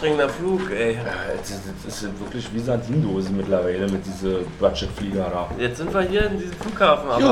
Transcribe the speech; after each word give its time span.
anstrengender 0.00 0.28
Flug, 0.28 0.70
ey. 0.70 0.94
Ja, 0.94 1.02
das, 1.36 1.60
das 1.84 2.02
ist 2.02 2.20
wirklich 2.20 2.52
wie 2.54 2.58
Sardindosen 2.58 3.36
mittlerweile 3.36 3.86
mit 3.88 4.02
diese 4.06 4.40
Budgetflieger 4.58 5.30
da. 5.30 5.50
Jetzt 5.58 5.76
sind 5.78 5.92
wir 5.92 6.00
hier 6.02 6.26
in 6.26 6.38
diesem 6.38 6.54
Flughafen, 6.54 7.10
aber, 7.10 7.20
Jo, 7.20 7.28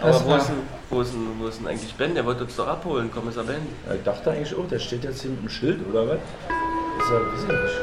aber 0.00 0.10
das 0.10 0.24
wo, 0.26 0.34
ist 0.34 0.48
denn, 0.48 0.56
wo, 0.90 1.00
ist 1.00 1.12
denn, 1.12 1.28
wo 1.38 1.46
ist 1.46 1.60
denn 1.60 1.68
eigentlich 1.68 1.94
Ben? 1.94 2.14
Der 2.14 2.24
wollte 2.24 2.42
uns 2.44 2.56
doch 2.56 2.66
abholen, 2.66 3.10
Kommissar 3.10 3.44
Ben. 3.44 3.60
Ja, 3.88 3.94
Ich 3.94 4.02
dachte 4.02 4.32
eigentlich 4.32 4.54
auch, 4.54 4.66
der 4.68 4.78
steht 4.80 5.04
jetzt 5.04 5.22
hier 5.22 5.30
mit 5.30 5.42
dem 5.42 5.48
Schild 5.48 5.78
oder 5.88 6.08
was? 6.08 6.16
Ist 6.16 7.10
ja, 7.10 7.20
weiß 7.20 7.42
ich 7.42 7.48
nicht. 7.48 7.80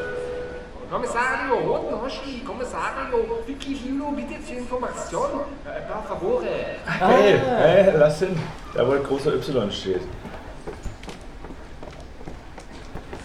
Commissario, 0.90 1.54
Roten 1.66 2.00
Hoshi, 2.00 2.42
Commissario, 2.46 3.40
Vicky 3.46 3.74
Lilo 3.74 4.12
bietet 4.12 4.46
zur 4.46 4.58
Information. 4.58 5.40
Äh, 5.64 5.80
per 5.80 6.02
favore. 6.06 6.46
Hey, 6.86 7.40
hey, 7.40 7.92
lass 7.98 8.20
hin. 8.20 8.38
Da 8.72 8.86
wo 8.86 8.92
ein 8.92 9.02
großer 9.02 9.34
Y 9.34 9.72
steht. 9.72 10.02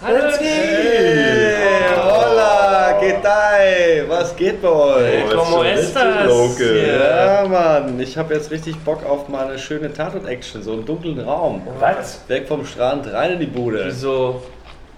Hey, 0.03 1.93
hola, 1.95 2.97
¿qué 2.99 3.19
tal? 3.21 4.09
Was 4.09 4.35
geht 4.35 4.59
bei 4.59 4.67
euch? 4.67 5.23
Richtig 5.31 5.95
local. 6.25 6.75
Ja. 6.75 7.43
Ja, 7.43 7.47
Mann, 7.47 7.99
ich 7.99 8.17
habe 8.17 8.33
jetzt 8.33 8.49
richtig 8.49 8.79
Bock 8.83 9.05
auf 9.05 9.29
mal 9.29 9.45
eine 9.47 9.59
schöne 9.59 9.93
Tatort-Action, 9.93 10.63
so 10.63 10.73
einen 10.73 10.85
dunklen 10.85 11.19
Raum. 11.19 11.61
Was? 11.79 12.23
Weg 12.27 12.47
vom 12.47 12.65
Strand, 12.65 13.13
rein 13.13 13.33
in 13.33 13.39
die 13.41 13.45
Bude. 13.45 13.83
Wieso? 13.85 14.41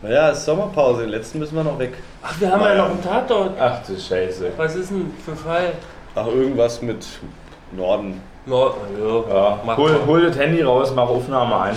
Naja, 0.02 0.30
es 0.30 0.38
ist 0.38 0.46
Sommerpause, 0.46 1.02
den 1.02 1.10
letzten 1.10 1.40
müssen 1.40 1.56
wir 1.58 1.66
noch 1.66 1.78
weg. 1.80 1.96
Ach, 2.22 2.40
wir 2.40 2.50
haben 2.50 2.62
ja 2.62 2.76
noch 2.76 2.92
einen 2.92 3.04
Tatort. 3.04 3.52
Ach 3.60 3.80
du 3.86 4.00
Scheiße. 4.00 4.52
Was 4.56 4.76
ist 4.76 4.90
denn 4.90 5.12
für 5.26 5.32
ein 5.32 5.38
Fall? 5.38 5.72
Ach, 6.16 6.28
irgendwas 6.28 6.82
mit 6.82 7.06
Norden. 7.74 8.22
No, 8.46 8.74
ja, 8.98 9.34
Ja, 9.34 9.60
mach 9.66 9.76
hol, 9.76 10.00
hol 10.08 10.22
das 10.28 10.38
Handy 10.38 10.62
raus, 10.62 10.94
mach 10.96 11.10
Aufnahme 11.10 11.60
ein. 11.60 11.76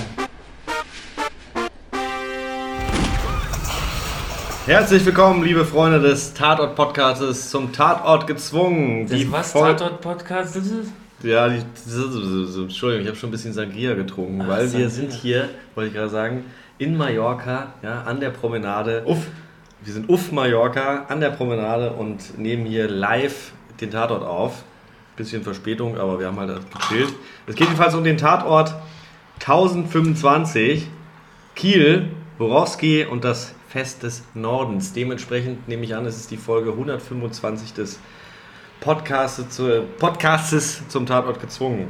Herzlich 4.66 5.04
willkommen, 5.06 5.44
liebe 5.44 5.64
Freunde 5.64 6.00
des 6.00 6.34
Tatort-Podcasts, 6.34 7.50
zum 7.50 7.72
Tatort 7.72 8.26
gezwungen. 8.26 9.06
Das 9.08 9.30
was? 9.30 9.52
Fol- 9.52 9.76
Tatort-Podcast? 9.76 10.56
Ist? 10.56 10.72
Ja, 11.22 11.48
die, 11.48 11.58
Entschuldigung, 11.58 13.02
ich 13.02 13.08
habe 13.08 13.16
schon 13.16 13.28
ein 13.28 13.32
bisschen 13.32 13.52
Sangria 13.52 13.94
getrunken, 13.94 14.40
Ach, 14.42 14.48
weil 14.48 14.62
wir 14.62 14.68
Sangria. 14.68 14.88
sind 14.90 15.12
hier, 15.12 15.48
wollte 15.74 15.88
ich 15.88 15.94
gerade 15.94 16.10
sagen, 16.10 16.44
in 16.78 16.96
Mallorca, 16.96 17.74
ja, 17.82 18.02
an 18.02 18.20
der 18.20 18.30
Promenade. 18.30 19.02
Uff. 19.06 19.26
Wir 19.82 19.92
sind 19.92 20.08
uff 20.08 20.32
Mallorca 20.32 21.04
an 21.08 21.20
der 21.20 21.30
Promenade 21.30 21.92
und 21.92 22.36
nehmen 22.38 22.66
hier 22.66 22.88
live 22.88 23.52
den 23.80 23.90
Tatort 23.90 24.24
auf. 24.24 24.64
Bisschen 25.16 25.42
Verspätung, 25.42 25.96
aber 25.96 26.18
wir 26.18 26.26
haben 26.26 26.38
halt 26.40 26.60
gechillt. 26.72 27.14
Es 27.46 27.54
geht 27.54 27.68
jedenfalls 27.68 27.94
um 27.94 28.02
den 28.04 28.16
Tatort 28.18 28.74
1025 29.40 30.88
Kiel, 31.54 32.10
Borowski 32.36 33.04
und 33.06 33.24
das 33.24 33.54
Fest 33.68 34.02
des 34.02 34.22
Nordens. 34.34 34.92
Dementsprechend 34.92 35.68
nehme 35.68 35.84
ich 35.84 35.94
an, 35.94 36.06
es 36.06 36.16
ist 36.16 36.30
die 36.30 36.36
Folge 36.36 36.70
125 36.70 37.74
des 37.74 37.98
Podcasts, 38.80 39.48
zu, 39.50 39.82
Podcastes 39.98 40.86
zum 40.88 41.06
Tatort 41.06 41.40
gezwungen. 41.40 41.88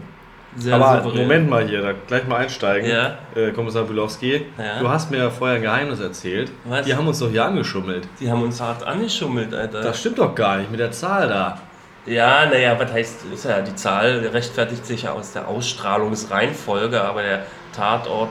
Sehr 0.57 0.75
Aber 0.75 1.03
souverän. 1.03 1.23
Moment 1.27 1.51
mal 1.51 1.69
hier, 1.69 1.83
da 1.83 1.93
gleich 2.07 2.27
mal 2.27 2.37
einsteigen. 2.37 2.89
Ja. 2.89 3.19
Äh, 3.35 3.51
Kommissar 3.53 3.83
Bilowski, 3.85 4.47
Ja. 4.57 4.79
du 4.81 4.89
hast 4.89 5.11
mir 5.11 5.19
ja 5.19 5.29
vorher 5.31 5.57
ein 5.57 5.63
Geheimnis 5.63 6.01
erzählt. 6.01 6.51
Was? 6.65 6.87
Die 6.87 6.95
haben 6.95 7.07
uns 7.07 7.19
doch 7.19 7.29
hier 7.29 7.45
angeschummelt. 7.45 8.09
Die 8.21 8.31
haben 8.31 8.43
uns 8.43 8.59
hart 8.61 8.83
angeschummelt, 8.83 9.53
Alter. 9.53 9.83
Das 9.83 10.01
stimmt 10.01 10.19
doch 10.19 10.35
gar 10.35 10.57
nicht 10.59 10.71
mit 10.71 10.81
der 10.81 10.93
Zahl 10.93 11.29
da. 11.29 11.61
Ja, 12.07 12.47
naja, 12.47 12.77
was 12.79 12.91
heißt, 12.93 13.25
ist 13.35 13.45
ja 13.45 13.61
die 13.61 13.75
Zahl 13.75 14.21
rechtfertigt 14.33 14.87
sich 14.87 15.03
ja 15.03 15.13
aus 15.13 15.33
der 15.33 15.49
Ausstrahlungsreihenfolge, 15.49 17.03
aber 17.03 17.23
der 17.23 17.45
Tatort 17.75 18.31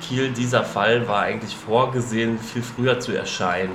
Kiel, 0.00 0.30
dieser 0.30 0.64
Fall 0.64 1.08
war 1.08 1.22
eigentlich 1.22 1.54
vorgesehen, 1.54 2.38
viel 2.38 2.62
früher 2.62 3.00
zu 3.00 3.12
erscheinen. 3.12 3.72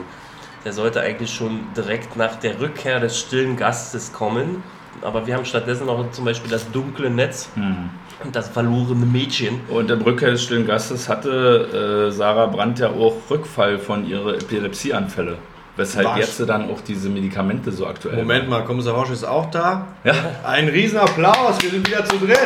Der 0.63 0.73
sollte 0.73 1.01
eigentlich 1.01 1.33
schon 1.33 1.61
direkt 1.77 2.15
nach 2.17 2.35
der 2.37 2.59
Rückkehr 2.59 2.99
des 2.99 3.19
stillen 3.19 3.55
Gastes 3.55 4.11
kommen, 4.11 4.63
aber 5.01 5.27
wir 5.27 5.35
haben 5.35 5.45
stattdessen 5.45 5.85
noch 5.85 6.11
zum 6.11 6.25
Beispiel 6.25 6.49
das 6.49 6.71
dunkle 6.71 7.09
Netz 7.09 7.49
und 8.23 8.35
das 8.35 8.49
verlorene 8.49 9.05
Mädchen. 9.05 9.61
Und 9.69 9.89
der 9.89 10.03
Rückkehr 10.03 10.31
des 10.31 10.43
stillen 10.43 10.65
Gastes 10.65 11.07
hatte 11.07 12.07
äh, 12.07 12.11
Sarah 12.11 12.47
Brandt 12.47 12.79
ja 12.79 12.89
auch 12.89 13.15
Rückfall 13.29 13.77
von 13.77 14.07
ihren 14.07 14.35
Epilepsieanfälle. 14.35 15.37
Weshalb 15.77 16.07
Was? 16.07 16.19
jetzt 16.19 16.49
dann 16.49 16.69
auch 16.71 16.79
diese 16.81 17.09
Medikamente 17.09 17.71
so 17.71 17.85
aktuell 17.85 18.17
Moment 18.17 18.49
mal, 18.49 18.63
Kommissar 18.63 18.95
Horsch 18.95 19.11
ist 19.11 19.25
auch 19.25 19.51
da. 19.51 19.87
Ja. 20.05 20.13
Ein 20.45 20.69
Riesenapplaus, 20.69 21.61
wir 21.61 21.69
sind 21.69 21.85
wieder 21.87 22.05
zu 22.05 22.17
dritt. 22.17 22.39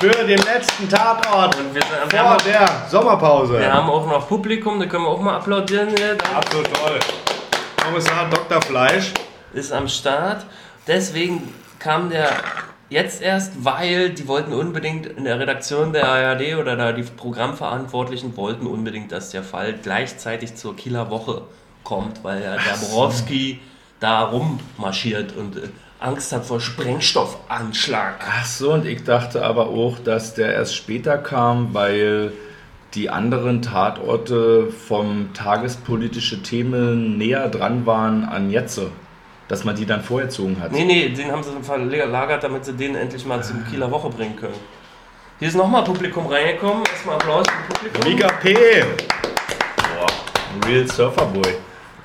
Für 0.00 0.10
den 0.10 0.38
letzten 0.38 0.88
Tatort 0.88 1.56
Und 1.56 1.74
wir, 1.74 1.82
sind, 1.82 2.12
wir, 2.12 2.20
vor 2.20 2.30
haben, 2.30 2.44
der 2.44 2.84
Sommerpause. 2.88 3.58
wir 3.58 3.72
haben 3.72 3.90
auch 3.90 4.06
noch 4.06 4.28
Publikum, 4.28 4.78
da 4.78 4.86
können 4.86 5.02
wir 5.02 5.08
auch 5.08 5.20
mal 5.20 5.38
applaudieren. 5.38 5.88
Hier. 5.88 6.16
Absolut 6.36 6.72
toll. 6.72 7.00
Kommissar 7.84 8.30
Dr. 8.30 8.62
Fleisch. 8.62 9.12
ist 9.52 9.72
am 9.72 9.88
Start. 9.88 10.46
Deswegen 10.86 11.52
kam 11.80 12.10
der 12.10 12.30
jetzt 12.90 13.20
erst, 13.22 13.64
weil 13.64 14.10
die 14.10 14.28
wollten 14.28 14.52
unbedingt 14.52 15.06
in 15.06 15.24
der 15.24 15.40
Redaktion 15.40 15.92
der 15.92 16.08
ARD 16.08 16.54
oder 16.54 16.76
da 16.76 16.92
die 16.92 17.02
Programmverantwortlichen 17.02 18.36
wollten 18.36 18.68
unbedingt, 18.68 19.10
dass 19.10 19.30
der 19.30 19.42
Fall 19.42 19.74
gleichzeitig 19.82 20.54
zur 20.54 20.76
Kieler 20.76 21.10
Woche 21.10 21.42
kommt, 21.82 22.22
weil 22.22 22.40
ja 22.40 22.54
der 22.56 22.86
Borowski 22.86 23.60
da 23.98 24.22
rummarschiert 24.22 25.36
und 25.36 25.56
äh, 25.56 25.68
Angst 26.00 26.32
hat 26.32 26.44
vor 26.44 26.60
Sprengstoffanschlag. 26.60 28.16
Ach 28.20 28.44
so, 28.44 28.72
und 28.72 28.86
ich 28.86 29.02
dachte 29.02 29.44
aber 29.44 29.68
auch, 29.68 29.98
dass 29.98 30.34
der 30.34 30.52
erst 30.52 30.76
später 30.76 31.18
kam, 31.18 31.74
weil 31.74 32.32
die 32.94 33.10
anderen 33.10 33.62
Tatorte 33.62 34.70
vom 34.70 35.30
tagespolitische 35.34 36.42
Themen 36.42 37.18
näher 37.18 37.48
dran 37.48 37.84
waren 37.84 38.24
an 38.24 38.50
jetzt. 38.50 38.80
Dass 39.48 39.64
man 39.64 39.76
die 39.76 39.86
dann 39.86 40.02
vorgezogen 40.02 40.60
hat. 40.60 40.72
Nee, 40.72 40.84
nee, 40.84 41.08
den 41.08 41.32
haben 41.32 41.42
sie 41.42 41.50
verlagert, 41.62 42.44
damit 42.44 42.66
sie 42.66 42.74
den 42.74 42.94
endlich 42.94 43.24
mal 43.24 43.42
zum 43.42 43.66
Kieler 43.66 43.90
Woche 43.90 44.10
bringen 44.10 44.36
können. 44.36 44.52
Hier 45.38 45.48
ist 45.48 45.56
nochmal 45.56 45.84
Publikum 45.84 46.26
reingekommen. 46.26 46.84
Erstmal 46.84 47.14
Applaus 47.14 47.46
für 47.46 47.74
Publikum. 47.74 48.12
Mika 48.12 48.28
P. 48.42 48.54
Boah, 48.54 50.68
Real 50.68 50.86
Surferboy. 50.86 51.54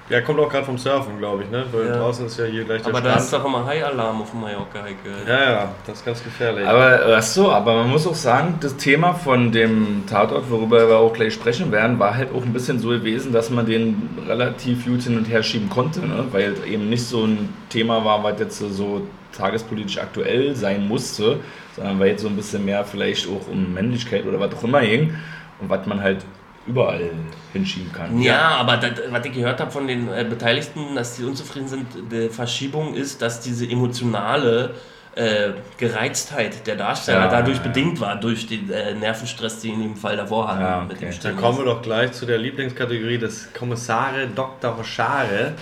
Der 0.10 0.22
kommt 0.22 0.38
auch 0.40 0.50
gerade 0.50 0.66
vom 0.66 0.78
Surfen, 0.78 1.18
glaube 1.18 1.44
ich, 1.44 1.50
ne? 1.50 1.64
Weil 1.72 1.88
Ja. 1.88 1.98
draußen 1.98 2.26
ist 2.26 2.38
ja 2.38 2.44
hier 2.46 2.66
gleich 2.66 2.82
der 2.82 2.90
Aber 2.92 3.00
da 3.02 3.12
Strand. 3.12 3.24
ist 3.24 3.34
doch 3.34 3.46
immer 3.46 3.66
High-Alarm 3.66 4.22
auf 4.22 4.34
Mallorca, 4.34 4.80
gehört. 5.02 5.28
ja, 5.28 5.52
ja, 5.52 5.72
das 5.88 6.00
ist 6.00 6.06
ganz 6.06 6.22
gefährlich. 6.24 6.68
Aber 6.68 7.00
ach 7.18 7.22
so, 7.22 7.50
aber 7.50 7.76
man 7.76 7.90
muss 7.90 8.06
auch 8.06 8.14
sagen, 8.14 8.56
das 8.60 8.76
Thema 8.76 9.14
von 9.14 9.52
dem 9.54 10.04
Tatort, 10.06 10.50
worüber 10.52 10.90
wir 10.90 10.98
auch 10.98 11.14
gleich 11.14 11.34
sprechen 11.34 11.72
werden, 11.72 12.00
war 12.00 12.16
halt 12.16 12.30
auch 12.36 12.44
ein 12.44 12.52
bisschen 12.52 12.80
so 12.80 12.90
gewesen, 12.90 13.32
dass 13.32 13.50
man 13.50 13.66
den 13.66 14.10
relativ 14.28 14.86
gut 14.86 15.04
hin 15.04 15.18
und 15.18 15.26
her 15.26 15.42
schieben 15.42 15.70
konnte, 15.70 16.02
ne? 16.02 16.26
weil 16.32 16.52
es 16.52 16.64
eben 16.66 16.90
nicht 16.90 17.04
so 17.06 17.24
ein 17.24 17.50
Thema 17.70 18.04
war, 18.04 18.22
was 18.24 18.38
jetzt 18.40 18.60
so 18.60 19.08
tagespolitisch 19.36 19.98
aktuell 20.00 20.54
sein 20.56 20.86
musste, 20.88 21.40
sondern 21.76 21.98
weil 22.00 22.10
jetzt 22.10 22.22
so 22.24 22.28
ein 22.28 22.36
bisschen 22.36 22.66
mehr 22.66 22.84
vielleicht 22.84 23.26
auch 23.28 23.48
um 23.50 23.74
Männlichkeit 23.74 24.26
oder 24.26 24.40
was 24.40 24.54
auch 24.54 24.64
immer 24.66 24.82
ging 24.82 25.16
und 25.62 25.70
was 25.70 25.86
man 25.88 26.02
halt 26.04 26.26
überall 26.66 27.12
hinschieben 27.52 27.92
kann. 27.92 28.22
Ja, 28.22 28.56
aber 28.56 28.78
das, 28.78 28.92
was 29.10 29.26
ich 29.26 29.34
gehört 29.34 29.60
habe 29.60 29.72
von 29.72 29.88
den 29.88 30.08
äh, 30.08 30.26
Beteiligten, 30.28 30.96
dass 30.96 31.16
die 31.16 31.24
unzufrieden 31.24 31.68
sind, 31.68 31.88
die 32.12 32.30
Verschiebung 32.30 32.96
ist, 32.96 33.22
dass 33.22 33.42
diese 33.42 33.70
emotionale 33.70 34.74
äh, 35.16 35.52
Gereiztheit 35.78 36.66
der 36.66 36.76
Darsteller 36.76 37.26
Ja, 37.26 37.28
dadurch 37.28 37.58
ja. 37.58 37.64
bedingt 37.64 38.00
war, 38.00 38.16
durch 38.16 38.48
den 38.48 38.72
äh, 38.72 38.96
Nervenstress, 38.96 39.60
den 39.60 39.80
die 39.80 39.86
im 39.86 39.96
Fall 39.96 40.18
davor 40.18 40.48
hatten. 40.48 40.62
Ja, 40.62 40.82
mit 40.82 40.98
okay. 40.98 41.12
dem 41.12 41.22
Da 41.22 41.32
kommen 41.40 41.60
wir 41.60 41.66
doch 41.66 41.82
gleich 41.82 42.14
zu 42.14 42.26
der 42.26 42.38
Lieblingskategorie 42.38 43.18
des 43.18 43.54
Kommissare 43.54 44.28
Dr. 44.28 44.84
Schare, 44.84 45.54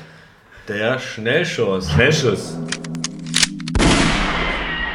der 0.68 1.00
Schnellschuss. 1.00 1.92
Schnellschuss. 1.92 2.58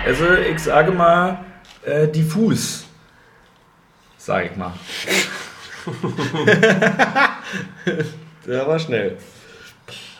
Also 0.07 0.25
ich 0.35 0.61
sage 0.61 0.93
mal 0.93 1.45
äh, 1.85 2.07
diffus, 2.07 2.87
sage 4.17 4.51
ich 4.53 4.57
mal. 4.57 4.73
Der 8.47 8.67
war 8.67 8.79
schnell. 8.79 9.17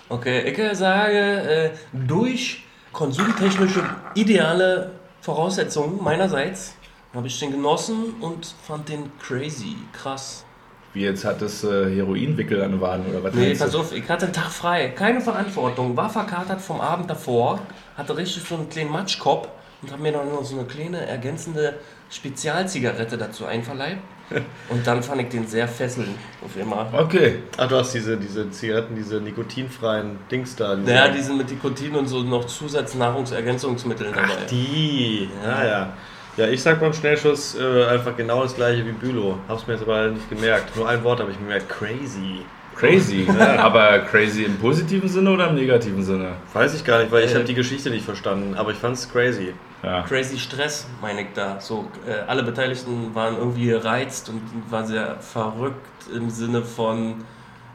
Okay, 0.09 0.51
ich 0.51 0.79
sage, 0.79 1.19
äh, 1.19 1.71
durch 1.93 2.65
konsumtechnische 2.93 3.85
ideale 4.15 4.93
Voraussetzungen 5.21 6.03
meinerseits 6.03 6.75
habe 7.13 7.27
ich 7.27 7.39
den 7.41 7.51
genossen 7.51 8.15
und 8.21 8.55
fand 8.63 8.89
den 8.89 9.11
crazy, 9.19 9.77
krass. 9.93 10.45
Wie 10.93 11.03
jetzt 11.03 11.25
hat 11.25 11.43
es 11.43 11.65
äh, 11.65 11.95
Heroinwickel 11.95 12.63
an 12.63 12.73
den 12.73 12.81
Waden 12.81 13.07
oder 13.07 13.23
was? 13.23 13.35
Nee, 13.35 13.55
pass 13.55 13.75
auf, 13.75 13.93
ich 13.93 14.09
hatte 14.09 14.27
einen 14.27 14.35
Tag 14.35 14.51
frei, 14.51 14.89
keine 14.89 15.21
Verantwortung, 15.21 15.97
war 15.97 16.09
verkatert 16.09 16.61
vom 16.61 16.81
Abend 16.81 17.11
davor, 17.11 17.61
hatte 17.97 18.17
richtig 18.17 18.45
so 18.45 18.55
einen 18.55 18.69
kleinen 18.69 18.91
Matschkopf 18.91 19.49
und 19.83 19.93
habe 19.93 20.03
mir 20.03 20.13
dann 20.13 20.31
noch 20.31 20.45
so 20.45 20.57
eine 20.57 20.67
kleine 20.67 21.07
ergänzende 21.07 21.75
Spezialzigarette 22.09 23.19
dazu 23.19 23.45
einverleibt. 23.45 24.03
Und 24.69 24.87
dann 24.87 25.03
fand 25.03 25.23
ich 25.23 25.29
den 25.29 25.47
sehr 25.47 25.69
fesselnd, 25.69 26.17
auf 26.45 26.57
immer. 26.57 26.89
Okay. 26.93 27.43
Ach, 27.57 27.69
du 27.69 27.77
hast 27.77 27.93
diese, 27.95 28.17
diese 28.17 28.51
Zigaretten, 28.51 28.97
diese 28.97 29.21
nikotinfreien 29.21 30.19
Dings 30.31 30.57
da. 30.57 30.75
Diese 30.75 30.91
Naja, 30.91 31.09
die 31.09 31.23
sind 31.23 31.39
mit 31.39 31.51
Nikotin 31.51 31.95
und 31.95 32.07
so 32.07 32.23
noch 32.23 32.45
Zusatznahrungsergänzungsmitteln 32.47 34.13
dabei. 34.13 34.45
Die, 34.51 35.29
Ja. 35.43 35.63
ja, 35.63 35.67
ja. 35.67 35.93
Ja, 36.37 36.47
ich 36.49 36.63
sag 36.63 36.81
beim 36.81 36.93
Schnellschuss 36.93 37.57
äh, 37.59 37.87
einfach 37.87 38.15
genau 38.15 38.43
das 38.43 38.55
gleiche 38.55 38.85
wie 38.85 38.93
Bülow. 38.93 39.39
Hab's 39.49 39.67
mir 39.67 39.73
jetzt 39.73 39.83
aber 39.83 40.09
nicht 40.09 40.29
gemerkt. 40.29 40.77
Nur 40.77 40.87
ein 40.87 41.03
Wort 41.03 41.21
habe 41.21 41.31
ich 41.31 41.39
mir 41.39 41.45
gemerkt. 41.45 41.71
Crazy. 41.71 42.45
Crazy. 42.77 43.27
Aber 43.59 44.01
crazy 44.01 44.45
im 44.45 44.57
positiven 44.59 45.09
Sinne 45.09 45.31
oder 45.31 45.49
im 45.49 45.55
negativen 45.55 46.03
Sinne? 46.05 46.33
Weiß 46.53 46.75
ich 46.75 46.85
gar 46.85 46.99
nicht, 47.01 47.11
weil 47.11 47.25
ich 47.25 47.33
Äh. 47.33 47.37
habe 47.37 47.45
die 47.45 47.55
Geschichte 47.55 47.89
nicht 47.91 48.05
verstanden, 48.05 48.55
aber 48.55 48.71
ich 48.71 48.77
fand's 48.77 49.11
crazy. 49.11 49.55
Ja. 49.83 50.03
Crazy 50.03 50.39
Stress, 50.39 50.87
meine 51.01 51.23
ich 51.23 51.29
da. 51.35 51.59
So, 51.61 51.89
äh, 52.07 52.13
alle 52.27 52.43
Beteiligten 52.43 53.15
waren 53.15 53.37
irgendwie 53.37 53.67
gereizt 53.67 54.29
und 54.29 54.43
waren 54.71 54.87
sehr 54.87 55.17
verrückt 55.21 55.87
im 56.15 56.29
Sinne 56.31 56.63
von, 56.63 57.25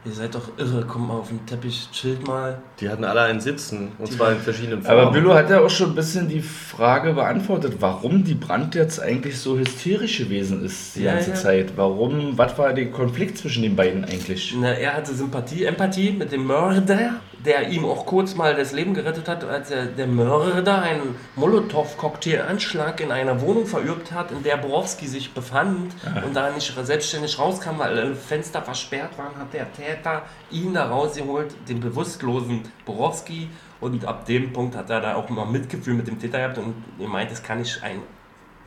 ihr 0.03 0.11
seid 0.13 0.33
doch 0.33 0.49
irre, 0.57 0.83
kommt 0.85 1.07
mal 1.07 1.15
auf 1.15 1.27
den 1.29 1.45
Teppich, 1.45 1.89
chillt 1.91 2.25
mal. 2.27 2.57
Die 2.79 2.89
hatten 2.89 3.03
alle 3.03 3.21
einen 3.21 3.39
Sitzen 3.39 3.89
und 3.99 4.07
Die- 4.09 4.15
zwar 4.17 4.31
in 4.31 4.39
verschiedenen 4.39 4.81
Formen. 4.81 4.99
Aber 4.99 5.11
Bülow 5.11 5.33
hat 5.33 5.49
ja 5.49 5.59
auch 5.61 5.69
schon 5.69 5.89
ein 5.91 5.95
bisschen 5.95 6.27
die 6.27 6.41
Frage 6.41 7.13
beantwortet, 7.13 7.75
warum 7.79 8.23
die 8.23 8.33
Brand 8.33 8.73
jetzt 8.75 8.99
eigentlich 9.01 9.37
so 9.39 9.57
hysterisch 9.59 10.17
gewesen 10.17 10.65
ist 10.65 10.95
die 10.95 11.03
Ja, 11.03 11.13
ganze 11.13 11.29
ja. 11.31 11.35
Zeit. 11.35 11.73
Warum, 11.75 12.37
was 12.37 12.57
war 12.57 12.73
der 12.73 12.89
Konflikt 12.89 13.37
zwischen 13.37 13.61
den 13.63 13.75
beiden 13.75 14.03
eigentlich? 14.03 14.55
Na, 14.59 14.69
er 14.71 14.93
hatte 14.95 15.13
Sympathie, 15.13 15.65
Empathie 15.65 16.11
mit 16.11 16.31
dem 16.31 16.45
Mörder, 16.45 17.19
der 17.45 17.69
ihm 17.69 17.85
auch 17.85 18.05
kurz 18.05 18.35
mal 18.35 18.55
das 18.55 18.71
Leben 18.71 18.93
gerettet 18.93 19.27
hat, 19.27 19.43
als 19.43 19.71
er, 19.71 19.85
der 19.85 20.07
Mörder 20.07 20.81
einen 20.81 21.15
Molotow-Cocktail-Anschlag 21.35 22.99
in 23.01 23.11
einer 23.11 23.41
Wohnung 23.41 23.65
verübt 23.65 24.11
hat, 24.11 24.31
in 24.31 24.43
der 24.43 24.57
Borowski 24.57 25.07
sich 25.07 25.33
befand 25.33 25.93
und 26.25 26.35
da 26.35 26.51
nicht 26.51 26.73
selbstständig 26.83 27.39
rauskam, 27.39 27.77
weil 27.77 27.97
alle 27.97 28.15
Fenster 28.15 28.61
versperrt 28.61 29.17
waren, 29.17 29.35
hat 29.37 29.53
der 29.53 29.71
Täter 29.73 30.23
ihn 30.51 30.73
da 30.73 30.87
rausgeholt, 30.87 31.55
den 31.67 31.79
bewusstlosen 31.79 32.63
Borowski. 32.85 33.49
Und 33.79 34.05
ab 34.05 34.25
dem 34.25 34.53
Punkt 34.53 34.75
hat 34.75 34.91
er 34.91 35.01
da 35.01 35.15
auch 35.15 35.29
immer 35.29 35.45
Mitgefühl 35.45 35.95
mit 35.95 36.07
dem 36.07 36.19
Täter 36.19 36.37
gehabt 36.37 36.59
und 36.59 36.75
er 36.99 37.07
meint, 37.07 37.31
es 37.31 37.41
kann 37.41 37.57
nicht 37.57 37.81
ein 37.83 38.01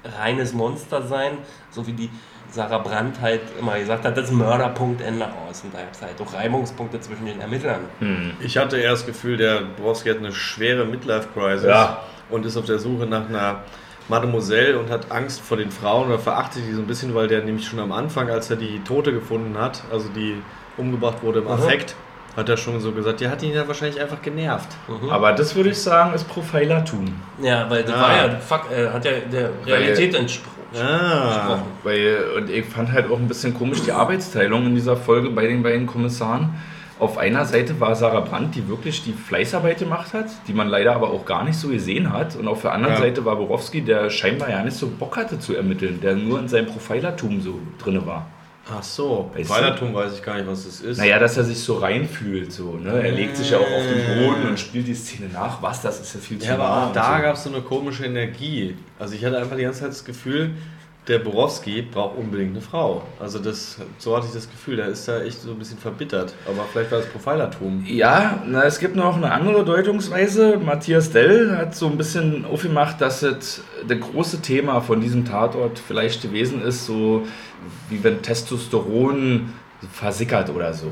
reines 0.04 0.52
Monster 0.52 1.02
sein, 1.02 1.38
so 1.70 1.86
wie 1.86 1.92
die 1.92 2.10
Sarah 2.54 2.78
Brandt 2.78 3.20
halt 3.20 3.40
immer 3.58 3.78
gesagt 3.78 4.04
hat, 4.04 4.16
das 4.16 4.26
ist 4.26 4.32
Mörderpunkt 4.32 5.00
Ende 5.00 5.26
aus. 5.26 5.62
Und 5.64 5.74
da 5.74 5.78
gab 5.80 5.92
es 5.92 6.00
halt 6.02 6.20
auch 6.20 6.32
Reibungspunkte 6.34 7.00
zwischen 7.00 7.26
den 7.26 7.40
Ermittlern. 7.40 7.80
Ich 8.40 8.56
hatte 8.56 8.76
eher 8.78 8.92
das 8.92 9.04
Gefühl, 9.06 9.36
der 9.36 9.62
Borowski 9.76 10.10
hat 10.10 10.18
eine 10.18 10.32
schwere 10.32 10.84
Midlife-Crisis 10.84 11.66
Ja. 11.66 12.00
und 12.30 12.46
ist 12.46 12.56
auf 12.56 12.64
der 12.64 12.78
Suche 12.78 13.06
nach 13.06 13.28
einer 13.28 13.62
Mademoiselle 14.08 14.78
und 14.78 14.90
hat 14.90 15.10
Angst 15.10 15.40
vor 15.40 15.56
den 15.56 15.70
Frauen 15.70 16.08
oder 16.08 16.18
verachtet 16.18 16.62
die 16.68 16.72
so 16.72 16.80
ein 16.80 16.86
bisschen, 16.86 17.14
weil 17.14 17.26
der 17.26 17.42
nämlich 17.42 17.66
schon 17.66 17.80
am 17.80 17.90
Anfang, 17.92 18.28
als 18.30 18.50
er 18.50 18.56
die 18.56 18.80
Tote 18.84 19.12
gefunden 19.12 19.56
hat, 19.58 19.82
also 19.90 20.08
die 20.14 20.40
umgebracht 20.76 21.22
wurde 21.22 21.38
im 21.40 21.48
Affekt, 21.48 21.94
hat 22.36 22.48
er 22.48 22.56
schon 22.56 22.80
so 22.80 22.92
gesagt, 22.92 23.20
die 23.20 23.28
hat 23.28 23.42
ihn 23.42 23.52
ja 23.54 23.66
wahrscheinlich 23.66 24.00
einfach 24.00 24.20
genervt. 24.22 24.68
Aber 25.10 25.32
das 25.32 25.54
würde 25.54 25.70
ich 25.70 25.78
sagen, 25.78 26.14
ist 26.14 26.28
Profilertum. 26.28 27.06
Ja, 27.42 27.68
weil 27.70 27.82
das 27.84 27.94
Ah. 27.94 28.00
war 28.02 28.16
ja, 28.16 28.36
fuck, 28.38 28.70
äh, 28.70 28.88
hat 28.90 29.04
ja 29.04 29.12
der 29.32 29.50
Realität 29.66 30.14
entsprochen. 30.14 30.50
Ah, 30.76 31.58
Weil, 31.84 32.16
und 32.36 32.50
ich 32.50 32.64
fand 32.64 32.90
halt 32.90 33.08
auch 33.08 33.18
ein 33.18 33.28
bisschen 33.28 33.54
komisch 33.54 33.82
die 33.82 33.92
Arbeitsteilung 33.92 34.66
in 34.66 34.74
dieser 34.74 34.96
Folge 34.96 35.30
bei 35.30 35.46
den 35.46 35.62
beiden 35.62 35.86
Kommissaren. 35.86 36.54
Auf 36.98 37.16
einer 37.18 37.44
Seite 37.44 37.78
war 37.80 37.94
Sarah 37.94 38.20
Brandt, 38.20 38.54
die 38.56 38.66
wirklich 38.68 39.04
die 39.04 39.12
Fleißarbeit 39.12 39.78
gemacht 39.78 40.12
hat, 40.14 40.26
die 40.48 40.52
man 40.52 40.68
leider 40.68 40.94
aber 40.94 41.10
auch 41.10 41.24
gar 41.24 41.44
nicht 41.44 41.56
so 41.58 41.68
gesehen 41.68 42.12
hat. 42.12 42.34
Und 42.36 42.48
auf 42.48 42.62
der 42.62 42.72
anderen 42.72 42.94
Ja. 42.94 43.00
Seite 43.00 43.24
war 43.24 43.36
Borowski, 43.36 43.82
der 43.82 44.10
scheinbar 44.10 44.50
ja 44.50 44.62
nicht 44.64 44.76
so 44.76 44.88
Bock 44.88 45.16
hatte 45.16 45.38
zu 45.38 45.54
ermitteln, 45.54 46.00
der 46.00 46.14
nur 46.16 46.38
in 46.40 46.48
seinem 46.48 46.66
Profilertum 46.66 47.40
so 47.40 47.58
drin 47.82 48.04
war. 48.06 48.26
Ach 48.70 48.82
so, 48.82 49.30
Weißt 49.34 49.48
du? 49.48 49.54
Weilertum 49.54 49.94
weiß 49.94 50.14
ich 50.14 50.22
gar 50.22 50.36
nicht, 50.36 50.46
was 50.46 50.64
das 50.64 50.80
ist. 50.80 50.98
Naja, 50.98 51.18
dass 51.18 51.36
er 51.36 51.44
sich 51.44 51.58
so 51.58 51.78
reinfühlt. 51.78 52.52
So, 52.52 52.72
ne? 52.76 53.02
Er 53.02 53.12
legt 53.12 53.36
sich 53.36 53.50
ja 53.50 53.58
auch 53.58 53.62
auf 53.62 53.82
den 53.86 54.26
Boden 54.26 54.48
und 54.48 54.58
spielt 54.60 54.86
die 54.86 54.94
Szene 54.94 55.28
nach. 55.32 55.60
Was, 55.62 55.82
das 55.82 56.00
ist 56.00 56.14
ja 56.14 56.20
viel 56.20 56.38
zu 56.38 56.46
Ja, 56.48 56.54
aber 56.54 56.86
auch 56.88 56.92
da 56.92 57.16
so. 57.16 57.22
gab 57.22 57.34
es 57.36 57.44
so 57.44 57.50
eine 57.50 57.60
komische 57.62 58.04
Energie. 58.06 58.76
Also 58.98 59.14
ich 59.14 59.24
hatte 59.24 59.38
einfach 59.38 59.56
die 59.56 59.62
ganze 59.62 59.80
Zeit 59.80 59.90
das 59.90 60.04
Gefühl, 60.04 60.50
der 61.06 61.18
Borowski 61.18 61.82
braucht 61.82 62.16
unbedingt 62.16 62.52
eine 62.52 62.62
Frau. 62.62 63.02
Also 63.20 63.38
das, 63.38 63.78
so 63.98 64.16
hatte 64.16 64.26
ich 64.26 64.32
das 64.32 64.50
Gefühl, 64.50 64.76
der 64.76 64.86
ist 64.86 65.06
da 65.06 65.22
echt 65.22 65.40
so 65.42 65.50
ein 65.50 65.58
bisschen 65.58 65.76
verbittert. 65.76 66.34
Aber 66.46 66.64
vielleicht 66.72 66.90
war 66.90 66.98
das 66.98 67.08
Profilertum. 67.08 67.84
Ja, 67.86 68.42
na, 68.46 68.64
es 68.64 68.78
gibt 68.78 68.96
noch 68.96 69.16
eine 69.16 69.30
andere 69.30 69.64
Deutungsweise. 69.64 70.56
Matthias 70.56 71.10
Dell 71.10 71.54
hat 71.56 71.74
so 71.74 71.86
ein 71.88 71.98
bisschen 71.98 72.46
aufgemacht, 72.46 73.00
dass 73.00 73.22
es 73.22 73.62
das 73.86 74.00
große 74.00 74.40
Thema 74.40 74.80
von 74.80 75.00
diesem 75.00 75.26
Tatort 75.26 75.78
vielleicht 75.78 76.22
gewesen 76.22 76.62
ist, 76.62 76.86
so 76.86 77.26
wie 77.90 78.02
wenn 78.02 78.22
Testosteron 78.22 79.52
versickert 79.92 80.48
oder 80.48 80.72
so. 80.72 80.90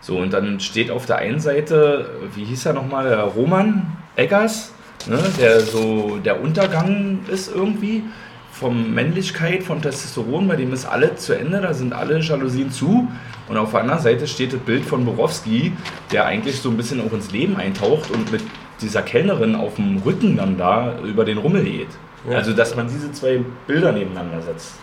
So, 0.00 0.16
und 0.16 0.32
dann 0.32 0.60
steht 0.60 0.90
auf 0.90 1.04
der 1.04 1.16
einen 1.16 1.40
Seite, 1.40 2.08
wie 2.34 2.44
hieß 2.44 2.64
er 2.64 2.72
nochmal, 2.72 3.10
der 3.10 3.24
Roman 3.24 3.98
Eggers, 4.16 4.72
ne, 5.06 5.18
der 5.38 5.60
so 5.60 6.18
der 6.24 6.40
Untergang 6.40 7.18
ist 7.30 7.54
irgendwie 7.54 8.04
von 8.52 8.92
Männlichkeit, 8.94 9.62
von 9.62 9.80
Testosteron, 9.80 10.48
bei 10.48 10.56
dem 10.56 10.72
ist 10.72 10.84
alles 10.84 11.20
zu 11.24 11.32
Ende, 11.38 11.60
da 11.60 11.72
sind 11.72 11.92
alle 11.92 12.18
Jalousien 12.20 12.70
zu. 12.70 13.08
Und 13.48 13.56
auf 13.56 13.70
der 13.72 13.80
anderen 13.80 14.00
Seite 14.00 14.26
steht 14.28 14.52
das 14.52 14.60
Bild 14.60 14.84
von 14.84 15.04
Borowski, 15.04 15.72
der 16.12 16.26
eigentlich 16.26 16.60
so 16.60 16.70
ein 16.70 16.76
bisschen 16.76 17.00
auch 17.00 17.12
ins 17.12 17.30
Leben 17.32 17.56
eintaucht 17.56 18.10
und 18.10 18.30
mit 18.30 18.42
dieser 18.80 19.02
Kellnerin 19.02 19.54
auf 19.54 19.74
dem 19.76 19.98
Rücken 19.98 20.36
dann 20.36 20.56
da 20.56 20.98
über 21.04 21.24
den 21.24 21.38
Rummel 21.38 21.64
geht. 21.64 21.88
Ja. 22.28 22.36
Also, 22.38 22.52
dass 22.52 22.76
man 22.76 22.86
diese 22.88 23.10
zwei 23.12 23.40
Bilder 23.66 23.92
nebeneinander 23.92 24.42
setzt. 24.42 24.74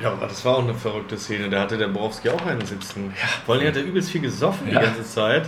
Ja, 0.00 0.12
aber 0.12 0.26
das 0.26 0.44
war 0.44 0.56
auch 0.56 0.62
eine 0.64 0.74
verrückte 0.74 1.16
Szene. 1.18 1.48
Da 1.50 1.60
hatte 1.62 1.76
der 1.76 1.88
Borowski 1.88 2.28
auch 2.30 2.44
einen 2.46 2.64
sitzen. 2.64 3.12
Vor 3.44 3.54
allem 3.56 3.66
hat 3.66 3.76
er 3.76 3.82
übelst 3.82 4.10
viel 4.10 4.20
gesoffen 4.20 4.68
Ja. 4.70 4.78
die 4.80 4.86
ganze 4.86 5.04
Zeit. 5.04 5.46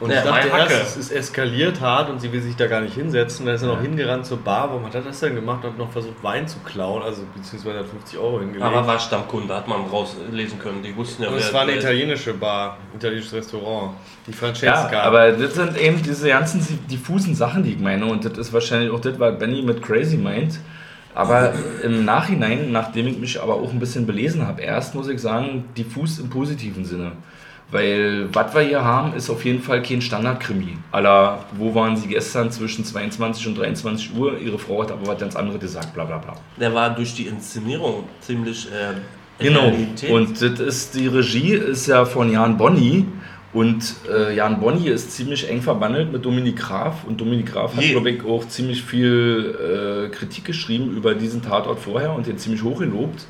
Und 0.00 0.10
Ja, 0.10 0.18
ich 0.18 0.50
dachte 0.50 0.72
erst, 0.72 0.96
es 0.96 0.96
ist 0.96 1.12
eskaliert 1.12 1.80
hart 1.80 2.08
und 2.08 2.20
sie 2.20 2.32
will 2.32 2.40
sich 2.40 2.56
da 2.56 2.66
gar 2.66 2.80
nicht 2.80 2.94
hinsetzen. 2.94 3.44
Dann 3.44 3.54
ist 3.54 3.62
er 3.62 3.68
noch 3.68 3.82
hingerannt 3.82 4.24
zur 4.24 4.38
Bar. 4.38 4.70
Warum 4.70 4.86
hat 4.86 4.94
er 4.94 5.02
das 5.02 5.20
denn 5.20 5.34
gemacht? 5.34 5.62
Und 5.62 5.72
hat 5.72 5.78
noch 5.78 5.90
versucht, 5.90 6.22
Wein 6.22 6.48
zu 6.48 6.58
klauen. 6.60 7.02
Also 7.02 7.22
beziehungsweise 7.34 7.80
hat 7.80 7.86
50 7.86 8.18
Euro 8.18 8.40
hingelegt. 8.40 8.64
Aber 8.64 8.86
war 8.86 8.98
Stammkunde, 8.98 9.54
hat 9.54 9.68
man 9.68 9.82
rauslesen 9.82 10.58
können. 10.58 10.82
Die 10.82 10.96
wussten 10.96 11.22
ja, 11.22 11.28
und 11.28 11.36
es 11.36 11.52
war 11.52 11.62
eine 11.62 11.76
italienische 11.76 12.32
Bar, 12.32 12.78
ein 12.92 12.96
italienisches 12.96 13.34
Restaurant. 13.34 13.92
Die 14.26 14.32
Francesca. 14.32 14.90
Ja, 14.90 15.02
aber 15.02 15.32
das 15.32 15.54
sind 15.54 15.76
eben 15.78 16.02
diese 16.02 16.28
ganzen 16.28 16.86
diffusen 16.88 17.34
Sachen, 17.34 17.62
die 17.62 17.72
ich 17.72 17.78
meine. 17.78 18.06
Und 18.06 18.24
das 18.24 18.38
ist 18.38 18.52
wahrscheinlich 18.54 18.90
auch 18.90 19.00
das, 19.00 19.18
was 19.18 19.38
Benny 19.38 19.62
mit 19.62 19.82
Crazy 19.82 20.16
meint. 20.16 20.60
Aber 21.14 21.52
im 21.82 22.04
Nachhinein, 22.04 22.72
nachdem 22.72 23.08
ich 23.08 23.18
mich 23.18 23.42
aber 23.42 23.54
auch 23.54 23.72
ein 23.72 23.80
bisschen 23.80 24.06
belesen 24.06 24.46
habe, 24.46 24.62
erst 24.62 24.94
muss 24.94 25.08
ich 25.08 25.20
sagen, 25.20 25.64
diffus 25.76 26.18
im 26.18 26.30
positiven 26.30 26.84
Sinne. 26.84 27.12
Weil 27.70 28.28
was 28.32 28.54
wir 28.54 28.62
hier 28.62 28.84
haben, 28.84 29.14
ist 29.14 29.30
auf 29.30 29.44
jeden 29.44 29.62
Fall 29.62 29.82
kein 29.82 30.02
Standardkrimi. 30.02 30.76
Aller, 30.90 31.44
wo 31.56 31.74
waren 31.74 31.96
sie 31.96 32.08
gestern 32.08 32.50
zwischen 32.50 32.84
22 32.84 33.46
und 33.46 33.58
23 33.58 34.14
Uhr? 34.16 34.38
Ihre 34.38 34.58
Frau 34.58 34.82
hat 34.82 34.90
aber 34.90 35.06
was 35.06 35.18
ganz 35.18 35.36
anderes 35.36 35.60
gesagt, 35.60 35.94
bla 35.94 36.04
bla 36.04 36.18
bla. 36.18 36.34
Der 36.58 36.74
war 36.74 36.90
durch 36.90 37.14
die 37.14 37.26
Inszenierung 37.26 38.04
ziemlich 38.20 38.66
äh, 38.66 38.94
Genau. 39.40 39.68
Realität. 39.68 40.10
Und 40.10 40.42
das 40.42 40.60
ist 40.60 40.94
die 40.94 41.06
Regie 41.06 41.54
ist 41.54 41.86
ja 41.86 42.04
von 42.04 42.30
Jan 42.30 42.56
Bonny. 42.56 43.06
Und 43.52 43.96
äh, 44.08 44.36
Jan 44.36 44.60
Bonny 44.60 44.88
ist 44.88 45.10
ziemlich 45.10 45.48
eng 45.48 45.60
verbandelt 45.60 46.12
mit 46.12 46.24
Dominik 46.24 46.56
Graf. 46.56 47.04
Und 47.04 47.20
Dominik 47.20 47.52
Graf 47.52 47.74
hat, 47.74 47.82
glaube 47.82 48.10
ich, 48.10 48.24
auch 48.24 48.46
ziemlich 48.46 48.82
viel 48.82 50.08
äh, 50.08 50.14
Kritik 50.14 50.44
geschrieben 50.44 50.96
über 50.96 51.14
diesen 51.14 51.42
Tatort 51.42 51.80
vorher 51.80 52.12
und 52.12 52.26
den 52.28 52.38
ziemlich 52.38 52.62
hochgelobt. 52.62 53.26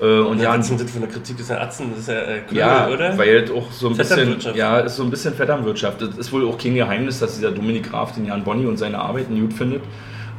Äh, 0.00 0.20
und 0.20 0.40
ja, 0.40 0.56
was 0.56 0.70
ist 0.70 0.80
das 0.80 0.90
für 0.90 0.98
eine 0.98 1.08
Kritik? 1.08 1.36
Ja 1.48 1.60
Atzen, 1.60 1.90
das 1.90 2.00
ist 2.00 2.08
ja 2.08 2.20
äh, 2.20 2.40
Knödel, 2.40 2.58
ja, 2.58 2.88
oder? 2.88 3.18
weil 3.18 3.36
es 3.36 3.50
auch 3.50 3.70
so 3.72 3.88
ein 3.88 3.96
bisschen, 3.96 4.38
ja, 4.54 4.78
ist 4.80 4.96
so 4.96 5.02
ein 5.02 5.10
bisschen 5.10 5.34
Vetternwirtschaft. 5.34 6.00
Das 6.00 6.16
ist 6.16 6.32
wohl 6.32 6.46
auch 6.46 6.56
kein 6.56 6.74
Geheimnis, 6.74 7.18
dass 7.18 7.34
dieser 7.34 7.50
Dominik 7.50 7.90
Graf 7.90 8.12
den 8.12 8.26
Jan 8.26 8.44
Bonny 8.44 8.66
und 8.66 8.76
seine 8.76 8.98
Arbeiten 8.98 9.40
gut 9.40 9.52
findet. 9.52 9.82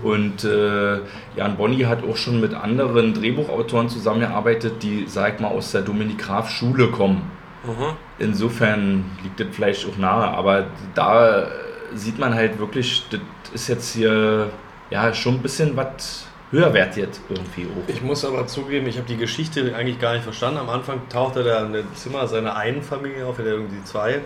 Und 0.02 0.46
äh, 0.46 1.00
Jan 1.36 1.58
Bonny 1.58 1.80
hat 1.82 2.04
auch 2.04 2.16
schon 2.16 2.40
mit 2.40 2.54
anderen 2.54 3.14
Drehbuchautoren 3.14 3.90
zusammengearbeitet, 3.90 4.82
die, 4.82 5.06
sag 5.08 5.36
ich 5.36 5.40
mal, 5.42 5.50
aus 5.50 5.74
der 5.74 5.82
Dominik 5.82 6.20
Graf 6.20 6.50
Schule 6.50 6.88
kommen. 6.88 7.30
Mhm. 7.66 7.98
Insofern 8.18 9.04
liegt 9.24 9.42
das 9.42 9.48
vielleicht 9.52 9.86
auch 9.90 9.98
nahe, 9.98 10.30
aber 10.30 10.68
da 10.96 11.48
sieht 11.94 12.18
man 12.18 12.34
halt 12.34 12.60
wirklich, 12.60 13.04
das 13.12 13.20
ist 13.54 13.68
jetzt 13.68 13.94
hier 13.94 14.50
ja 14.90 15.14
schon 15.14 15.36
ein 15.36 15.42
bisschen 15.42 15.76
was 15.76 16.29
höherwertig 16.52 17.08
irgendwie 17.30 17.68
auch. 17.68 17.88
Ich 17.90 18.02
muss 18.02 18.26
aber 18.26 18.48
zugeben, 18.48 18.88
ich 18.88 18.98
habe 18.98 19.08
die 19.08 19.18
Geschichte 19.18 19.74
eigentlich 19.76 20.00
gar 20.00 20.14
nicht 20.14 20.24
verstanden. 20.24 20.60
Am 20.60 20.70
Anfang 20.70 21.02
tauchte 21.10 21.42
in 21.42 21.74
dem 21.74 21.96
Zimmer 21.96 22.28
seiner 22.28 22.56
einen 22.56 22.82
Familie 22.82 23.26
auf, 23.26 23.38
er 23.40 23.46
hat 23.46 23.52
irgendwie 23.52 23.84
zwei. 23.84 24.20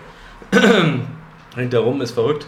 Hängt 1.55 1.73
da 1.73 1.79
rum, 1.79 2.01
ist 2.01 2.11
verrückt. 2.11 2.45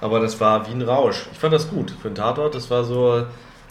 Aber 0.00 0.20
das 0.20 0.38
war 0.40 0.66
wie 0.68 0.72
ein 0.72 0.82
Rausch. 0.82 1.26
Ich 1.32 1.38
fand 1.38 1.54
das 1.54 1.68
gut 1.70 1.90
für 2.02 2.08
einen 2.08 2.14
Tatort. 2.14 2.54
Das 2.54 2.70
war 2.70 2.84
so 2.84 3.24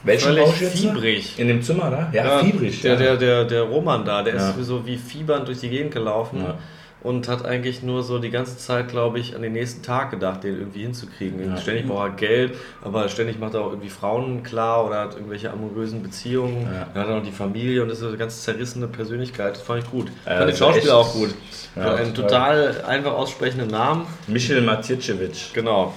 Welchen 0.04 0.30
völlig 0.30 0.44
Rausch 0.46 0.62
jetzt? 0.62 0.80
fiebrig. 0.80 1.38
In 1.38 1.48
dem 1.48 1.62
Zimmer 1.62 1.92
da? 1.92 2.10
Ja, 2.12 2.40
fiebrig. 2.40 2.82
Der, 2.82 2.94
ja. 2.94 2.98
der, 3.00 3.18
der, 3.18 3.46
der 3.46 3.62
Roman 3.64 4.04
da, 4.04 4.24
der 4.24 4.36
Ja. 4.36 4.50
ist 4.50 4.66
so 4.66 4.86
wie 4.86 4.98
fiebernd 4.98 5.48
durch 5.48 5.60
die 5.60 5.70
Gegend 5.70 5.94
gelaufen 5.94 6.42
Ja. 6.44 6.56
Und 7.04 7.28
hat 7.28 7.46
eigentlich 7.46 7.84
nur 7.84 8.02
so 8.02 8.18
die 8.18 8.30
ganze 8.30 8.58
Zeit, 8.58 8.88
glaube 8.88 9.20
ich, 9.20 9.36
an 9.36 9.42
den 9.42 9.54
nächsten 9.54 9.84
Tag 9.84 10.12
gedacht, 10.12 10.44
den 10.44 10.58
irgendwie 10.58 10.84
hinzukriegen. 10.84 11.46
Ja. 11.46 11.58
Ständig 11.58 11.88
braucht 11.88 12.04
er 12.04 12.10
Geld, 12.12 12.58
aber 12.82 13.10
ständig 13.10 13.40
macht 13.40 13.54
er 13.54 13.62
auch 13.62 13.70
irgendwie 13.72 13.90
Frauen 13.90 14.42
klar 14.44 14.86
oder 14.86 15.02
hat 15.02 15.16
irgendwelche 15.16 15.52
amorösen 15.52 16.02
Beziehungen. 16.02 16.64
Ja. 16.64 16.88
Dann 16.94 17.04
hat 17.04 17.10
er 17.10 17.16
noch 17.18 17.26
die 17.26 17.32
Familie 17.32 17.84
und 17.84 17.90
ist 17.90 18.00
so 18.00 18.08
eine 18.08 18.18
ganz 18.18 18.44
zerrissene 18.44 18.88
Persönlichkeit. 18.88 19.58
Das 19.58 19.64
fand 19.64 19.84
ich 19.84 19.92
gut. 19.92 20.08
Ja, 20.26 20.38
fand 20.38 20.50
den 20.50 20.58
Schauspieler 20.58 20.98
auch 20.98 21.14
gut. 21.14 21.30
Ja, 21.76 21.96
einen 21.96 22.14
total. 22.14 22.74
total 22.74 22.86
einfach 22.86 23.14
aussprechenden 23.14 23.70
Namen. 23.70 24.06
Michel 24.28 24.62
Matjitschewitsch. 24.62 25.54
Genau. 25.54 25.94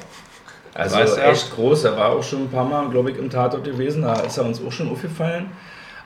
Also 0.75 0.96
Weiß 0.96 1.16
er? 1.16 1.30
echt 1.30 1.54
groß. 1.54 1.84
Er 1.84 1.96
war 1.96 2.10
auch 2.10 2.22
schon 2.22 2.42
ein 2.42 2.50
paar 2.50 2.64
Mal, 2.64 2.88
glaube 2.90 3.10
ich, 3.10 3.18
im 3.18 3.30
Tatort 3.30 3.64
gewesen. 3.64 4.02
Da 4.02 4.14
ist 4.20 4.36
er 4.36 4.44
uns 4.44 4.60
auch 4.62 4.72
schon 4.72 4.90
aufgefallen. 4.90 5.50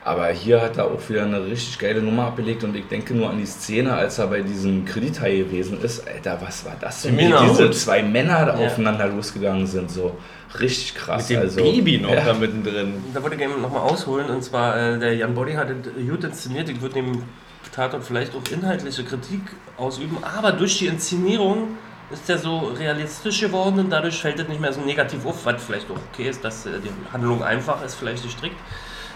Aber 0.03 0.29
hier 0.29 0.61
hat 0.61 0.77
er 0.77 0.85
auch 0.85 1.09
wieder 1.09 1.23
eine 1.23 1.45
richtig 1.45 1.77
geile 1.77 2.01
Nummer 2.01 2.25
abgelegt 2.27 2.63
und 2.63 2.75
ich 2.75 2.87
denke 2.87 3.13
nur 3.13 3.29
an 3.29 3.37
die 3.37 3.45
Szene, 3.45 3.93
als 3.93 4.17
er 4.17 4.27
bei 4.27 4.41
diesem 4.41 4.83
Kredithai 4.83 5.37
gewesen 5.37 5.79
ist. 5.81 6.07
Alter, 6.07 6.39
was 6.41 6.65
war 6.65 6.75
das 6.79 7.03
denn? 7.03 7.17
Wie 7.19 7.31
diese 7.47 7.69
zwei 7.69 8.01
Männer 8.01 8.45
da 8.45 8.59
Ja. 8.59 8.65
aufeinander 8.65 9.07
losgegangen 9.07 9.67
sind, 9.67 9.91
so 9.91 10.17
richtig 10.59 10.95
krass. 10.95 11.29
Mit 11.29 11.37
dem 11.37 11.43
also, 11.43 11.61
Baby 11.61 11.99
noch 11.99 12.09
ja. 12.09 12.25
da 12.25 12.33
mittendrin. 12.33 12.93
Da 13.13 13.21
wollte 13.21 13.35
ich 13.35 13.41
gerne 13.41 13.57
nochmal 13.59 13.81
ausholen 13.81 14.27
und 14.31 14.43
zwar 14.43 14.75
äh, 14.75 14.97
der 14.97 15.15
Jan 15.15 15.35
Body 15.35 15.53
hat 15.53 15.69
es 15.69 16.09
gut 16.09 16.23
inszeniert. 16.23 16.67
Ich 16.69 16.81
würde 16.81 16.95
dem 16.95 17.23
Tatort 17.71 18.03
vielleicht 18.03 18.33
auch 18.35 18.51
inhaltliche 18.51 19.03
Kritik 19.03 19.41
ausüben, 19.77 20.17
aber 20.23 20.51
durch 20.51 20.79
die 20.79 20.87
Inszenierung 20.87 21.77
ist 22.09 22.27
der 22.27 22.39
so 22.39 22.57
realistisch 22.77 23.39
geworden 23.39 23.79
und 23.79 23.91
dadurch 23.91 24.19
fällt 24.19 24.39
es 24.39 24.47
nicht 24.47 24.59
mehr 24.59 24.73
so 24.73 24.81
negativ 24.81 25.25
auf, 25.25 25.45
was 25.45 25.63
vielleicht 25.63 25.89
auch 25.91 25.99
okay 26.11 26.27
ist, 26.29 26.43
dass 26.43 26.65
äh, 26.65 26.71
die 26.83 26.89
Handlung 27.13 27.43
einfach 27.43 27.85
ist, 27.85 27.93
vielleicht 27.93 28.23
gestrickt. 28.23 28.57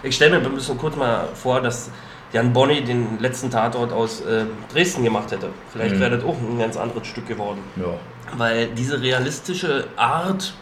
Ich 0.06 0.14
stelle 0.16 0.38
mir 0.38 0.46
ein 0.46 0.54
bisschen 0.54 0.78
kurz 0.78 0.96
mal 0.96 1.28
vor, 1.34 1.60
dass 1.60 1.90
Jan 2.32 2.52
Bonny 2.52 2.82
den 2.82 3.18
letzten 3.20 3.50
Tatort 3.50 3.92
aus 3.92 4.20
äh, 4.20 4.44
Dresden 4.72 5.02
gemacht 5.04 5.30
hätte. 5.32 5.48
Vielleicht 5.72 5.96
Mhm. 5.96 6.00
wäre 6.00 6.10
das 6.16 6.24
auch 6.24 6.36
ein 6.38 6.58
ganz 6.58 6.76
anderes 6.76 7.06
Stück 7.06 7.26
geworden. 7.26 7.58
Ja. 7.76 7.94
Weil 8.36 8.68
diese 8.68 9.00
realistische 9.00 9.86
Art 9.96 10.54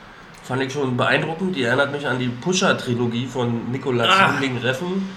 fand 0.43 0.63
ich 0.63 0.73
schon 0.73 0.97
beeindruckend. 0.97 1.57
Die 1.57 1.63
erinnert 1.65 1.93
mich 1.93 2.07
an 2.07 2.19
die 2.19 2.29
Pusher-Trilogie 2.29 3.27
von 3.27 3.71
Nicolas 3.71 4.09
Ah. 4.09 4.33
Winding 4.41 4.59
Reffen. 4.59 5.09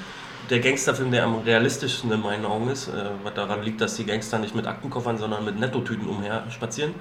Der 0.49 0.59
Gangsterfilm, 0.61 1.11
der 1.11 1.25
am 1.25 1.39
realistischsten 1.39 2.09
in 2.11 2.21
meinen 2.21 2.45
Augen 2.45 2.69
ist. 2.69 2.87
Äh, 2.87 2.91
was 3.23 3.33
daran 3.33 3.63
liegt, 3.63 3.81
dass 3.81 3.95
die 3.97 4.05
Gangster 4.05 4.39
nicht 4.39 4.55
mit 4.55 4.65
Aktenkoffern, 4.67 5.17
sondern 5.17 5.43
mit 5.45 5.59
Nettotüten 5.59 6.07
umher 6.07 6.43
spazieren. 6.49 6.95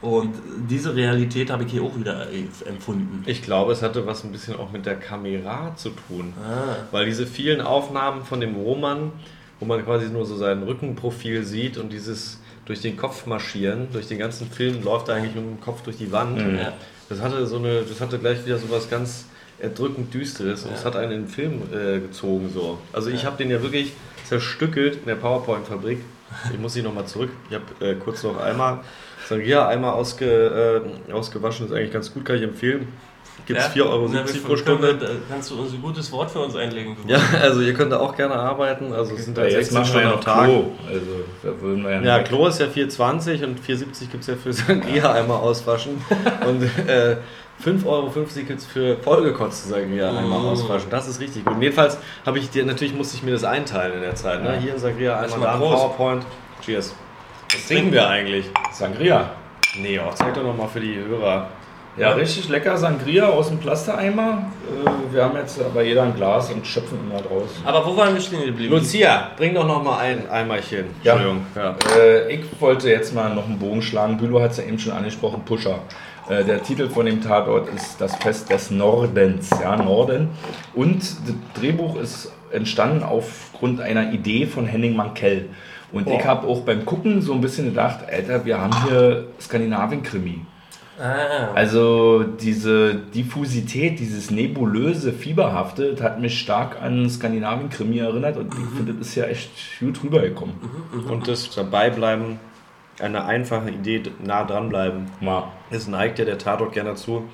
Und 0.00 0.34
diese 0.68 0.94
Realität 0.94 1.50
habe 1.50 1.64
ich 1.64 1.72
hier 1.72 1.82
auch 1.82 1.96
wieder 1.96 2.26
empfunden. 2.66 3.22
Ich 3.26 3.42
glaube, 3.42 3.72
es 3.72 3.80
hatte 3.82 4.06
was 4.06 4.22
ein 4.24 4.32
bisschen 4.32 4.56
auch 4.56 4.70
mit 4.70 4.84
der 4.84 4.96
Kamera 4.96 5.74
zu 5.76 5.90
tun. 5.90 6.34
Ah. 6.46 6.76
Weil 6.90 7.06
diese 7.06 7.26
vielen 7.26 7.60
Aufnahmen 7.62 8.22
von 8.22 8.38
dem 8.40 8.54
Roman, 8.54 9.12
wo 9.60 9.66
man 9.66 9.82
quasi 9.84 10.08
nur 10.10 10.26
so 10.26 10.36
sein 10.36 10.62
Rückenprofil 10.62 11.44
sieht 11.44 11.78
und 11.78 11.90
dieses 11.92 12.38
durch 12.66 12.80
den 12.82 12.96
Kopf 12.98 13.24
marschieren, 13.26 13.88
durch 13.92 14.06
den 14.08 14.18
ganzen 14.18 14.50
Film 14.50 14.82
läuft 14.82 15.08
er 15.08 15.14
eigentlich 15.16 15.34
mit 15.34 15.44
dem 15.44 15.60
Kopf 15.60 15.82
durch 15.82 15.96
die 15.96 16.12
Wand. 16.12 16.36
Mhm. 16.38 16.58
Das 17.08 17.20
hatte 17.22 17.46
so 17.46 17.56
eine, 17.56 17.82
das 17.82 18.00
hatte 18.00 18.18
gleich 18.18 18.44
wieder 18.44 18.58
so 18.58 18.70
was 18.70 18.88
ganz 18.90 19.26
erdrückend 19.58 20.12
Düsteres 20.12 20.64
und 20.64 20.72
es 20.74 20.80
Ja. 20.80 20.86
hat 20.86 20.96
einen 20.96 21.12
in 21.12 21.20
den 21.22 21.28
Film 21.28 21.62
äh, 21.72 22.00
gezogen 22.00 22.50
so. 22.52 22.78
Also 22.92 23.08
ich 23.10 23.24
habe 23.24 23.36
den 23.38 23.50
ja 23.50 23.62
wirklich 23.62 23.92
zerstückelt 24.24 24.96
in 24.96 25.06
der 25.06 25.14
PowerPoint-Fabrik. 25.16 26.00
Ich 26.52 26.58
muss 26.58 26.74
hier 26.74 26.82
nochmal 26.82 27.06
zurück. 27.06 27.30
Ich 27.48 27.54
habe 27.54 27.86
äh, 27.86 27.94
kurz 27.94 28.22
noch 28.22 28.38
einmal 28.40 28.80
Sangria 29.28 29.68
einmal 29.68 29.92
ausge, 29.94 30.82
äh, 31.08 31.12
ausgewaschen, 31.12 31.66
ist 31.66 31.72
eigentlich 31.72 31.92
ganz 31.92 32.12
gut, 32.12 32.24
kann 32.24 32.36
ich 32.36 32.42
empfehlen. 32.42 32.88
Gibt 33.46 33.58
es 33.60 33.66
4,70 33.66 33.82
Euro 33.90 34.08
Na, 34.10 34.22
pro 34.46 34.56
Stunde. 34.56 35.00
wir- 35.00 35.08
Kannst 35.28 35.50
du 35.50 35.60
uns 35.60 35.72
ein 35.74 35.82
gutes 35.82 36.10
Wort 36.12 36.30
für 36.30 36.38
uns 36.38 36.54
einlegen? 36.56 36.96
Ja, 37.06 37.18
also 37.42 37.60
ihr 37.60 37.74
könnt 37.74 37.92
da 37.92 37.98
auch 37.98 38.16
gerne 38.16 38.34
arbeiten. 38.34 38.92
Also 38.92 39.14
es 39.14 39.24
sind 39.26 39.36
Ja, 39.36 39.44
da 39.44 39.50
jetzt 39.50 39.70
16 39.70 39.74
machen 39.78 39.84
wir 39.84 39.88
Stunden 39.88 40.06
ja 40.06 40.12
am 40.12 40.18
noch 40.18 40.24
Tag. 40.24 40.44
Klo. 40.44 40.64
Also, 40.88 41.06
da 41.42 41.60
würden 41.60 41.82
wir 41.84 41.90
ja, 41.90 42.02
Ja, 42.02 42.22
Klo 42.22 42.46
ist 42.46 42.60
ja 42.60 42.66
4,20 42.66 43.44
und 43.44 43.60
4,70 43.60 44.10
gibt 44.10 44.22
es 44.22 44.28
ja 44.28 44.34
für 44.36 44.52
Sangria 44.52 45.12
einmal 45.12 45.38
auswaschen. 45.38 46.02
Und 46.48 46.62
äh, 46.88 47.16
5,50 47.62 47.86
Euro 47.86 48.10
gibt 48.10 48.50
es 48.60 48.64
für 48.64 48.96
vollgekotzte 48.98 49.68
Sangria 49.68 50.08
einmal 50.08 50.38
Mm. 50.40 50.46
auswaschen. 50.46 50.88
Das 50.90 51.06
ist 51.06 51.20
richtig 51.20 51.44
gut. 51.44 51.54
Und 51.54 51.60
jedenfalls 51.62 51.98
habe 52.24 52.38
ich 52.38 52.48
dir, 52.50 52.64
natürlich 52.64 52.94
musste 52.94 53.16
ich 53.16 53.22
mir 53.24 53.32
das 53.32 53.44
einteilen 53.44 53.94
in 53.96 54.00
der 54.00 54.14
Zeit. 54.14 54.42
Ne? 54.42 54.54
Ja. 54.54 54.60
Hier 54.60 54.72
in 54.74 54.78
Sangria, 54.80 55.18
einmal 55.20 55.40
da. 55.40 55.56
PowerPoint. 55.58 56.24
Cheers. 56.64 56.94
Was 57.52 57.66
trinken 57.68 57.92
wir 57.92 58.08
eigentlich? 58.08 58.46
Sangria. 58.72 59.30
Nee, 59.80 59.98
auch 59.98 60.14
zeig 60.14 60.34
doch 60.34 60.42
nochmal 60.42 60.68
für 60.68 60.80
die 60.80 60.96
Hörer. 60.96 61.48
Ja, 61.96 62.10
richtig 62.12 62.48
lecker 62.48 62.76
Sangria 62.76 63.28
aus 63.28 63.48
dem 63.48 63.58
Plastereimer. 63.58 64.50
Äh, 64.84 65.14
Wir 65.14 65.24
haben 65.24 65.36
jetzt 65.36 65.60
aber 65.62 65.82
jeder 65.82 66.02
ein 66.02 66.14
Glas 66.16 66.50
und 66.50 66.66
schöpfen 66.66 66.98
immer 67.08 67.20
draus. 67.22 67.50
Aber 67.64 67.86
wo 67.86 67.96
waren 67.96 68.14
wir 68.14 68.20
stehen 68.20 68.44
geblieben? 68.44 68.74
Lucia, 68.74 69.30
bring 69.36 69.54
doch 69.54 69.66
nochmal 69.66 70.00
ein 70.00 70.28
Eimerchen. 70.28 70.86
Ja. 71.04 71.12
Entschuldigung. 71.12 71.46
Ja. 71.54 71.76
Äh, 71.96 72.34
ich 72.34 72.44
wollte 72.60 72.88
jetzt 72.88 73.14
mal 73.14 73.32
noch 73.32 73.46
einen 73.46 73.60
Bogen 73.60 73.80
schlagen. 73.80 74.16
Bülow 74.16 74.40
hat 74.40 74.50
es 74.52 74.56
ja 74.56 74.64
eben 74.64 74.78
schon 74.78 74.92
angesprochen, 74.92 75.42
Pusher. 75.44 75.78
Äh, 76.28 76.42
der 76.42 76.62
Titel 76.64 76.88
von 76.88 77.06
dem 77.06 77.22
Tatort 77.22 77.68
ist 77.72 78.00
Das 78.00 78.16
Fest 78.16 78.50
des 78.50 78.72
Nordens, 78.72 79.50
ja, 79.62 79.76
Norden. 79.76 80.30
Und 80.74 81.00
das 81.00 81.34
Drehbuch 81.60 81.96
ist 82.00 82.32
entstanden 82.50 83.04
aufgrund 83.04 83.80
einer 83.80 84.12
Idee 84.12 84.46
von 84.46 84.66
Henning 84.66 84.96
Mankell. 84.96 85.48
Und 85.94 86.08
ich 86.08 86.18
Boah. 86.18 86.24
habe 86.24 86.46
auch 86.48 86.60
beim 86.60 86.84
Gucken 86.84 87.22
so 87.22 87.32
ein 87.32 87.40
bisschen 87.40 87.66
gedacht, 87.66 88.00
Alter, 88.10 88.44
wir 88.44 88.60
haben 88.60 88.88
hier 88.88 89.28
Skandinavien-Krimi. 89.40 90.40
Ah, 91.00 91.52
Also 91.54 92.22
diese 92.22 92.94
Diffusität, 92.94 93.98
dieses 93.98 94.30
nebulöse, 94.30 95.12
fieberhafte, 95.12 95.92
das 95.94 96.02
hat 96.02 96.20
mich 96.20 96.38
stark 96.38 96.80
an 96.82 97.08
Skandinavien-Krimi 97.08 97.98
erinnert 97.98 98.36
und 98.36 98.52
ich 98.54 98.76
finde, 98.76 98.94
das 98.94 99.08
ist 99.08 99.14
ja 99.16 99.24
echt 99.24 99.50
gut 99.80 100.02
rübergekommen. 100.04 100.54
Und 101.10 101.26
das 101.26 101.50
Dabeibleiben, 101.50 102.38
eine 103.00 103.24
einfache 103.24 103.70
Idee, 103.70 104.02
nah 104.22 104.44
dranbleiben. 104.44 105.06
Ja. 105.20 105.48
Es 105.70 105.88
neigt 105.88 106.18
ja 106.20 106.24
der 106.24 106.38
Tatort 106.38 106.72
gerne 106.72 106.90
dazu. 106.90 107.24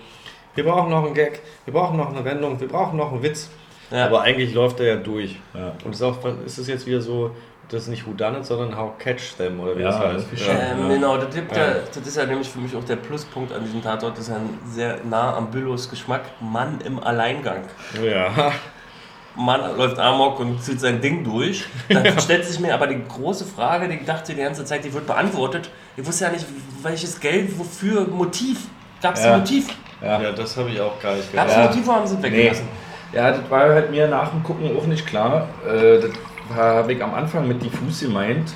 Wir 0.55 0.65
brauchen 0.65 0.91
noch 0.91 1.05
einen 1.05 1.15
Gag, 1.15 1.41
wir 1.65 1.75
brauchen 1.75 1.99
noch 1.99 2.09
eine 2.15 2.25
Wendung, 2.25 2.61
wir 2.61 2.69
brauchen 2.69 2.97
noch 2.97 3.13
einen 3.13 3.23
Witz. 3.23 3.51
Ja. 3.91 4.07
Aber 4.07 4.23
eigentlich 4.23 4.55
läuft 4.55 4.81
er 4.81 4.87
ja 4.87 4.97
durch. 4.97 5.37
Ja. 5.53 5.73
Und 5.85 5.95
es 5.95 6.01
ist, 6.01 6.03
auch, 6.03 6.19
ist 6.47 6.59
es 6.59 6.67
jetzt 6.69 6.87
wieder 6.87 7.01
so, 7.01 7.33
das 7.71 7.83
ist 7.83 7.89
nicht 7.89 8.07
Who 8.07 8.13
Done 8.13 8.39
It, 8.39 8.45
sondern 8.47 8.77
How 8.77 8.99
Catch 8.99 9.37
Them 9.37 9.61
oder 9.61 9.77
wie 9.77 9.83
Ja, 9.83 9.91
das 9.91 9.99
heißt. 10.01 10.27
Ähm, 10.49 10.83
Ja. 10.83 10.89
Genau, 10.89 11.17
das, 11.17 11.35
gibt 11.35 11.57
Ja. 11.57 11.67
ja. 11.69 11.75
das 11.95 12.07
ist 12.07 12.17
ja 12.17 12.27
nämlich 12.27 12.49
für 12.49 12.59
mich 12.59 12.75
auch 12.77 12.85
der 12.85 12.97
Pluspunkt 12.97 13.53
an 13.53 13.65
diesem 13.65 13.83
Tatort. 13.83 14.13
Das 14.19 14.25
ist 14.29 14.31
ja 14.31 14.41
sehr 14.67 14.99
nah 15.09 15.37
am 15.37 15.51
Büllows 15.51 15.89
Geschmack. 15.89 16.23
Mann 16.41 16.81
im 16.85 17.03
Alleingang. 17.03 17.63
Ja. 18.03 18.53
Mann 19.37 19.77
läuft 19.77 19.99
Amok 19.99 20.41
und 20.41 20.63
zieht 20.63 20.81
sein 20.81 21.01
Ding 21.01 21.23
durch. 21.25 21.65
Dann 21.89 22.05
stellt 22.21 22.45
sich 22.45 22.59
mir 22.59 22.75
aber 22.75 22.87
die 22.89 23.01
große 23.09 23.45
Frage, 23.45 23.89
die 23.89 23.95
ich 23.95 24.05
dachte 24.05 24.35
die 24.35 24.41
ganze 24.43 24.65
Zeit, 24.65 24.85
die 24.85 24.93
wird 24.93 25.07
beantwortet. 25.07 25.71
Ich 25.97 26.05
wusste 26.07 26.25
ja 26.25 26.31
nicht, 26.31 26.45
welches 26.83 27.21
Geld, 27.21 27.57
wofür, 27.59 28.07
Motiv. 28.09 28.67
Gab 29.01 29.15
es 29.15 29.25
Ja. 29.25 29.35
ein 29.35 29.41
Motiv? 29.41 29.69
Ja. 30.03 30.21
ja, 30.21 30.33
das 30.33 30.57
habe 30.57 30.71
ich 30.71 30.81
auch 30.81 30.99
gar 31.01 31.15
nicht 31.15 31.33
Gab 31.33 31.47
es 31.47 31.55
Ja. 31.55 31.61
ein 31.63 31.67
Motiv, 31.69 31.87
wo 31.87 31.93
haben 31.93 32.07
sie 32.07 32.15
es 32.17 32.21
Nee. 32.21 32.27
weggelassen? 32.33 32.69
ja, 33.13 33.31
das 33.33 33.51
war 33.51 33.61
halt 33.69 33.91
mir 33.91 34.09
nach 34.09 34.31
dem 34.31 34.43
Gucken 34.43 34.77
auch 34.77 34.87
nicht 34.87 35.07
klar. 35.07 35.49
Äh, 35.67 36.01
das 36.01 36.11
habe 36.55 36.93
ich 36.93 37.03
am 37.03 37.15
Anfang 37.15 37.47
mit 37.49 37.63
diffus 37.63 38.01
gemeint. 38.01 38.53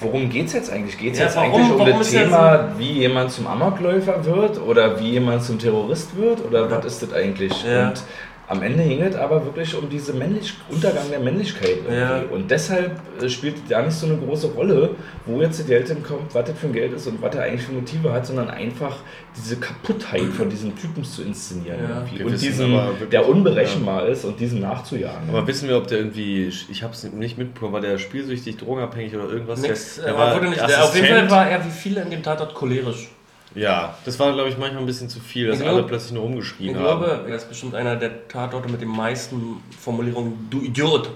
Worum 0.00 0.28
geht 0.30 0.46
es 0.46 0.52
jetzt 0.54 0.72
eigentlich? 0.72 0.98
Geht 0.98 1.12
es 1.12 1.18
Ja, 1.20 1.26
jetzt 1.26 1.36
warum- 1.36 1.52
eigentlich 1.54 1.70
um 1.94 1.98
das 1.98 2.10
Thema, 2.10 2.68
wie 2.76 2.92
jemand 2.92 3.30
zum 3.30 3.46
Amokläufer 3.46 4.24
wird 4.24 4.60
oder 4.60 4.98
wie 4.98 5.10
jemand 5.12 5.44
zum 5.44 5.58
Terrorist 5.58 6.16
wird? 6.16 6.44
Oder 6.44 6.68
was 6.70 6.84
ist 6.86 7.02
das 7.02 7.12
eigentlich? 7.12 7.52
Ja. 7.64 7.88
Und 7.88 8.02
am 8.48 8.62
Ende 8.62 8.82
ging 8.84 9.00
es 9.00 9.16
aber 9.16 9.44
wirklich 9.44 9.74
um 9.74 9.88
diesen 9.88 10.18
männlich 10.18 10.52
Untergang 10.68 11.08
der 11.10 11.20
Männlichkeit. 11.20 11.76
Irgendwie. 11.84 11.94
Ja. 11.94 12.22
Und 12.30 12.50
deshalb 12.50 13.00
äh, 13.20 13.28
spielt 13.28 13.56
es 13.56 13.68
gar 13.70 13.82
nicht 13.82 13.94
so 13.94 14.06
eine 14.06 14.16
große 14.16 14.48
Rolle, 14.48 14.90
wo 15.24 15.40
jetzt 15.40 15.60
das 15.60 15.66
Geld 15.66 15.88
hinkommt, 15.88 16.34
was 16.34 16.44
das 16.46 16.58
für 16.58 16.66
ein 16.66 16.72
Geld 16.72 16.92
ist 16.92 17.06
und 17.06 17.22
was 17.22 17.34
er 17.34 17.44
eigentlich 17.44 17.62
für 17.62 17.72
Motive 17.72 18.12
hat, 18.12 18.26
sondern 18.26 18.50
einfach 18.50 18.98
diese 19.36 19.56
Kaputtheit 19.56 20.24
von 20.36 20.50
diesen 20.50 20.76
Typen 20.76 21.04
zu 21.04 21.22
inszenieren. 21.22 21.78
Ja. 21.88 22.24
Und 22.24 22.40
diesen, 22.40 22.72
wirklich- 22.72 23.08
der 23.10 23.28
unberechenbar 23.28 24.06
ist 24.08 24.24
und 24.24 24.38
diesem 24.38 24.60
nachzujagen. 24.60 25.28
Aber 25.30 25.46
wissen 25.46 25.68
wir, 25.68 25.76
ob 25.78 25.86
der 25.86 25.98
irgendwie, 25.98 26.48
ich 26.68 26.82
habe 26.82 26.92
es 26.92 27.04
nicht 27.04 27.38
mitbekommen, 27.38 27.72
war 27.72 27.80
der 27.80 27.96
spielsüchtig, 27.98 28.56
drogenabhängig 28.58 29.14
oder 29.14 29.30
irgendwas? 29.30 29.60
Nix, 29.60 29.96
der, 29.96 30.04
der 30.06 30.14
man 30.14 30.34
wurde 30.34 30.48
nicht, 30.48 30.60
der, 30.68 30.84
auf 30.84 30.94
jeden 30.94 31.06
Fall 31.08 31.30
war 31.30 31.48
er 31.48 31.64
wie 31.64 31.70
viele 31.70 32.02
in 32.02 32.10
dem 32.10 32.22
Tatort 32.22 32.54
cholerisch. 32.54 33.08
Ja, 33.54 33.96
das 34.04 34.18
war, 34.18 34.32
glaube 34.32 34.48
ich, 34.48 34.56
manchmal 34.58 34.82
ein 34.82 34.86
bisschen 34.86 35.08
zu 35.08 35.20
viel, 35.20 35.48
dass 35.48 35.60
Ich 35.60 35.66
alle 35.66 35.78
glaub- 35.78 35.88
plötzlich 35.88 36.12
nur 36.12 36.22
rumgeschrien 36.22 36.70
Ich 36.70 36.76
haben. 36.76 37.00
glaube, 37.02 37.24
er 37.28 37.34
ist 37.36 37.48
bestimmt 37.48 37.74
einer 37.74 37.96
der 37.96 38.26
Tatorte 38.28 38.68
mit 38.70 38.80
den 38.80 38.88
meisten 38.88 39.62
Formulierungen, 39.78 40.48
du 40.50 40.60
Idiot. 40.62 41.10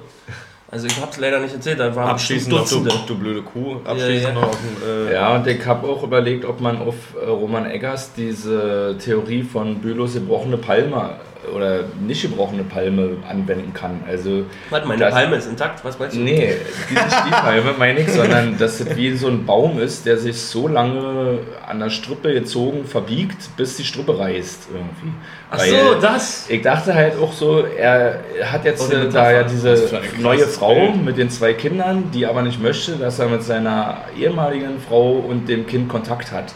Also 0.69 0.89
ich 0.89 0.97
habe 1.01 1.11
es 1.13 1.17
leider 1.19 1.39
nicht 1.39 1.55
erzählt, 1.55 1.79
da 1.79 1.95
waren 1.95 2.09
Abschließend 2.11 2.53
noch, 2.53 2.69
du, 2.69 2.81
du 3.07 3.15
blöde 3.19 3.43
Kuh. 3.43 3.77
Abschließend 3.85 4.23
Ja, 4.23 4.29
ja. 4.31 4.35
noch 4.35 4.49
auf 4.49 4.59
dem. 4.59 5.07
Äh, 5.09 5.13
Ja, 5.15 5.37
und 5.37 5.47
ich 5.47 5.65
habe 5.65 5.87
auch 5.89 6.03
überlegt, 6.03 6.45
ob 6.45 6.61
man 6.61 6.79
auf 6.83 6.95
äh, 7.21 7.25
Roman 7.29 7.67
Eggers 7.71 8.13
diese 8.15 8.97
Theorie 8.99 9.45
von 9.45 9.77
Bülows 9.77 10.15
gebrochene 10.15 10.59
Palme 10.59 11.11
oder 11.55 11.85
nicht 12.01 12.23
gebrochene 12.23 12.65
Palme 12.65 13.17
anwenden 13.29 13.73
kann. 13.75 14.01
Also, 14.09 14.45
Warte, 14.71 14.87
meine 14.89 15.01
das- 15.01 15.15
Palme 15.15 15.37
ist 15.37 15.47
intakt, 15.49 15.85
was 15.85 15.99
meinst 15.99 16.17
du? 16.17 16.21
Nee, 16.21 16.57
die, 16.91 16.95
nicht 16.95 17.07
die 17.27 17.31
Palme 17.31 17.75
meine 17.79 18.01
ich, 18.01 18.09
sondern 18.11 18.57
dass 18.59 18.81
es 18.81 18.97
wie 18.97 19.17
so 19.17 19.29
ein 19.29 19.45
Baum 19.47 19.79
ist, 19.79 20.07
der 20.07 20.17
sich 20.19 20.41
so 20.41 20.69
lange 20.69 21.39
an 21.67 21.79
der 21.81 21.91
Strippe 21.91 22.33
gezogen 22.33 22.85
verbiegt, 22.85 23.57
bis 23.57 23.77
die 23.77 23.85
Strippe 23.85 24.19
reißt 24.19 24.69
irgendwie. 24.73 25.17
Ach 25.51 25.59
Weil 25.59 25.71
so, 25.71 25.95
das. 26.01 26.47
Ich 26.49 26.63
dachte 26.63 26.95
halt 26.95 27.19
auch 27.21 27.33
so, 27.33 27.65
er 27.65 28.21
hat 28.45 28.65
jetzt 28.65 28.93
äh, 28.93 29.09
da 29.09 29.31
ja 29.31 29.43
diese 29.45 30.01
neue 30.19 30.47
Frau 30.47 30.75
Bild. 30.75 31.05
mit 31.05 31.17
den 31.19 31.31
zwei 31.31 31.53
Kindern, 31.53 32.11
die 32.13 32.27
aber 32.27 32.43
nicht 32.43 32.61
möchte, 32.61 32.93
dass 32.97 33.19
er 33.19 33.29
mit 33.29 33.43
seiner 33.43 33.99
ehemaligen 34.19 34.81
Frau 34.81 35.13
und 35.13 35.49
dem 35.49 35.67
Kind 35.67 35.89
Kontakt 35.89 36.33
hat. 36.33 36.53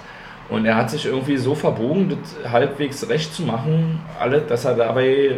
Und 0.50 0.66
er 0.66 0.76
hat 0.76 0.90
sich 0.90 1.07
irgendwie 1.07 1.37
so 1.37 1.54
verbogen, 1.54 2.09
das 2.11 2.50
halbwegs 2.50 3.09
recht 3.09 3.33
zu 3.33 3.42
machen, 3.42 4.00
alle, 4.19 4.40
dass 4.40 4.64
er 4.64 4.75
dabei 4.75 5.37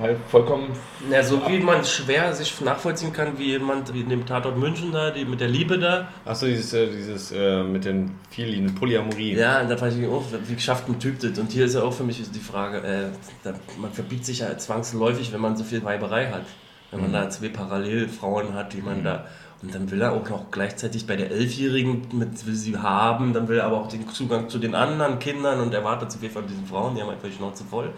halt 0.00 0.18
vollkommen 0.28 0.68
Ja, 1.10 1.22
so 1.22 1.40
wie 1.48 1.58
man 1.58 1.84
schwer 1.84 2.32
sich 2.32 2.60
nachvollziehen 2.60 3.12
kann, 3.12 3.38
wie 3.38 3.52
jemand 3.52 3.92
wie 3.94 4.00
in 4.00 4.08
dem 4.08 4.26
Tatort 4.26 4.58
München 4.58 4.92
da, 4.92 5.10
die 5.10 5.24
mit 5.24 5.40
der 5.40 5.48
Liebe 5.48 5.78
da. 5.78 6.08
Achso, 6.24 6.46
dieses, 6.46 6.72
äh, 6.74 6.86
dieses 6.88 7.32
äh, 7.32 7.62
mit 7.62 7.84
den 7.84 8.12
vielen 8.30 8.74
Polyamorie. 8.74 9.34
Ja, 9.34 9.60
und 9.60 9.70
da 9.70 9.76
frage 9.76 9.92
ich 9.92 10.00
mich 10.00 10.08
auch, 10.08 10.24
wie 10.46 10.58
schafft 10.58 10.88
ein 10.88 10.98
Typ 10.98 11.18
das? 11.20 11.38
Und 11.38 11.50
hier 11.50 11.66
ist 11.66 11.74
ja 11.74 11.82
auch 11.82 11.92
für 11.92 12.04
mich 12.04 12.22
die 12.30 12.38
Frage, 12.38 12.78
äh, 12.78 13.06
da, 13.42 13.54
man 13.80 13.92
verbiegt 13.92 14.24
sich 14.24 14.40
ja 14.40 14.56
zwangsläufig, 14.56 15.32
wenn 15.32 15.40
man 15.40 15.56
so 15.56 15.64
viel 15.64 15.82
Weiberei 15.84 16.26
hat. 16.26 16.44
Wenn 16.92 17.00
man 17.00 17.12
da 17.12 17.28
zwei 17.28 17.48
Parallelfrauen 17.48 18.54
hat, 18.54 18.72
die 18.72 18.80
man 18.80 19.02
da. 19.02 19.26
Und 19.66 19.74
dann 19.74 19.90
will 19.90 20.00
er 20.00 20.12
auch 20.12 20.28
noch 20.28 20.52
gleichzeitig 20.52 21.08
bei 21.08 21.16
der 21.16 21.28
Elfjährigen 21.32 22.02
mit 22.12 22.46
will 22.46 22.54
sie 22.54 22.76
haben, 22.78 23.32
dann 23.32 23.48
will 23.48 23.58
er 23.58 23.64
aber 23.64 23.78
auch 23.80 23.88
den 23.88 24.08
Zugang 24.08 24.48
zu 24.48 24.58
den 24.58 24.76
anderen 24.76 25.18
Kindern 25.18 25.58
und 25.58 25.74
erwartet 25.74 26.12
zu 26.12 26.18
viel 26.20 26.30
von 26.30 26.46
diesen 26.46 26.64
Frauen, 26.66 26.94
die 26.94 27.02
haben 27.02 27.10
einfach 27.10 27.26
die 27.26 27.34
Schnauze 27.34 27.64
voll. 27.64 27.90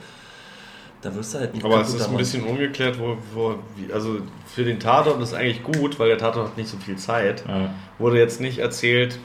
Da 1.03 1.15
wirst 1.15 1.35
du 1.35 1.41
halt 1.41 1.53
nicht 1.53 1.63
Aber 1.67 1.83
es 1.83 1.93
ist 1.93 2.09
ein 2.09 2.17
bisschen 2.17 2.43
ungeklärt, 2.45 2.99
wo, 2.99 3.19
wo 3.35 3.57
wie, 3.77 3.93
also 3.93 4.17
für 4.47 4.65
den 4.65 4.81
Tatort 4.81 5.21
ist 5.23 5.35
eigentlich 5.35 5.63
gut, 5.63 5.99
weil 5.99 6.09
der 6.09 6.17
Tatort 6.17 6.49
hat 6.49 6.57
nicht 6.57 6.71
so 6.71 6.79
viel 6.79 6.97
Zeit. 6.97 7.45
Ja. 7.47 7.69
Wurde 7.99 8.17
jetzt 8.19 8.41
nicht 8.41 8.59
erzählt, 8.61 9.19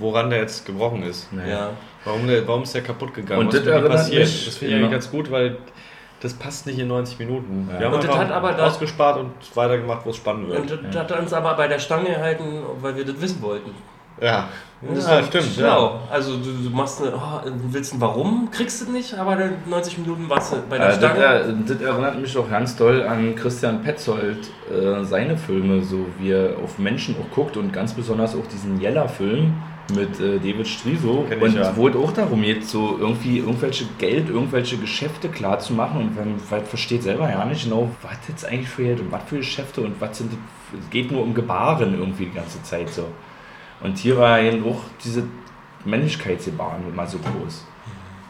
woran 0.00 0.28
der 0.28 0.40
jetzt 0.40 0.66
gebrochen 0.66 1.04
ist. 1.04 1.32
Nee. 1.32 1.48
Ja. 1.48 1.70
Warum, 2.04 2.26
der, 2.26 2.46
warum 2.48 2.64
ist 2.64 2.74
der 2.74 2.82
kaputt 2.82 3.14
gegangen? 3.14 3.42
Und 3.42 3.46
Was 3.48 3.60
das 3.60 3.66
erinnert 3.66 3.92
passiert? 3.92 4.22
mich- 4.24 4.44
Das 4.44 4.56
finde 4.56 4.74
ich 4.74 4.80
Ja. 4.80 4.86
eigentlich 4.86 4.92
ganz 4.92 5.10
gut, 5.10 5.30
weil 5.30 5.56
das 6.20 6.34
passt 6.34 6.66
nicht 6.66 6.78
in 6.78 6.88
90 6.88 7.18
Minuten. 7.18 7.68
Ja. 7.72 7.78
Wir 7.80 7.86
haben 7.86 7.94
Und 7.94 8.04
das 8.04 8.16
hat 8.16 8.30
aber 8.32 8.52
da- 8.52 8.66
ausgespart 8.66 9.18
und 9.18 9.32
weitergemacht, 9.54 10.04
wo 10.06 10.10
es 10.10 10.16
spannend 10.16 10.50
Und 10.50 10.70
wird. 10.70 10.84
das 10.94 10.96
hat 11.02 11.10
er 11.10 11.18
uns 11.20 11.32
aber 11.32 11.54
bei 11.54 11.68
der 11.68 11.78
Stange 11.78 12.06
gehalten, 12.10 12.62
weil 12.80 12.96
wir 12.96 13.04
das 13.04 13.20
wissen 13.20 13.42
wollten. 13.42 13.70
Ja, 14.20 14.48
das 14.80 15.06
ja 15.06 15.22
stimmt. 15.24 15.44
Schlau. 15.54 16.00
Also 16.10 16.36
du, 16.36 16.52
du 16.64 16.70
machst 16.70 17.00
eine, 17.02 17.14
oh, 17.14 17.40
du 17.44 17.72
willst 17.72 17.94
ein 17.94 18.00
Warum, 18.00 18.50
kriegst 18.50 18.86
du 18.86 18.90
nicht, 18.92 19.14
aber 19.14 19.36
dann 19.36 19.54
90 19.68 19.98
Minuten 19.98 20.28
warst 20.28 20.52
du 20.52 20.56
bei 20.68 20.78
der 20.78 20.86
Äh, 20.86 20.88
das, 20.88 20.96
Stange. 20.98 21.18
er- 21.24 21.52
das 21.52 21.80
erinnert 21.80 22.20
mich 22.20 22.36
auch 22.36 22.48
ganz 22.48 22.76
doll 22.76 23.02
an 23.02 23.34
Christian 23.34 23.82
Petzold, 23.82 24.38
äh, 24.70 25.04
seine 25.04 25.36
Filme, 25.36 25.82
so 25.82 26.06
wie 26.18 26.30
er 26.32 26.56
auf 26.62 26.78
Menschen 26.78 27.16
auch 27.20 27.34
guckt 27.34 27.56
und 27.56 27.72
ganz 27.72 27.92
besonders 27.94 28.34
auch 28.34 28.46
diesen 28.46 28.80
Yeller-Film 28.80 29.54
mit 29.94 30.18
äh, 30.20 30.38
David 30.38 30.66
Striso. 30.66 31.26
Und 31.40 31.54
ja. 31.54 31.76
wo 31.76 31.88
es 31.88 31.96
auch 31.96 32.12
darum 32.12 32.42
geht, 32.42 32.66
so 32.66 32.96
irgendwie 32.98 33.38
irgendwelche 33.38 33.84
Geld, 33.98 34.28
irgendwelche 34.28 34.76
Geschäfte 34.78 35.28
klar 35.28 35.58
zu 35.58 35.72
machen 35.74 36.00
und 36.00 36.16
man 36.16 36.34
man 36.50 36.64
versteht 36.64 37.02
selber 37.02 37.30
ja 37.30 37.44
nicht 37.44 37.64
genau, 37.64 37.90
was 38.02 38.16
jetzt 38.28 38.44
eigentlich 38.44 38.68
für 38.68 38.82
Geld 38.82 39.00
und 39.00 39.12
was 39.12 39.22
für 39.26 39.36
Geschäfte 39.38 39.82
und 39.82 40.00
was 40.00 40.18
sind 40.18 40.32
das, 40.32 40.80
es 40.80 40.90
geht 40.90 41.12
nur 41.12 41.22
um 41.22 41.34
Gebaren 41.34 41.94
irgendwie 41.98 42.26
die 42.26 42.34
ganze 42.34 42.62
Zeit 42.62 42.88
so. 42.90 43.04
Und 43.80 43.98
hier 43.98 44.16
war 44.16 44.40
eben 44.40 44.64
auch 44.64 44.80
diese 45.04 45.24
Männlichkeitsgebaren 45.84 46.88
immer 46.88 47.06
so 47.06 47.18
groß. 47.18 47.64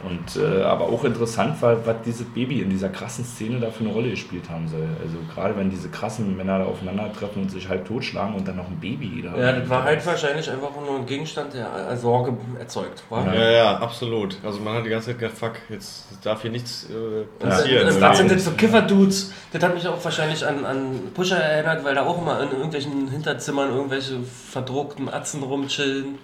Und 0.07 0.41
äh, 0.41 0.61
aber 0.63 0.85
auch 0.85 1.03
interessant 1.03 1.61
war, 1.61 1.85
was 1.85 1.95
dieses 2.05 2.25
Baby 2.27 2.61
in 2.61 2.69
dieser 2.69 2.89
krassen 2.89 3.25
Szene 3.25 3.59
da 3.59 3.69
für 3.71 3.83
eine 3.83 3.91
Rolle 3.93 4.09
gespielt 4.11 4.49
haben 4.49 4.67
soll. 4.67 4.87
Also 5.01 5.17
gerade 5.33 5.57
wenn 5.57 5.69
diese 5.69 5.89
krassen 5.89 6.37
Männer 6.37 6.59
da 6.59 6.65
aufeinandertreffen 6.65 7.41
und 7.43 7.49
sich 7.51 7.67
halb 7.67 7.85
totschlagen 7.85 8.35
und 8.35 8.47
dann 8.47 8.55
noch 8.55 8.67
ein 8.67 8.79
Baby 8.79 9.21
da. 9.23 9.37
ja, 9.37 9.51
das 9.53 9.69
war 9.69 9.83
halt 9.83 10.05
wahrscheinlich 10.05 10.49
einfach 10.49 10.69
nur 10.75 10.97
ein 10.99 11.05
Gegenstand, 11.05 11.53
der 11.53 11.89
äh, 11.91 11.97
Sorge 11.97 12.37
erzeugt. 12.59 13.03
War? 13.09 13.25
Ja. 13.27 13.33
Ja, 13.41 13.51
ja, 13.51 13.77
absolut. 13.79 14.37
Also 14.45 14.59
man 14.61 14.75
hat 14.75 14.85
die 14.85 14.89
ganze 14.89 15.07
Zeit 15.07 15.19
gedacht, 15.19 15.37
fuck, 15.37 15.53
jetzt 15.69 16.05
darf 16.23 16.41
hier 16.41 16.51
nichts 16.51 16.87
äh, 16.89 17.23
passieren. 17.43 17.87
das- 17.87 17.99
Was 18.01 18.17
sind 18.17 18.31
das 18.31 18.43
für 18.43 18.51
Kiffer-Dudes? 18.55 19.33
Das 19.51 19.63
hat 19.63 19.73
mich 19.73 19.87
auch 19.87 20.03
wahrscheinlich 20.03 20.45
an, 20.45 20.63
an 20.65 20.99
Pusher 21.13 21.37
erinnert, 21.37 21.83
weil 21.83 21.95
da 21.95 22.05
auch 22.05 22.21
immer 22.21 22.41
in 22.43 22.51
irgendwelchen 22.51 23.09
Hinterzimmern 23.09 23.69
irgendwelche 23.75 24.19
verdruckten 24.23 25.09
Atzen 25.09 25.43
rumchillen. 25.43 26.17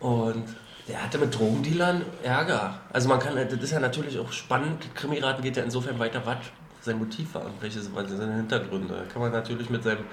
Und 0.00 0.44
der 0.90 1.02
hatte 1.02 1.18
mit 1.18 1.38
Drogendealern 1.38 2.02
Ärger. 2.22 2.74
Also 2.92 3.08
man 3.08 3.20
kann, 3.20 3.34
das 3.36 3.52
ist 3.62 3.70
ja 3.70 3.80
natürlich 3.80 4.18
auch 4.18 4.32
spannend. 4.32 4.94
Krimiraten 4.94 5.42
geht 5.42 5.56
ja 5.56 5.62
insofern 5.62 5.98
weiter, 5.98 6.22
was 6.24 6.38
sein 6.80 6.98
Motiv 6.98 7.34
war 7.34 7.44
und 7.44 7.52
welche 7.60 7.80
seine 7.80 8.34
Hintergründe. 8.34 8.94
Da 8.94 9.12
kann 9.12 9.22
man 9.22 9.30
natürlich 9.30 9.70
mit 9.70 9.84
seinem 9.84 10.04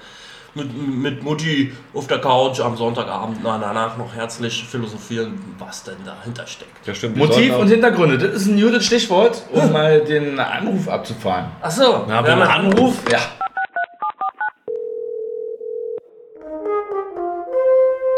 mit, 0.54 0.74
mit 0.74 1.22
Mutti 1.22 1.72
auf 1.92 2.06
der 2.06 2.20
Couch 2.20 2.60
am 2.60 2.76
Sonntagabend 2.76 3.38
na, 3.42 3.58
danach 3.58 3.98
noch 3.98 4.14
herzlich 4.14 4.64
philosophieren, 4.64 5.38
was 5.58 5.84
denn 5.84 5.96
dahinter 6.04 6.46
steckt. 6.46 6.86
Ja, 6.86 6.94
stimmt. 6.94 7.16
Motiv 7.16 7.54
und 7.56 7.68
Hintergründe, 7.68 8.16
das 8.16 8.42
ist 8.42 8.46
ein 8.46 8.60
gutes 8.60 8.86
Stichwort, 8.86 9.42
um 9.52 9.72
mal 9.72 10.00
den 10.00 10.38
Anruf 10.38 10.88
abzufahren. 10.88 11.46
Achso, 11.60 12.04
Na, 12.08 12.24
wenn 12.24 12.38
man 12.38 12.48
Anruf? 12.48 12.94
Ja. 13.10 13.18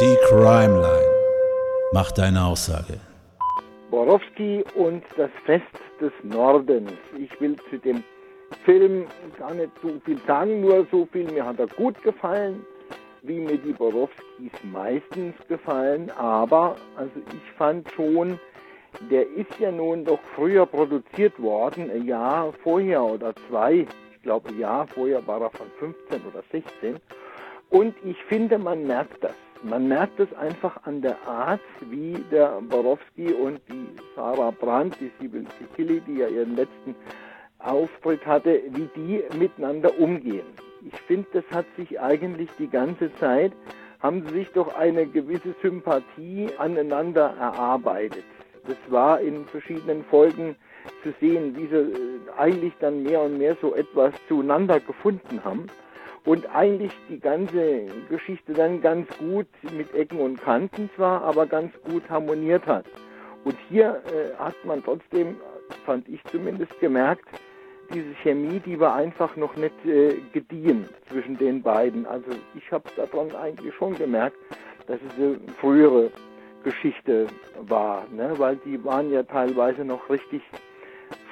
Die 0.01 0.17
Crime 0.29 0.81
Line. 0.81 1.10
Mach 1.93 2.13
deine 2.13 2.45
Aussage. 2.45 3.01
Borowski 3.91 4.63
und 4.77 5.03
das 5.17 5.31
Fest 5.45 5.65
des 6.01 6.13
Nordens. 6.23 6.93
Ich 7.19 7.41
will 7.41 7.57
zu 7.69 7.79
dem 7.79 8.05
Film 8.65 9.07
gar 9.37 9.53
nicht 9.55 9.73
so 9.83 10.01
viel 10.05 10.19
sagen, 10.25 10.61
nur 10.61 10.87
so 10.93 11.09
viel, 11.11 11.25
mir 11.33 11.45
hat 11.45 11.59
er 11.59 11.67
gut 11.67 12.01
gefallen, 12.03 12.65
wie 13.23 13.41
mir 13.41 13.59
die 13.59 13.73
Borowskis 13.73 14.53
meistens 14.63 15.35
gefallen, 15.49 16.13
aber 16.13 16.77
also 16.97 17.13
ich 17.33 17.53
fand 17.59 17.91
schon, 17.91 18.39
der 19.11 19.29
ist 19.29 19.59
ja 19.59 19.73
nun 19.73 20.05
doch 20.05 20.21
früher 20.37 20.67
produziert 20.67 21.43
worden, 21.43 21.91
ein 21.91 22.07
Jahr 22.07 22.53
vorher 22.63 23.03
oder 23.03 23.35
zwei, 23.49 23.85
ich 24.15 24.23
glaube 24.23 24.51
ein 24.51 24.61
Jahr 24.61 24.87
vorher 24.87 25.27
war 25.27 25.41
er 25.41 25.51
von 25.51 25.67
15 25.81 26.23
oder 26.23 26.45
16 26.53 27.01
und 27.71 27.97
ich 28.05 28.23
finde, 28.29 28.59
man 28.59 28.87
merkt 28.87 29.25
das. 29.25 29.35
Man 29.63 29.89
merkt 29.89 30.19
es 30.19 30.33
einfach 30.35 30.85
an 30.85 31.03
der 31.03 31.17
Art, 31.29 31.61
wie 31.91 32.15
der 32.31 32.63
Borowski 32.63 33.31
und 33.33 33.61
die 33.69 33.89
Sarah 34.17 34.53
Brandt, 34.53 34.97
die 35.01 35.11
Sibyl 35.21 35.45
Kikili, 35.59 36.01
die 36.01 36.15
ja 36.15 36.29
ihren 36.29 36.57
letzten 36.57 36.95
Auftritt 37.59 38.25
hatte, 38.25 38.63
wie 38.71 38.89
die 38.97 39.23
miteinander 39.39 39.99
umgehen. 39.99 40.47
Ich 40.87 40.99
finde, 41.03 41.27
das 41.35 41.45
hat 41.53 41.67
sich 41.77 42.01
eigentlich 42.01 42.49
die 42.59 42.69
ganze 42.69 43.15
Zeit, 43.17 43.53
haben 43.99 44.27
sie 44.27 44.33
sich 44.33 44.49
doch 44.53 44.75
eine 44.75 45.07
gewisse 45.07 45.55
Sympathie 45.61 46.49
aneinander 46.57 47.35
erarbeitet. 47.39 48.25
Das 48.67 48.79
war 48.89 49.21
in 49.21 49.45
verschiedenen 49.45 50.05
Folgen 50.05 50.57
zu 51.03 51.13
sehen, 51.21 51.55
wie 51.55 51.67
sie 51.67 51.77
äh, 51.77 52.19
eigentlich 52.39 52.73
dann 52.81 53.03
mehr 53.03 53.21
und 53.21 53.37
mehr 53.37 53.59
so 53.61 53.75
etwas 53.75 54.15
zueinander 54.27 54.81
gefunden 54.81 55.45
haben 55.45 55.67
und 56.25 56.47
eigentlich 56.55 56.93
die 57.09 57.19
ganze 57.19 57.87
Geschichte 58.09 58.53
dann 58.53 58.81
ganz 58.81 59.09
gut 59.19 59.47
mit 59.77 59.95
Ecken 59.95 60.21
und 60.21 60.41
Kanten 60.41 60.91
zwar, 60.97 61.23
aber 61.23 61.47
ganz 61.47 61.73
gut 61.83 62.09
harmoniert 62.11 62.67
hat. 62.67 62.85
Und 63.45 63.57
hier 63.69 64.03
äh, 64.07 64.37
hat 64.39 64.55
man 64.65 64.83
trotzdem, 64.85 65.37
fand 65.87 66.09
ich 66.09 66.23
zumindest, 66.25 66.79
gemerkt, 66.81 67.25
diese 67.93 68.15
Chemie, 68.23 68.61
die 68.61 68.79
war 68.79 68.95
einfach 68.95 69.35
noch 69.37 69.57
nicht 69.57 69.75
äh, 69.85 70.17
gediehen 70.33 70.89
zwischen 71.09 71.37
den 71.39 71.63
beiden. 71.63 72.07
Also 72.07 72.31
ich 72.55 72.71
habe 72.71 72.89
daran 72.97 73.35
eigentlich 73.35 73.75
schon 73.75 73.97
gemerkt, 73.97 74.37
dass 74.87 74.99
es 75.09 75.15
eine 75.17 75.41
frühere 75.59 76.11
Geschichte 76.63 77.27
war, 77.63 78.05
ne? 78.13 78.35
weil 78.37 78.57
die 78.57 78.83
waren 78.85 79.11
ja 79.11 79.23
teilweise 79.23 79.85
noch 79.85 80.09
richtig 80.11 80.43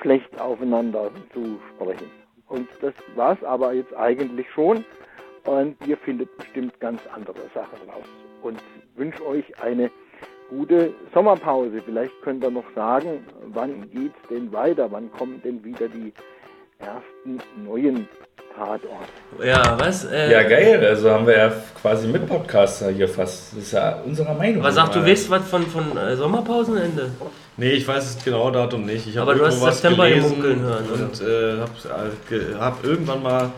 schlecht 0.00 0.40
aufeinander 0.40 1.10
zu 1.32 1.60
sprechen. 1.74 2.10
Und 2.48 2.68
das 2.80 2.94
war 3.14 3.32
es 3.32 3.44
aber 3.44 3.72
jetzt 3.72 3.94
eigentlich 3.94 4.50
schon. 4.50 4.84
Und 5.44 5.76
ihr 5.86 5.96
findet 5.96 6.36
bestimmt 6.36 6.78
ganz 6.80 7.00
andere 7.14 7.48
Sachen 7.54 7.88
raus. 7.88 8.04
Und 8.42 8.62
wünsche 8.96 9.26
euch 9.26 9.44
eine 9.62 9.90
gute 10.50 10.92
Sommerpause. 11.12 11.82
Vielleicht 11.82 12.12
könnt 12.22 12.44
ihr 12.44 12.50
noch 12.50 12.70
sagen, 12.74 13.24
wann 13.52 13.90
geht's 13.90 14.20
denn 14.30 14.52
weiter? 14.52 14.90
Wann 14.90 15.10
kommen 15.12 15.40
denn 15.42 15.62
wieder 15.64 15.88
die 15.88 16.12
ersten 16.78 17.40
neuen 17.64 18.08
Tatorte? 18.58 18.88
Ja, 19.44 19.76
was? 19.78 20.04
Äh, 20.04 20.32
Ja, 20.32 20.42
geil. 20.42 20.84
Also 20.84 21.10
haben 21.10 21.26
wir 21.26 21.36
ja 21.36 21.52
quasi 21.80 22.06
mit 22.08 22.26
Podcaster 22.26 22.90
hier 22.90 23.08
fast. 23.08 23.52
Das 23.52 23.62
ist 23.64 23.72
ja 23.72 23.98
unserer 24.04 24.34
Meinung. 24.34 24.62
Was 24.62 24.74
sagst 24.74 24.94
du, 24.96 25.04
weißt 25.04 25.30
was 25.30 25.44
von, 25.48 25.66
von 25.66 25.96
äh, 25.96 26.16
Sommerpausenende? 26.16 27.10
Nee, 27.56 27.70
ich 27.70 27.86
weiß 27.86 28.14
das 28.14 28.24
genaue 28.24 28.52
Datum 28.52 28.84
nicht. 28.86 29.06
Ich 29.06 29.18
Aber 29.18 29.34
du 29.34 29.40
irgendwo 29.40 29.66
hast 29.66 29.66
was 29.66 29.80
September 29.80 30.08
gelesen 30.08 30.28
gemunkeln 30.42 30.60
hören, 30.60 30.84
oder? 30.92 31.04
und 31.04 31.20
äh, 31.20 31.60
hab, 31.60 32.32
äh, 32.32 32.54
hab 32.58 32.84
irgendwann 32.84 33.22
mal 33.22 33.50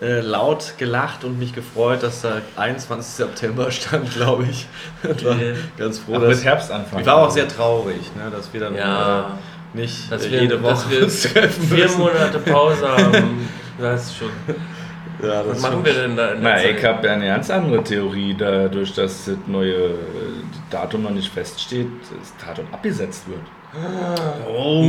äh, 0.00 0.20
laut 0.20 0.74
gelacht 0.76 1.24
und 1.24 1.38
mich 1.38 1.54
gefreut, 1.54 2.02
dass 2.02 2.22
da 2.22 2.38
21. 2.56 3.12
September 3.14 3.70
stand, 3.70 4.12
glaube 4.14 4.44
ich. 4.50 4.66
Und 5.08 5.24
war 5.24 5.32
Okay. 5.34 5.54
ganz 5.78 6.00
froh, 6.00 6.14
Ach, 6.16 6.20
dass 6.22 6.36
mit 6.38 6.44
Herbstanfang. 6.44 7.00
Ich 7.00 7.06
war 7.06 7.16
auch 7.18 7.30
sehr 7.30 7.46
traurig, 7.46 8.00
ne, 8.16 8.28
dass 8.36 8.52
wir 8.52 8.60
dann 8.60 8.74
Ja. 8.74 9.20
äh, 9.20 9.76
nicht 9.78 10.10
Dass 10.10 10.26
äh, 10.26 10.32
wir, 10.32 10.42
jede 10.42 10.60
Woche 10.62 11.00
dass 11.00 11.32
wir 11.34 11.48
vier. 11.48 11.88
Monate 11.96 12.38
Pause 12.40 12.88
haben. 12.88 13.48
Das 13.78 14.04
ist 14.06 14.16
schon. 14.18 14.30
Ja, 15.22 15.44
das 15.44 15.46
Was 15.56 15.62
machen 15.62 15.84
wir 15.84 15.92
denn 15.92 16.16
da 16.16 16.30
in 16.32 16.42
der 16.42 16.50
Na, 16.56 16.56
Zeit? 16.60 16.76
ich 16.76 16.84
habe 16.84 17.06
ja 17.06 17.12
eine 17.12 17.26
ganz 17.26 17.48
andere 17.48 17.84
Theorie, 17.84 18.34
dadurch, 18.36 18.94
dass 18.94 19.26
das 19.26 19.36
neue 19.46 19.90
Datum 20.70 21.04
noch 21.04 21.10
nicht 21.12 21.32
feststeht, 21.32 21.86
das 22.20 22.34
Datum 22.44 22.66
abgesetzt 22.72 23.24
wird. 23.28 23.40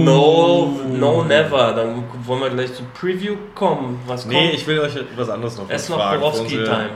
No, 0.03 0.71
no, 0.89 1.23
never. 1.23 1.73
Dann 1.73 2.03
wollen 2.25 2.41
wir 2.41 2.49
gleich 2.49 2.73
zum 2.73 2.87
Preview 2.99 3.35
kommen. 3.53 3.99
Was 4.07 4.25
Nee, 4.25 4.33
kommt? 4.47 4.53
ich 4.55 4.67
will 4.67 4.79
euch 4.79 4.97
was 5.15 5.29
anderes 5.29 5.57
noch 5.57 5.69
Erst 5.69 5.89
noch 5.91 5.97
fragen. 5.97 6.13
Für 6.15 6.19
Borowski 6.21 6.43
unsere 6.57 6.63
Time. 6.65 6.89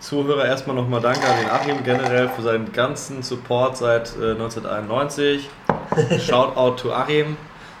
Zuhörer 0.00 0.44
erstmal 0.46 0.76
nochmal 0.76 1.00
danke 1.00 1.20
an 1.26 1.36
den 1.40 1.50
Achim 1.50 1.84
generell 1.84 2.28
für 2.28 2.42
seinen 2.42 2.72
ganzen 2.72 3.22
Support 3.22 3.76
seit 3.76 4.10
äh, 4.20 4.32
1991. 4.32 5.48
Shoutout 6.26 6.76
to 6.82 6.92
Achim. 6.92 7.36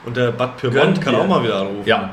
Und 0.06 0.16
der 0.16 0.30
Bad 0.32 0.56
Pyrmont 0.56 0.80
Gönnt 0.82 1.00
kann 1.02 1.14
dir. 1.14 1.20
auch 1.20 1.26
mal 1.26 1.42
wieder 1.42 1.56
anrufen. 1.62 1.82
Ja. 1.86 2.10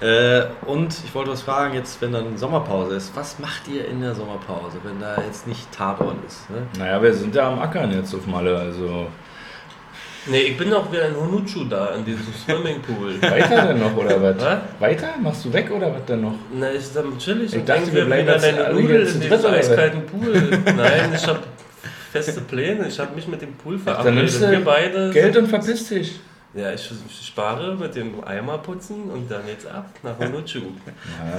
Äh, 0.00 0.44
und 0.66 0.94
ich 1.04 1.14
wollte 1.14 1.30
was 1.30 1.42
fragen, 1.42 1.74
jetzt 1.74 2.00
wenn 2.00 2.12
dann 2.12 2.38
Sommerpause 2.38 2.94
ist, 2.96 3.14
was 3.14 3.38
macht 3.38 3.68
ihr 3.68 3.86
in 3.86 4.00
der 4.00 4.14
Sommerpause, 4.14 4.78
wenn 4.82 4.98
da 4.98 5.16
jetzt 5.26 5.46
nicht 5.46 5.70
Tatort 5.72 6.16
ist? 6.26 6.48
Ne? 6.48 6.62
Naja, 6.78 7.02
wir 7.02 7.12
sind 7.12 7.34
ja 7.34 7.48
am 7.50 7.58
Ackern 7.58 7.92
jetzt 7.92 8.14
auf 8.14 8.26
Malle, 8.26 8.56
also 8.56 9.08
Nee, 10.26 10.40
ich 10.40 10.56
bin 10.58 10.68
noch 10.68 10.90
wieder 10.92 11.08
in 11.08 11.16
Honuchu 11.16 11.64
da, 11.64 11.94
in 11.94 12.04
diesem 12.04 12.26
Swimmingpool. 12.44 13.20
Weiter 13.22 13.68
denn 13.68 13.78
noch 13.78 13.96
oder 13.96 14.22
was? 14.22 14.36
Was? 14.38 14.58
Weiter? 14.78 15.08
Machst 15.22 15.44
du 15.46 15.52
weg 15.52 15.70
oder 15.70 15.92
was 15.94 16.04
denn 16.04 16.20
noch? 16.20 16.34
Na, 16.52 16.68
ist 16.68 16.94
dann 16.94 17.16
chillig 17.18 17.54
Ich 17.54 17.64
dachte, 17.64 17.80
denke, 17.80 17.96
wir 17.96 18.04
bleiben 18.04 18.28
wieder 18.28 18.38
deine 18.38 18.74
Nudel 18.74 19.06
in 19.06 19.20
diesem 19.20 19.46
eiskalten 19.46 20.06
Pool. 20.06 20.34
Nein, 20.76 21.12
ich 21.14 21.26
habe 21.26 21.40
feste 22.12 22.42
Pläne. 22.42 22.86
Ich 22.88 23.00
habe 23.00 23.14
mich 23.14 23.28
mit 23.28 23.40
dem 23.40 23.54
Pool 23.54 23.76
Dann 23.76 23.94
verabredet. 23.94 24.14
nimmst 24.14 24.50
Wir 24.50 24.64
beide. 24.64 25.10
Geld 25.10 25.36
und 25.38 25.46
verpiss 25.48 25.88
dich. 25.88 26.20
Ja, 26.52 26.72
ich, 26.72 26.90
spare 27.22 27.76
mit 27.76 27.94
dem 27.94 28.24
Eimer 28.24 28.58
putzen 28.58 29.08
und 29.10 29.30
dann 29.30 29.46
jetzt 29.46 29.66
ab 29.66 29.88
nach 30.02 30.18
Honuchu. 30.18 30.60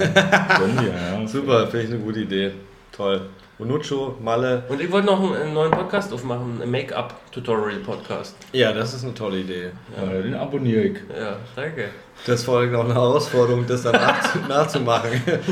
Ja, 0.00 1.18
ja. 1.20 1.28
Super, 1.28 1.66
finde 1.66 1.84
ich 1.86 1.92
eine 1.92 2.00
gute 2.02 2.20
Idee. 2.20 2.52
Toll. 2.92 3.22
Onucho, 3.58 4.16
Malle. 4.20 4.64
Und 4.68 4.80
ich 4.80 4.90
wollte 4.90 5.06
noch 5.06 5.22
einen, 5.22 5.34
einen 5.34 5.54
neuen 5.54 5.70
Podcast 5.70 6.12
aufmachen, 6.12 6.60
einen 6.60 6.70
Make-up-Tutorial-Podcast. 6.70 8.34
Ja, 8.52 8.72
das 8.72 8.92
ist 8.92 9.04
eine 9.04 9.14
tolle 9.14 9.38
Idee. 9.38 9.70
Ja, 9.96 10.20
den 10.20 10.34
abonniere 10.34 10.82
ich. 10.82 10.96
Ja, 11.16 11.36
danke. 11.54 11.90
Das 12.26 12.42
folgt 12.44 12.72
noch 12.72 12.84
eine 12.84 12.94
Herausforderung, 12.94 13.64
das 13.66 13.82
dann 13.84 13.94
nachzu- 13.94 14.46
nachzumachen, 14.48 15.10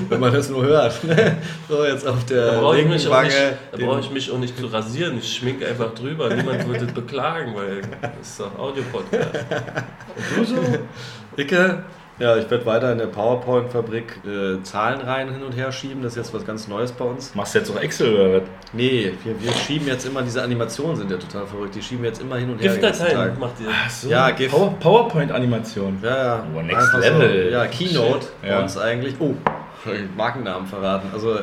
wenn 0.08 0.18
man 0.20 0.32
das 0.32 0.48
nur 0.50 0.62
hört. 0.64 0.94
So, 1.68 1.84
jetzt 1.84 2.06
auf 2.06 2.24
Da 2.26 2.34
der 2.34 2.52
brauche 2.60 2.78
ich, 2.80 2.88
linken 2.88 3.06
auch 3.06 3.12
Wange. 3.12 3.28
nicht- 3.28 3.56
da 3.72 3.86
brauche 3.86 4.00
ich 4.00 4.10
mich 4.10 4.30
auch 4.32 4.38
nicht 4.38 4.58
zu 4.58 4.66
rasieren. 4.66 5.18
Ich 5.18 5.36
schminke 5.36 5.66
einfach 5.68 5.94
drüber. 5.94 6.34
Niemand 6.34 6.66
würde 6.66 6.86
es 6.86 6.92
beklagen, 6.92 7.54
weil 7.54 7.80
das 8.02 8.10
ist 8.28 8.40
doch 8.40 8.58
Audio-Podcast. 8.58 9.30
Du 10.36 10.44
so? 10.44 10.56
Icke? 11.36 11.84
Ja, 12.20 12.36
ich 12.36 12.50
werde 12.50 12.66
weiter 12.66 12.92
in 12.92 12.98
der 12.98 13.06
PowerPoint-Fabrik 13.06 14.20
äh, 14.26 14.62
Zahlenreihen 14.62 15.32
hin 15.32 15.42
und 15.42 15.52
her 15.52 15.72
schieben. 15.72 16.02
Das 16.02 16.12
ist 16.12 16.16
jetzt 16.18 16.34
was 16.34 16.44
ganz 16.44 16.68
Neues 16.68 16.92
bei 16.92 17.06
uns. 17.06 17.34
Machst 17.34 17.54
du 17.54 17.60
jetzt 17.60 17.70
auch 17.74 17.80
Excel 17.80 18.14
oder 18.14 18.34
was? 18.34 18.42
Nee, 18.74 19.14
wir, 19.24 19.42
wir 19.42 19.52
schieben 19.52 19.86
jetzt 19.86 20.04
immer, 20.06 20.20
diese 20.20 20.42
Animationen 20.42 20.96
sind 20.96 21.10
ja 21.10 21.16
total 21.16 21.46
verrückt. 21.46 21.74
Die 21.74 21.82
schieben 21.82 22.04
jetzt 22.04 22.20
immer 22.20 22.36
hin 22.36 22.50
und 22.50 22.60
her. 22.60 22.72
GIF-Dateien 22.72 23.38
macht 23.38 23.54
ihr. 23.60 23.68
so. 23.88 24.08
Ja, 24.10 24.30
GIF. 24.32 24.52
Power, 24.52 24.74
PowerPoint-Animation. 24.78 25.98
Ja, 26.02 26.24
ja. 26.24 26.44
Oh, 26.54 26.60
next 26.60 26.76
Einfach 26.94 27.00
level. 27.00 27.44
So. 27.46 27.50
Ja, 27.52 27.66
Keynote 27.66 28.26
Ja. 28.42 28.56
bei 28.56 28.62
uns 28.64 28.76
eigentlich. 28.76 29.14
Oh, 29.18 29.34
Markennamen 30.14 30.66
verraten. 30.66 31.08
Also, 31.14 31.36
äh, 31.36 31.40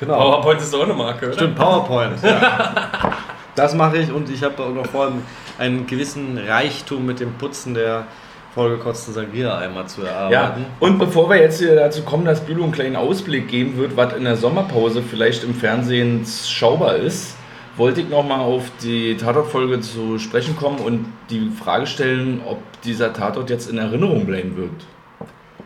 genau. 0.00 0.18
PowerPoint 0.18 0.60
ist 0.60 0.74
auch 0.74 0.82
eine 0.82 0.94
Marke, 0.94 1.26
oder? 1.26 1.34
Stimmt, 1.34 1.54
PowerPoint. 1.54 2.20
Ja. 2.22 3.12
Das 3.54 3.74
mache 3.74 3.98
ich 3.98 4.10
und 4.10 4.28
ich 4.30 4.42
habe 4.42 4.60
auch 4.62 4.70
noch 4.70 4.86
vor, 4.86 5.12
einen 5.58 5.86
gewissen 5.86 6.38
Reichtum 6.38 7.04
mit 7.06 7.20
dem 7.20 7.34
Putzen 7.34 7.74
der 7.74 8.06
vollgekotzten 8.54 9.14
Sangria-Eimer 9.14 9.86
zu 9.86 10.02
Ja, 10.02 10.08
erarbeiten. 10.28 10.66
und 10.80 10.98
bevor 10.98 11.28
wir 11.30 11.36
jetzt 11.36 11.58
hier 11.58 11.74
dazu 11.74 12.02
kommen, 12.02 12.24
dass 12.24 12.40
Bülow 12.40 12.64
einen 12.64 12.72
kleinen 12.72 12.96
Ausblick 12.96 13.48
geben 13.48 13.76
wird, 13.78 13.96
was 13.96 14.14
in 14.14 14.24
der 14.24 14.36
Sommerpause 14.36 15.02
vielleicht 15.02 15.42
im 15.44 15.54
Fernsehen 15.54 16.24
schaubar 16.26 16.96
ist, 16.96 17.36
wollte 17.76 18.02
ich 18.02 18.08
nochmal 18.10 18.40
auf 18.40 18.64
die 18.82 19.16
Tatort-Folge 19.16 19.80
zu 19.80 20.18
sprechen 20.18 20.54
kommen 20.56 20.78
und 20.78 21.06
die 21.30 21.50
Frage 21.50 21.86
stellen, 21.86 22.42
ob 22.46 22.58
dieser 22.82 23.12
Tatort 23.14 23.48
jetzt 23.48 23.70
in 23.70 23.78
Erinnerung 23.78 24.26
bleiben 24.26 24.56
wird. 24.56 24.70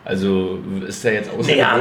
Also 0.05 0.59
ist 0.87 1.03
der 1.03 1.15
jetzt 1.15 1.29
außergewöhnlich? 1.29 1.57
Naja, 1.57 1.71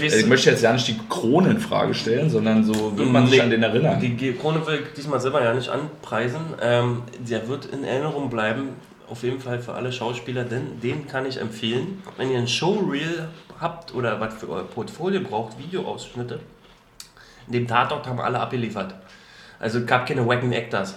Also 0.00 0.16
ich 0.16 0.26
möchte 0.26 0.48
jetzt 0.50 0.62
ja 0.62 0.72
nicht 0.72 0.88
die 0.88 0.96
Krone 1.10 1.50
in 1.50 1.58
Frage 1.58 1.92
stellen, 1.92 2.30
sondern 2.30 2.64
so 2.64 2.96
wird 2.96 3.10
man 3.12 3.26
sich 3.26 3.42
an 3.42 3.50
den 3.50 3.62
erinnern. 3.62 4.00
Die 4.00 4.14
die 4.16 4.32
Krone 4.32 4.66
will 4.66 4.80
ich 4.86 4.94
diesmal 4.96 5.20
selber 5.20 5.44
ja 5.44 5.52
nicht 5.52 5.68
anpreisen. 5.68 6.40
Ähm, 6.62 7.02
der 7.18 7.46
wird 7.46 7.66
in 7.66 7.84
Erinnerung 7.84 8.30
bleiben, 8.30 8.70
auf 9.08 9.22
jeden 9.22 9.40
Fall 9.40 9.60
für 9.60 9.74
alle 9.74 9.92
Schauspieler, 9.92 10.44
denn 10.44 10.80
den 10.80 11.06
kann 11.06 11.26
ich 11.26 11.40
empfehlen. 11.40 12.02
Wenn 12.16 12.30
ihr 12.30 12.38
ein 12.38 12.48
Showreel 12.48 13.28
habt 13.60 13.94
oder 13.94 14.20
was 14.20 14.34
für 14.34 14.48
euer 14.48 14.64
Portfolio 14.64 15.20
braucht, 15.20 15.58
Videoausschnitte, 15.58 16.40
in 17.46 17.52
dem 17.52 17.68
Tatort 17.68 18.06
haben 18.06 18.20
alle 18.20 18.40
abgeliefert. 18.40 18.94
Also 19.58 19.78
es 19.80 19.86
gab 19.86 20.06
keine 20.06 20.26
wacken 20.26 20.52
Actors. 20.52 20.96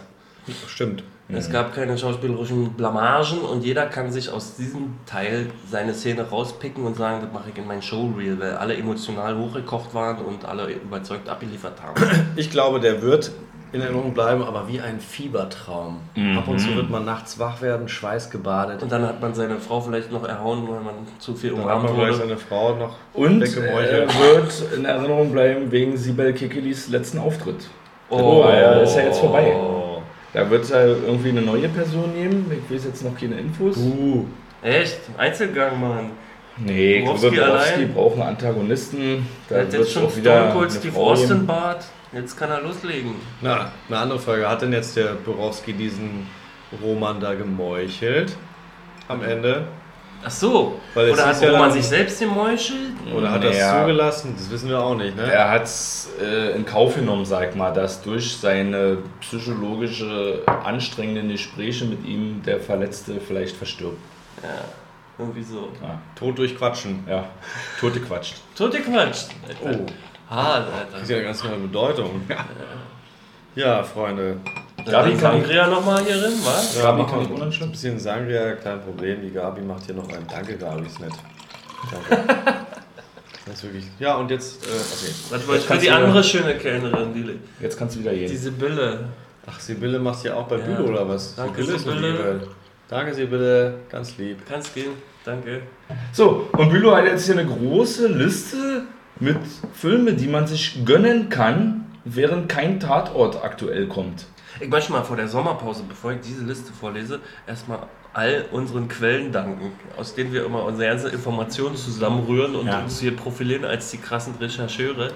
Stimmt. 0.67 1.04
Es 1.30 1.52
gab 1.52 1.76
keine 1.76 1.98
schauspielerischen 1.98 2.74
Blamagen 2.74 3.39
und 3.39 3.62
jeder 3.62 3.88
kann 3.88 4.10
sich 4.12 4.30
aus 4.30 4.56
diesem 4.56 4.96
Teil 5.06 5.48
seine 5.70 5.93
Szene 5.93 6.22
rauspicken 6.22 6.86
und 6.86 6.96
sagen, 6.96 7.20
das 7.22 7.34
mache 7.34 7.50
ich 7.50 7.58
in 7.58 7.67
mein 7.67 7.82
Showreel, 7.82 8.39
weil 8.39 8.54
alle 8.54 8.78
emotional 8.78 9.38
hochgekocht 9.38 9.93
waren 9.93 10.24
und 10.24 10.46
alle 10.46 10.72
überzeugt 10.72 11.28
abgeliefert 11.28 11.82
haben. 11.84 12.02
Ich 12.38 12.50
glaube, 12.50 12.80
der 12.80 13.02
wird 13.02 13.32
in 13.72 13.82
Erinnerung 13.82 14.14
bleiben, 14.14 14.44
aber 14.44 14.68
wie 14.68 14.80
ein 14.80 15.00
Fiebertraum. 15.00 16.00
Ab 16.38 16.48
und 16.48 16.60
zu 16.60 16.76
wird 16.76 16.90
man 16.90 17.06
nachts 17.06 17.38
wach 17.40 17.62
werden, 17.62 17.88
schweißgebadet. 17.88 18.82
Und 18.82 18.92
dann 18.92 19.06
hat 19.06 19.22
man 19.22 19.34
seine 19.34 19.58
Frau 19.58 19.82
vielleicht 19.82 20.12
noch 20.12 20.28
erhauen, 20.28 20.68
weil 20.68 20.80
man 20.80 20.94
zu 21.20 21.36
viel 21.36 21.52
dann 21.52 21.60
hat 21.60 21.66
umarmt 21.66 21.84
man 21.84 21.96
vielleicht 21.96 22.20
seine 22.20 22.38
Frau 22.38 22.76
noch 22.76 22.96
Und 23.14 23.44
äh, 23.44 24.08
wird 24.08 24.64
in 24.76 24.86
Erinnerung 24.86 25.32
bleiben 25.32 25.72
wegen 25.72 25.98
Sibel 25.98 26.34
Kekelis 26.34 26.88
letzten 26.90 27.20
Auftritt. 27.20 27.68
Oh. 28.10 28.46
ja, 28.48 28.80
ist 28.80 28.96
ja 28.96 29.04
jetzt 29.04 29.20
vorbei. 29.20 29.54
Oh. 29.56 30.02
Da 30.34 30.50
wird 30.50 30.64
es 30.64 30.70
ja 30.70 30.86
irgendwie 30.86 31.30
eine 31.30 31.42
neue 31.42 31.68
Person 31.68 32.14
nehmen. 32.14 32.50
Ich 32.52 32.74
weiß 32.74 32.86
jetzt 32.86 33.04
noch 33.04 33.18
keine 33.20 33.36
Infos. 33.36 33.78
Uh, 33.78 34.26
Echt? 34.62 35.00
Einzelgang, 35.18 35.80
Mann. 35.80 36.12
Nee, 36.58 37.02
Borowski 37.02 37.36
Borowski, 37.36 37.86
braucht 37.86 38.14
einen 38.14 38.24
Antagonisten. 38.24 39.28
Da 39.48 39.56
Er 39.56 39.62
hat 39.62 39.72
wird 39.72 39.84
jetzt 39.84 39.94
schon 39.94 40.16
wieder 40.16 40.38
Stone 40.38 40.54
Cold 40.54 40.72
Steve 40.72 40.98
Austin. 40.98 41.46
Bart. 41.46 41.86
Jetzt 42.20 42.36
kann 42.38 42.50
er 42.50 42.62
loslegen. 42.62 43.16
na, 43.42 43.72
eine 43.88 43.98
andere 43.98 44.20
Frage. 44.20 44.48
Hat 44.50 44.62
denn 44.62 44.74
jetzt 44.74 44.96
der 44.98 45.14
Borowski 45.14 45.74
diesen 45.74 46.28
Roman 46.82 47.20
da 47.20 47.34
gemeuchelt? 47.36 48.36
Am 49.08 49.24
Ende? 49.24 49.68
Ach 50.26 50.32
so. 50.32 50.80
Oder 50.96 51.28
hat 51.28 51.42
ja 51.42 51.50
Roman 51.52 51.70
dann- 51.70 51.72
sich 51.74 51.86
selbst 51.86 52.20
gemeuchelt? 52.20 52.94
Oder 53.16 53.32
hat 53.32 53.44
er 53.44 53.52
es 53.52 53.82
zugelassen? 53.82 54.34
Das 54.36 54.50
wissen 54.50 54.70
wir 54.70 54.80
auch 54.82 54.96
nicht, 54.96 55.16
ne? 55.16 55.32
Er 55.32 55.52
hat 55.52 55.64
es 55.66 56.10
äh, 56.20 56.56
in 56.56 56.66
Kauf 56.66 56.96
genommen, 56.96 57.24
sag 57.24 57.56
mal, 57.56 57.72
dass 57.72 58.02
durch 58.02 58.36
seine 58.36 58.98
psychologische, 59.22 60.42
anstrengenden 60.64 61.30
Gespräche 61.30 61.86
mit 61.86 62.04
ihm 62.04 62.42
der 62.44 62.60
Verletzte 62.60 63.20
vielleicht 63.20 63.56
verstirbt. 63.56 63.98
Ja, 64.42 64.50
irgendwie 65.20 65.44
so. 65.44 65.70
Ja, 65.84 66.00
Tot 66.16 66.38
durch 66.40 66.58
Quatschen. 66.58 67.04
ja. 67.08 67.26
tote 67.80 68.00
quatscht. 68.00 68.36
Tote 68.56 68.82
Quatsch. 68.82 69.26
Alter. 69.64 69.84
Hart, 70.30 70.68
Das 70.92 71.02
ist 71.04 71.10
ja 71.10 71.18
eine 71.18 71.26
ganz 71.26 71.44
neue 71.44 71.58
Bedeutung. 71.58 72.22
Ja, 73.56 73.82
Freunde. 73.84 74.38
Gabi 74.86 75.12
kann- 75.12 75.20
Sangria 75.42 75.68
nochmal 75.68 76.04
hier 76.04 76.18
drin, 76.22 76.34
was? 76.44 76.78
Ja, 76.78 76.84
Gabi 76.84 77.04
kann 77.10 77.22
ich 77.22 77.28
ein 77.30 77.34
unanschlimm. 77.36 77.72
bisschen 77.72 78.00
Sangria, 78.00 78.54
kein 78.56 78.82
Problem. 78.82 79.22
Die 79.22 79.32
Gabi 79.32 79.62
macht 79.62 79.86
hier 79.86 79.96
noch 79.96 80.08
ein 80.10 80.26
Danke, 80.30 80.56
Gabi 80.58 80.86
ist 80.86 81.00
nett. 81.00 81.13
Danke. 81.92 82.24
Das 83.46 83.56
ist 83.56 83.63
wirklich. 83.63 83.86
Ja, 83.98 84.16
und 84.16 84.30
jetzt. 84.30 84.62
Äh, 84.66 84.70
okay. 84.72 85.13
Was 85.30 85.48
wollte 85.48 85.60
ich 85.60 85.62
für 85.63 85.68
kannst 85.70 85.86
die 85.86 85.90
du- 85.90 85.96
andere 85.96 86.22
schöne 86.22 86.56
Kellnerin, 86.58 87.13
die, 87.13 87.40
Jetzt 87.63 87.80
kannst 87.80 87.96
du 87.96 88.02
wieder 88.02 88.12
gehen. 88.13 88.30
die 88.30 88.36
Sibylle. 88.36 89.06
Ach, 89.50 89.58
Sibylle 89.58 90.00
macht 90.00 90.22
hier 90.22 90.36
auch 90.36 90.48
bei 90.50 90.58
Ja. 90.58 90.66
Bülow 90.66 90.90
oder 90.90 91.08
was? 91.08 91.34
Danke, 91.36 91.62
Sibylle 91.63 91.80
Sibylle. 91.80 92.12
Liebe. 92.12 92.48
Danke, 92.90 93.13
Sibylle. 93.13 93.74
Ganz 93.90 94.18
lieb. 94.18 94.40
Kannst 94.50 94.76
gehen, 94.76 94.92
danke. 95.24 95.62
So, 96.12 96.50
und 96.52 96.70
Bülow 96.70 96.94
hat 96.94 97.06
jetzt 97.06 97.26
hier 97.26 97.40
eine 97.40 97.46
große 97.50 98.08
Liste 98.10 98.82
mit 99.20 99.40
Filmen, 99.74 100.18
die 100.18 100.28
man 100.28 100.48
sich 100.48 100.86
gönnen 100.86 101.30
kann, 101.30 101.86
während 102.06 102.50
kein 102.50 102.80
Tatort 102.80 103.44
aktuell 103.44 103.88
kommt. 103.88 104.28
Ich 104.60 104.70
möchte 104.70 104.92
mal 104.92 105.04
vor 105.04 105.18
der 105.18 105.28
Sommerpause, 105.28 105.84
bevor 105.88 106.14
ich 106.14 106.22
diese 106.22 106.44
Liste 106.44 106.72
vorlese, 106.74 107.20
erstmal 107.46 107.80
all 108.18 108.46
unseren 108.52 108.88
Quellen 108.88 109.32
danken, 109.32 109.72
aus 109.96 110.16
denen 110.16 110.34
wir 110.34 110.44
immer 110.44 110.64
unsere 110.66 110.90
ganze 110.90 111.10
Informationen 111.10 111.76
zusammenrühren 111.76 112.56
und 112.56 112.66
Ja. 112.66 112.80
uns 112.80 113.00
hier 113.00 113.16
profilieren 113.16 113.64
als 113.64 113.92
die 113.92 113.98
krassen 114.00 114.34
Rechercheure. 114.42 115.12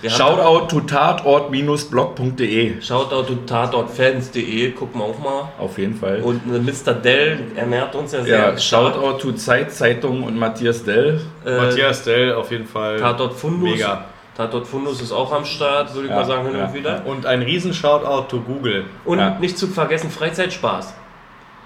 Wir 0.00 0.10
Shoutout 0.10 0.66
to 0.68 0.80
tatort-blog.de. 0.82 2.80
Shoutout 2.80 3.22
to 3.24 3.34
tatortfans.de, 3.46 4.70
gucken 4.72 5.00
wir 5.00 5.04
auch 5.06 5.18
mal. 5.18 5.48
Auf 5.58 5.78
jeden 5.78 5.96
Fall. 5.96 6.20
Und 6.22 6.42
äh, 6.54 6.58
Mr. 6.60 6.92
Dell 6.94 7.38
ernährt 7.56 7.94
uns 7.96 8.12
ja 8.12 8.22
sehr. 8.22 8.38
ja, 8.38 8.56
Shoutout 8.58 9.18
to 9.18 9.32
Zeit, 9.32 9.72
Zeitung 9.72 10.22
und 10.22 10.38
Matthias 10.38 10.84
Dell. 10.84 11.20
Äh, 11.44 11.56
Matthias 11.56 12.04
Dell 12.04 12.34
auf 12.34 12.50
jeden 12.52 12.66
Fall. 12.66 12.98
Tatort 13.00 13.34
Fundus. 13.34 13.70
Mega. 13.70 14.04
Tatort 14.36 14.66
Fundus 14.66 15.00
ist 15.00 15.12
auch 15.12 15.32
am 15.32 15.44
Start, 15.44 15.94
würde 15.94 16.06
ich 16.06 16.10
Ja, 16.10 16.16
mal 16.20 16.24
sagen, 16.26 16.46
hin 16.48 16.56
ja, 16.58 16.66
und 16.66 16.74
wieder. 16.74 17.02
Und 17.06 17.24
ein 17.26 17.42
riesen 17.42 17.72
Shoutout 17.72 18.28
to 18.28 18.40
Google. 18.42 18.84
Und 19.04 19.18
Ja. 19.20 19.38
nicht 19.40 19.56
zu 19.56 19.66
vergessen, 19.68 20.10
Freizeitspaß. 20.10 20.92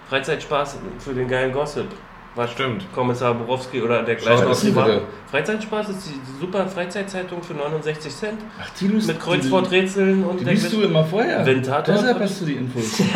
Freizeitspaß 0.08 0.78
für 0.98 1.14
den 1.14 1.28
geilen 1.28 1.52
Gossip. 1.52 1.86
Was 2.34 2.52
Stimmt. 2.52 2.84
Kommissar 2.94 3.34
Borowski 3.34 3.82
oder 3.82 4.02
dergleichen 4.04 4.44
Schau, 4.44 4.50
aus? 4.50 5.00
Freizeitspaß 5.30 5.88
ist 5.88 6.06
die, 6.08 6.40
super 6.40 6.66
Freizeitzeitung 6.68 7.42
für 7.42 7.54
69 7.54 8.14
Cent. 8.14 8.38
Ach, 8.60 8.70
die 8.78 8.88
Lust, 8.88 9.08
Mit 9.08 9.18
Kreuzworträtseln 9.18 10.22
und 10.24 10.40
Die, 10.40 10.44
die 10.44 10.50
liest 10.52 10.72
du 10.72 10.82
immer 10.82 11.04
vorher. 11.04 11.44
Wenn 11.44 11.62
Tatort- 11.62 11.88
Deshalb 11.98 12.20
hast 12.20 12.40
du 12.40 12.44
die 12.46 12.52
Infos. 12.54 13.02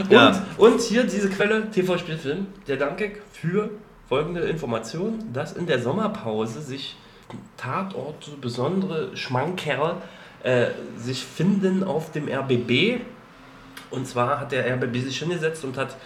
Und, 0.00 0.10
Ja. 0.10 0.44
und 0.58 0.80
hier 0.80 1.04
diese 1.04 1.30
Quelle, 1.30 1.70
TV 1.70 1.96
Spielfilm, 1.98 2.48
der 2.66 2.76
danke 2.76 3.12
für 3.32 3.70
folgende 4.08 4.40
Information, 4.40 5.20
dass 5.32 5.52
in 5.52 5.66
der 5.66 5.80
Sommerpause 5.80 6.60
sich 6.60 6.96
Tatorte, 7.56 8.32
besondere 8.40 9.16
Schmankerl, 9.16 9.96
äh, 10.42 10.66
sich 10.96 11.24
finden 11.24 11.84
auf 11.84 12.10
dem 12.10 12.28
RBB. 12.28 13.02
Und 13.90 14.06
zwar 14.06 14.40
hat 14.40 14.52
der 14.52 14.66
RBB 14.74 14.96
sich 15.04 15.18
hingesetzt 15.18 15.64
und 15.64 15.76
hat 15.76 15.96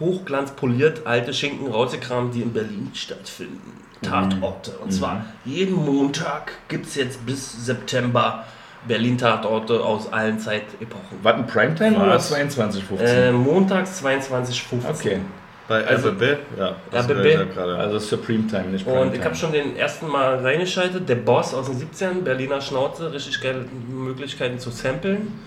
hochglanzpoliert 0.00 1.06
alte 1.06 1.32
Schinken 1.34 1.72
rausgekramt, 1.72 2.34
die 2.34 2.42
in 2.42 2.52
Berlin 2.52 2.90
stattfinden. 2.94 3.72
Tatorte. 4.02 4.72
Und 4.78 4.92
zwar 4.92 5.24
jeden 5.44 5.74
Montag 5.74 6.52
gibt 6.68 6.86
es 6.86 6.94
jetzt 6.94 7.24
bis 7.26 7.66
September 7.66 8.44
Berlin-Tatorte 8.86 9.82
aus 9.84 10.12
allen 10.12 10.38
Zeitepochen. 10.38 11.18
Was 11.22 11.34
ein 11.34 11.46
Primetime 11.48 11.96
oder 11.96 12.14
Was? 12.14 12.32
22,15? 12.32 13.00
Äh, 13.00 13.32
montags 13.32 14.00
22.15 14.04 14.88
okay. 14.88 15.18
Bei 15.66 15.84
Also- 15.84 16.10
RBB? 16.10 16.38
Ja, 16.56 16.76
das 16.92 17.10
RBB. 17.10 17.24
ja 17.34 17.44
gerade. 17.44 17.76
Also 17.76 17.98
Supreme 17.98 18.46
Time, 18.46 18.66
nicht 18.68 18.84
Primetime. 18.86 19.10
Und 19.10 19.14
ich 19.18 19.24
habe 19.24 19.34
schon 19.34 19.52
den 19.52 19.76
ersten 19.76 20.06
Mal 20.06 20.36
reingeschaltet. 20.38 21.08
Der 21.08 21.16
Boss 21.16 21.52
aus 21.52 21.66
den 21.66 21.76
17, 21.76 22.22
Berliner 22.24 22.60
Schnauze, 22.60 23.12
richtig 23.12 23.40
geile 23.40 23.64
Möglichkeiten 23.90 24.58
zu 24.60 24.70
samplen. 24.70 25.38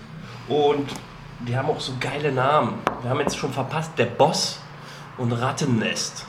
Und 0.48 0.90
die 1.46 1.56
haben 1.56 1.68
auch 1.68 1.80
so 1.80 1.92
geile 2.00 2.32
Namen. 2.32 2.74
Wir 3.02 3.10
haben 3.10 3.20
jetzt 3.20 3.36
schon 3.36 3.52
verpasst, 3.52 3.92
der 3.98 4.06
Boss 4.06 4.60
und 5.18 5.32
Rattennest. 5.32 6.26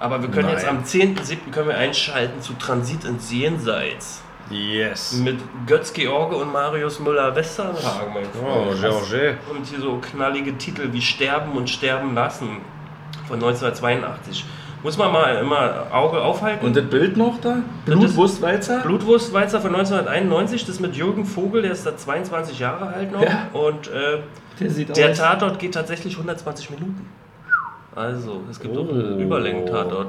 Aber 0.00 0.20
wir 0.20 0.28
können 0.30 0.48
jetzt 0.48 0.66
Nein. 0.66 0.78
am 0.78 0.84
10.7. 0.84 1.50
können 1.52 1.68
wir 1.68 1.76
einschalten 1.78 2.40
zu 2.40 2.54
Transit 2.54 3.04
ins 3.04 3.30
Jenseits. 3.30 4.22
yes. 4.50 5.12
Mit 5.14 5.38
Götz 5.66 5.92
George 5.92 6.36
und 6.36 6.52
Marius 6.52 6.98
Müller-Westernhagen, 6.98 8.12
mein 8.12 8.24
Oh, 8.44 8.72
Freund. 8.72 8.80
Georges. 8.80 9.36
Und 9.50 9.66
hier 9.66 9.80
so 9.80 9.98
knallige 9.98 10.56
Titel 10.58 10.92
wie 10.92 11.00
Sterben 11.00 11.52
und 11.52 11.70
Sterben 11.70 12.14
lassen 12.14 12.58
von 13.28 13.36
1982. 13.36 14.44
Muss 14.82 14.98
man 14.98 15.12
mal 15.12 15.36
immer 15.36 15.86
Auge 15.92 16.20
aufhalten. 16.20 16.66
Und 16.66 16.76
das 16.76 16.84
Bild 16.86 17.16
noch 17.16 17.40
da? 17.40 17.58
Blutwurstwalzer? 17.86 18.80
Blutwurstweizer 18.80 19.60
von 19.60 19.74
1991, 19.74 20.66
das 20.66 20.80
mit 20.80 20.96
Jürgen 20.96 21.24
Vogel, 21.24 21.62
der 21.62 21.70
ist 21.72 21.86
da 21.86 21.96
22 21.96 22.58
Jahre 22.58 22.88
alt 22.88 23.12
noch. 23.12 23.22
Ja. 23.22 23.48
Und 23.52 23.88
äh, 23.88 24.18
Der 24.58 24.70
sieht 24.70 24.96
der. 24.96 25.14
Tatort 25.14 25.58
geht 25.60 25.74
tatsächlich 25.74 26.14
120 26.14 26.70
Minuten. 26.70 27.08
Also, 27.94 28.42
es 28.50 28.58
gibt 28.58 28.76
auch 28.76 28.86
Oh. 28.88 28.90
einen 28.92 29.20
Überlängen-Tatort. 29.20 30.08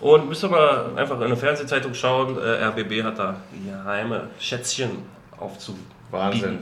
Und 0.00 0.28
müsst 0.28 0.42
ihr 0.42 0.48
mal 0.48 0.86
einfach 0.96 1.16
in 1.18 1.24
eine 1.24 1.36
Fernsehzeitung 1.36 1.94
schauen, 1.94 2.36
äh, 2.38 2.64
RBB 2.64 3.04
hat 3.04 3.18
da 3.18 3.36
geheime 3.64 4.28
Schätzchen 4.40 4.90
aufzu. 5.38 5.78
Wahnsinn. 6.10 6.58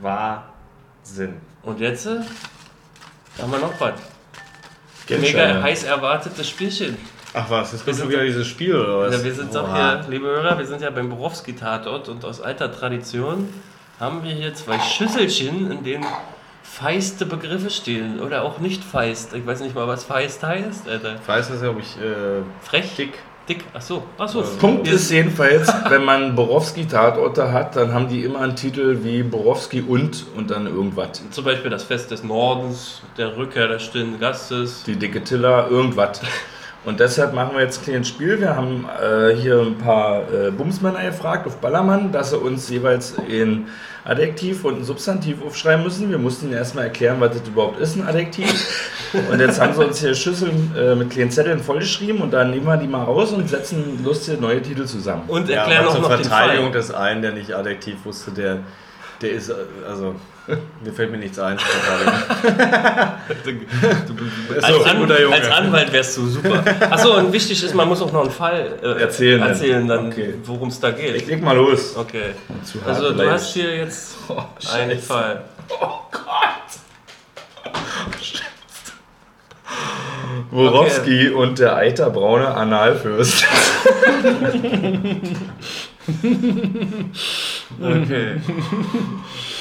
Wahnsinn. 0.00 1.34
Und 1.62 1.80
jetzt 1.80 2.06
äh, 2.06 2.20
haben 3.40 3.52
wir 3.52 3.58
noch 3.58 3.72
was. 3.80 3.94
Mega 5.08 5.62
heiß 5.62 5.84
erwartetes 5.84 6.48
Spielchen. 6.48 6.96
Ach 7.34 7.48
was, 7.48 7.72
jetzt 7.72 7.84
kommt 7.84 7.96
schon 7.96 8.10
wieder 8.10 8.24
dieses 8.24 8.46
Spiel 8.46 8.74
oder 8.74 9.00
was? 9.00 9.16
Ja, 9.16 9.24
wir 9.24 9.34
sind 9.34 9.54
doch 9.54 9.74
hier, 9.74 10.04
liebe 10.08 10.26
Hörer, 10.26 10.58
wir 10.58 10.66
sind 10.66 10.82
ja 10.82 10.90
beim 10.90 11.08
Borowski-Tatort 11.08 12.08
und 12.08 12.24
aus 12.24 12.40
alter 12.42 12.70
Tradition 12.70 13.48
haben 13.98 14.22
wir 14.22 14.32
hier 14.32 14.54
zwei 14.54 14.78
Schüsselchen, 14.78 15.70
in 15.70 15.82
denen 15.82 16.06
feiste 16.62 17.24
Begriffe 17.24 17.70
stehen 17.70 18.20
oder 18.20 18.42
auch 18.42 18.58
nicht 18.58 18.84
feist. 18.84 19.34
Ich 19.34 19.46
weiß 19.46 19.60
nicht 19.60 19.74
mal, 19.74 19.86
was 19.86 20.04
feist 20.04 20.42
heißt, 20.42 20.88
Alter. 20.88 21.18
Das 21.26 21.62
ja, 21.62 21.70
ob 21.70 21.78
ich 21.78 21.96
äh, 21.98 22.42
Frech? 22.60 22.94
Dick. 22.96 23.18
Dick, 23.48 23.64
ach 23.74 23.82
so, 23.82 24.04
ach 24.18 24.28
so. 24.28 24.44
Punkt 24.60 24.86
Wir 24.86 24.94
ist 24.94 25.10
jedenfalls, 25.10 25.66
wenn 25.88 26.04
man 26.04 26.36
Borowski-Tatorte 26.36 27.52
hat, 27.52 27.74
dann 27.74 27.92
haben 27.92 28.08
die 28.08 28.22
immer 28.22 28.40
einen 28.40 28.54
Titel 28.54 28.98
wie 29.02 29.24
Borowski 29.24 29.80
und 29.80 30.26
und 30.36 30.50
dann 30.50 30.66
irgendwas. 30.66 31.22
Zum 31.30 31.44
Beispiel 31.44 31.70
das 31.70 31.82
Fest 31.82 32.12
des 32.12 32.22
Nordens, 32.22 33.02
der 33.16 33.36
Rückkehr 33.36 33.66
des 33.66 33.82
stillen 33.82 34.20
Gastes. 34.20 34.84
Die 34.84 34.94
dicke 34.94 35.24
Tiller, 35.24 35.68
irgendwas. 35.68 36.20
Und 36.84 36.98
deshalb 36.98 37.32
machen 37.32 37.54
wir 37.54 37.62
jetzt 37.62 37.80
ein 37.80 37.84
kleines 37.84 38.08
Spiel. 38.08 38.40
Wir 38.40 38.56
haben 38.56 38.88
äh, 39.00 39.36
hier 39.36 39.60
ein 39.60 39.78
paar 39.78 40.22
äh, 40.32 40.50
Bumsmänner 40.50 41.04
gefragt 41.04 41.46
auf 41.46 41.58
Ballermann, 41.58 42.10
dass 42.10 42.30
sie 42.30 42.38
uns 42.38 42.68
jeweils 42.70 43.16
ein 43.18 43.68
Adjektiv 44.04 44.64
und 44.64 44.80
ein 44.80 44.84
Substantiv 44.84 45.44
aufschreiben 45.46 45.84
müssen. 45.84 46.10
Wir 46.10 46.18
mussten 46.18 46.46
ihnen 46.46 46.56
erstmal 46.56 46.86
erklären, 46.86 47.20
was 47.20 47.38
das 47.38 47.46
überhaupt 47.46 47.78
ist, 47.78 47.96
ein 47.96 48.04
Adjektiv. 48.04 48.50
Und 49.30 49.40
jetzt 49.40 49.60
haben 49.60 49.74
sie 49.74 49.84
uns 49.84 50.00
hier 50.00 50.14
Schüsseln 50.14 50.74
äh, 50.76 50.94
mit 50.94 51.10
kleinen 51.10 51.30
Zetteln 51.30 51.62
vollgeschrieben 51.62 52.22
und 52.22 52.32
dann 52.32 52.50
nehmen 52.50 52.64
wir 52.64 52.78
die 52.78 52.86
mal 52.86 53.04
raus 53.04 53.30
und 53.32 53.46
setzen 53.46 54.02
lustige 54.02 54.40
neue 54.40 54.62
Titel 54.62 54.86
zusammen. 54.86 55.24
Und 55.28 55.50
ja, 55.50 55.56
erklären 55.56 55.80
aber 55.80 55.90
auch 55.90 55.92
zur 55.92 56.02
noch 56.02 56.16
den 56.16 56.24
Verteidigung 56.24 56.72
Fall. 56.72 56.72
des 56.72 56.94
einen, 56.94 57.20
der 57.20 57.32
nicht 57.32 57.54
Adjektiv 57.54 57.96
wusste, 58.04 58.30
der, 58.30 58.60
der 59.20 59.32
ist, 59.32 59.50
äh, 59.50 59.54
also, 59.86 60.14
mir 60.82 60.92
fällt 60.92 61.10
mir 61.12 61.18
nichts 61.18 61.38
ein. 61.38 61.56
Als, 64.60 64.64
An 64.86 65.32
als 65.32 65.50
Anwalt 65.50 65.92
wärst 65.92 66.16
du 66.16 66.26
super. 66.26 66.64
Achso, 66.90 67.16
und 67.16 67.32
wichtig 67.32 67.62
ist, 67.62 67.74
man 67.74 67.88
muss 67.88 68.02
auch 68.02 68.12
noch 68.12 68.22
einen 68.22 68.30
Fall 68.30 68.78
äh, 68.82 69.00
Erzählen 69.02 69.42
erzählen 69.42 69.86
dann 69.86 70.08
Okay. 70.08 70.34
worum 70.44 70.68
es 70.68 70.80
da 70.80 70.90
geht. 70.90 71.14
Ich 71.14 71.26
leg 71.26 71.42
mal 71.42 71.56
los. 71.56 71.96
Okay. 71.96 72.34
Also 72.86 73.12
du 73.12 73.30
hast 73.30 73.54
hier 73.54 73.76
jetzt 73.76 74.16
Oh, 74.28 74.42
einen. 74.72 74.98
Fall. 74.98 75.44
Borowski 80.50 81.30
und 81.30 81.58
der 81.58 81.76
eiterbraune 81.76 82.48
Analfürst. 82.48 83.44
Okay. 87.80 88.40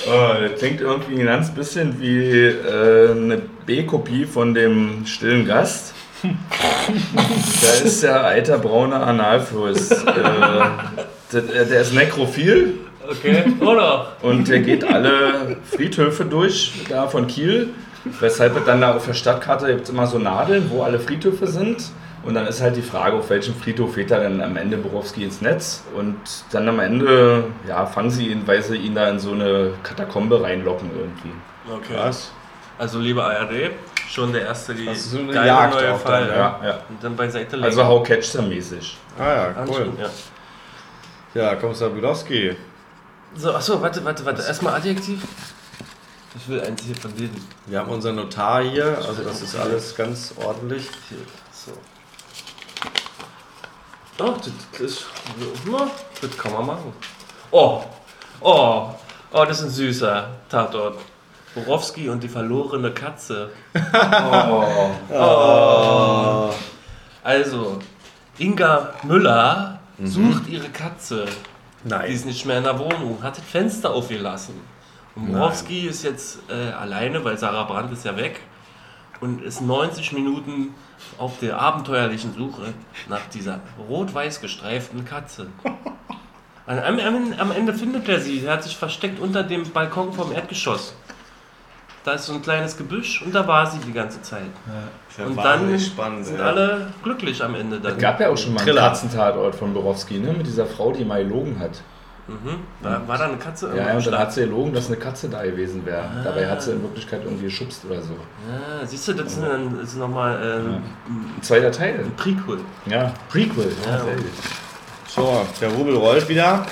Oh, 0.08 0.34
das 0.42 0.60
klingt 0.60 0.82
irgendwie 0.82 1.20
ein 1.20 1.26
ganz 1.26 1.52
bisschen 1.52 2.00
wie 2.00 2.46
äh, 2.46 3.12
eine 3.12 3.42
B-Kopie 3.66 4.26
von 4.26 4.54
dem 4.54 5.06
stillen 5.06 5.46
Gast. 5.46 5.94
da 6.24 7.86
ist 7.86 8.04
der 8.04 8.26
eiterbraune 8.26 8.96
Analfürst. 8.96 9.92
Äh, 9.92 11.42
der, 11.54 11.66
der 11.66 11.82
ist 11.82 11.94
nekrophil 11.94 12.80
Okay. 13.10 13.44
Oder? 13.60 14.14
und 14.22 14.48
der 14.48 14.60
geht 14.60 14.84
alle 14.84 15.58
Friedhöfe 15.64 16.26
durch, 16.26 16.74
da 16.90 17.08
von 17.08 17.28
Kiel. 17.28 17.70
Weshalb 18.20 18.58
es 18.58 18.66
dann 18.66 18.82
da 18.82 18.96
auf 18.96 19.06
der 19.06 19.14
Stadtkarte 19.14 19.68
gibt 19.68 19.88
immer 19.90 20.08
so 20.08 20.18
Nadeln, 20.18 20.70
wo 20.70 20.82
alle 20.82 21.00
Friedhöfe 21.00 21.46
sind. 21.48 21.92
Und 22.24 22.36
dann 22.36 22.46
ist 22.46 22.62
halt 22.62 22.76
die 22.76 22.82
Frage, 22.84 23.18
auf 23.18 23.30
welchem 23.30 23.56
Friedhof 23.56 23.96
fährt 23.96 24.12
er 24.12 24.22
dann 24.22 24.42
am 24.42 24.56
Ende 24.56 24.78
Borowski 24.78 25.24
ins 25.24 25.42
Netz. 25.42 25.84
Und 25.96 26.18
dann 26.52 26.68
am 26.70 26.80
Ende, 26.80 27.46
ja, 27.68 27.86
fangen 27.86 28.12
sie 28.12 28.28
ihn, 28.28 28.46
weil 28.46 28.62
sie 28.62 28.78
ihn 28.78 28.94
da 28.94 29.10
in 29.10 29.20
so 29.20 29.32
eine 29.32 29.74
Katakombe 29.82 30.42
reinlocken 30.42 30.92
irgendwie. 30.96 31.34
Okay. 31.68 31.96
Was? 31.98 32.32
Also 32.78 33.00
liebe 33.00 33.24
ARD, 33.24 33.72
schon 34.08 34.34
der 34.34 34.44
erste 34.44 34.74
die 34.74 34.88
ist 34.88 35.12
so 35.12 35.20
eine 35.20 35.34
geile 35.34 35.48
Jagd 35.48 35.74
neue 35.74 35.96
Fall. 35.96 36.28
dann, 36.28 36.38
Ja, 36.38 36.60
ja. 36.64 36.80
Und 36.90 37.04
dann 37.04 37.16
beiseite 37.16 37.56
legen. 37.56 37.66
Also 37.66 37.86
How 37.86 38.04
Catcher 38.04 38.42
mäßig. 38.42 38.98
Ah 39.20 39.24
ja, 39.24 39.66
cool. 39.68 39.94
Ja. 40.00 40.10
Ja, 41.34 41.56
Kommissar 41.56 41.90
Budowski. 41.90 42.56
So, 43.36 43.54
achso, 43.54 43.82
warte, 43.82 44.04
warte, 44.04 44.26
warte. 44.26 44.42
Erstmal 44.42 44.76
Adjektiv. 44.76 45.24
Ich 46.36 46.48
will 46.48 46.62
eins 46.62 46.82
hier 46.84 46.96
von 46.96 47.16
denen. 47.16 47.46
Wir 47.66 47.80
haben 47.80 47.90
unseren 47.90 48.16
Notar 48.16 48.64
hier, 48.64 48.98
also 48.98 49.22
das 49.24 49.42
ist 49.42 49.56
alles 49.56 49.96
ganz 49.96 50.34
ordentlich. 50.38 50.90
Hier. 51.10 51.18
So. 51.54 51.72
Oh, 54.24 54.34
das 54.38 54.80
ist. 54.80 55.06
Das 56.22 56.38
kann 56.38 56.54
man 56.54 56.66
machen. 56.66 56.94
Oh, 57.50 57.84
oh, 58.42 58.90
oh, 59.32 59.46
das 59.46 59.60
ist 59.60 59.66
ein 59.66 59.70
süßer 59.72 60.30
Tatort. 60.50 61.00
Borowski 61.56 62.08
und 62.10 62.22
die 62.22 62.30
verlorene 62.30 62.92
Katze. 62.92 63.50
Oh. 65.14 66.50
Also, 67.24 67.80
Inga 68.38 68.94
Müller 69.04 69.80
sucht 70.04 70.48
ihre 70.48 70.70
Katze. 70.70 71.26
Die 71.84 71.90
Nein. 71.90 72.12
ist 72.12 72.26
nicht 72.26 72.46
mehr 72.46 72.58
in 72.60 72.64
der 72.64 72.78
Wohnung, 72.80 73.22
hat 73.22 73.38
das 73.38 73.44
Fenster 73.46 73.92
aufgelassen. 73.92 74.56
Und 75.16 75.32
Borowski 75.32 75.88
ist 75.88 76.04
jetzt 76.04 76.40
äh, 76.50 76.72
alleine, 76.72 77.24
weil 77.24 77.38
Sarah 77.38 77.64
Brandt 77.64 77.92
ist 77.92 78.06
ja 78.06 78.16
weg 78.16 78.40
und 79.20 79.44
ist 79.44 79.62
90 79.62 80.14
Minuten 80.14 80.74
auf 81.18 81.40
der 81.40 81.60
abenteuerlichen 81.60 82.34
Suche 82.34 82.74
nach 83.10 83.26
dieser 83.34 83.60
rot-weiß 83.90 84.42
gestreiften 84.42 85.06
Katze. 85.06 85.48
Am, 86.66 87.00
am, 87.00 87.34
am 87.38 87.52
Ende 87.52 87.74
findet 87.74 88.08
er 88.08 88.20
sie. 88.20 88.40
Sie 88.40 88.50
hat 88.50 88.64
sich 88.64 88.78
versteckt 88.78 89.20
unter 89.20 89.44
dem 89.44 89.70
Balkon 89.72 90.14
vom 90.14 90.32
Erdgeschoss. 90.32 90.94
Da 92.04 92.14
ist 92.14 92.26
so 92.26 92.34
ein 92.34 92.42
kleines 92.42 92.78
Gebüsch 92.78 93.22
und 93.22 93.36
da 93.36 93.48
war 93.48 93.68
sie 93.68 93.78
die 93.80 93.94
ganze 93.94 94.22
Zeit. 94.22 94.42
Ja 95.18 95.26
und 95.26 95.38
dann 95.38 95.80
spannend, 95.80 96.26
sind 96.26 96.40
ja. 96.40 96.46
alle 96.46 96.88
glücklich 97.04 97.44
am 97.44 97.54
Ende. 97.56 97.80
Dann. 97.80 97.94
Es 97.94 98.00
gab 98.00 98.20
ja 98.20 98.30
auch 98.30 98.38
schon 98.38 98.54
mal 98.54 98.62
einen. 98.62 98.76
Katzentatort 98.76 99.56
von 99.56 99.74
Borowski, 99.74 100.18
ne? 100.18 100.34
Mit 100.34 100.48
dieser 100.48 100.66
Frau, 100.66 100.92
die 100.92 101.06
mal 101.06 101.24
gelogen 101.24 101.60
hat. 101.60 101.82
Mhm. 102.32 102.60
War, 102.82 103.08
war 103.08 103.18
da 103.18 103.26
eine 103.26 103.38
Katze? 103.38 103.74
Ja, 103.76 103.88
ja, 103.88 103.98
und 103.98 104.08
dann 104.08 104.18
hat 104.18 104.34
sie 104.34 104.42
gelogen, 104.42 104.74
dass 104.74 104.88
eine 104.88 104.98
Katze 104.98 105.28
da 105.30 105.44
gewesen 105.44 105.86
wäre. 105.86 106.04
Dabei 106.24 106.50
hat 106.50 106.62
sie 106.64 106.72
in 106.72 106.82
Wirklichkeit 106.82 107.22
irgendwie 107.24 107.46
geschubst 107.46 107.84
oder 107.86 108.02
so. 108.02 108.14
Ja, 108.14 108.86
siehst 108.86 109.08
du, 109.08 109.14
das 109.14 109.40
das 109.40 109.90
ist 109.90 109.98
nochmal 109.98 110.42
äh, 110.42 110.56
Ein 111.10 111.42
zweiter 111.42 111.72
Teil. 111.72 112.00
ein 112.00 112.16
Prequel. 112.16 112.60
Ja, 112.86 113.14
Prequel. 113.30 113.72
Ja. 113.86 114.04
sehr 114.04 114.16
gut. 114.16 114.26
So, 115.08 115.46
der 115.60 115.70
Rubel 115.70 115.96
rollt 115.96 116.28
wieder. 116.30 116.66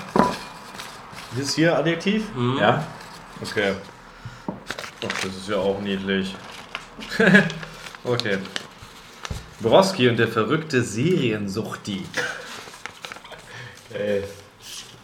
Ist 1.38 1.56
hier 1.56 1.78
Adjektiv? 1.78 2.24
Ja, 2.60 2.84
Okay. 3.42 3.74
Ach, 4.48 5.22
das 5.24 5.36
ist 5.36 5.48
ja 5.50 5.58
auch 5.58 5.80
niedlich. 5.80 6.36
okay. 8.04 8.38
Borowski 9.62 10.10
und 10.10 10.18
der 10.18 10.28
verrückte 10.28 10.84
Seriensuchti. 10.84 12.06
ey. 13.94 14.24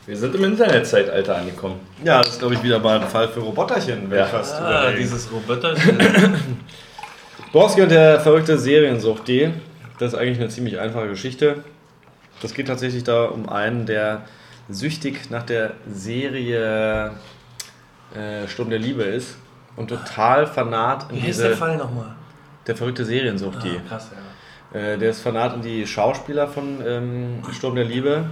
Wir 0.06 0.16
sind 0.18 0.36
im 0.36 0.44
Internetzeitalter 0.44 1.36
angekommen. 1.38 1.80
Ja, 2.04 2.20
das 2.20 2.34
ist 2.34 2.40
glaube 2.40 2.54
ich 2.56 2.64
wieder 2.64 2.80
mal 2.80 3.00
ein 3.02 3.08
Fall 3.08 3.28
für 3.28 3.40
Roboterchen, 3.40 4.10
wenn 4.10 4.20
Ja. 4.20 4.26
ich 4.26 4.32
fast 4.32 4.56
Ah, 4.62 4.92
dieses 4.92 5.32
Roboter. 5.32 5.74
Borowski 7.52 7.82
und 7.82 7.90
der 7.92 8.20
verrückte 8.20 8.58
Seriensuchti. 8.58 9.52
Das 9.98 10.14
ist 10.14 10.20
eigentlich 10.20 10.40
eine 10.40 10.50
ziemlich 10.50 10.80
einfache 10.80 11.08
Geschichte. 11.08 11.64
Das 12.42 12.54
geht 12.54 12.68
tatsächlich 12.68 13.04
da 13.04 13.24
um 13.26 13.50
einen, 13.50 13.86
der 13.86 14.22
süchtig 14.70 15.30
nach 15.32 15.44
der 15.44 15.72
Serie 15.92 17.12
äh, 18.16 18.48
Sturm 18.48 18.70
der 18.70 18.80
Liebe 18.80 19.04
ist 19.04 19.38
und 19.76 19.88
total 19.88 20.46
fanat 20.48 21.08
in 21.10 21.16
Wie 21.18 21.20
heißt 21.22 21.28
diese, 21.30 21.48
der 21.50 21.58
Fall 21.58 21.78
nochmal? 21.78 22.14
der 22.68 22.76
verrückte 22.76 23.06
Seriensucht, 23.06 23.64
die. 23.64 23.70
Ah, 23.78 23.82
krass, 23.90 24.12
ja. 24.74 24.80
Äh, 24.80 24.98
der 24.98 25.12
ist 25.12 25.22
fanat 25.22 25.56
in 25.56 25.62
die 25.62 25.88
Schauspieler 25.88 26.48
von 26.48 26.80
ähm, 26.86 27.42
Sturm 27.54 27.76
der 27.76 27.86
Liebe 27.86 28.26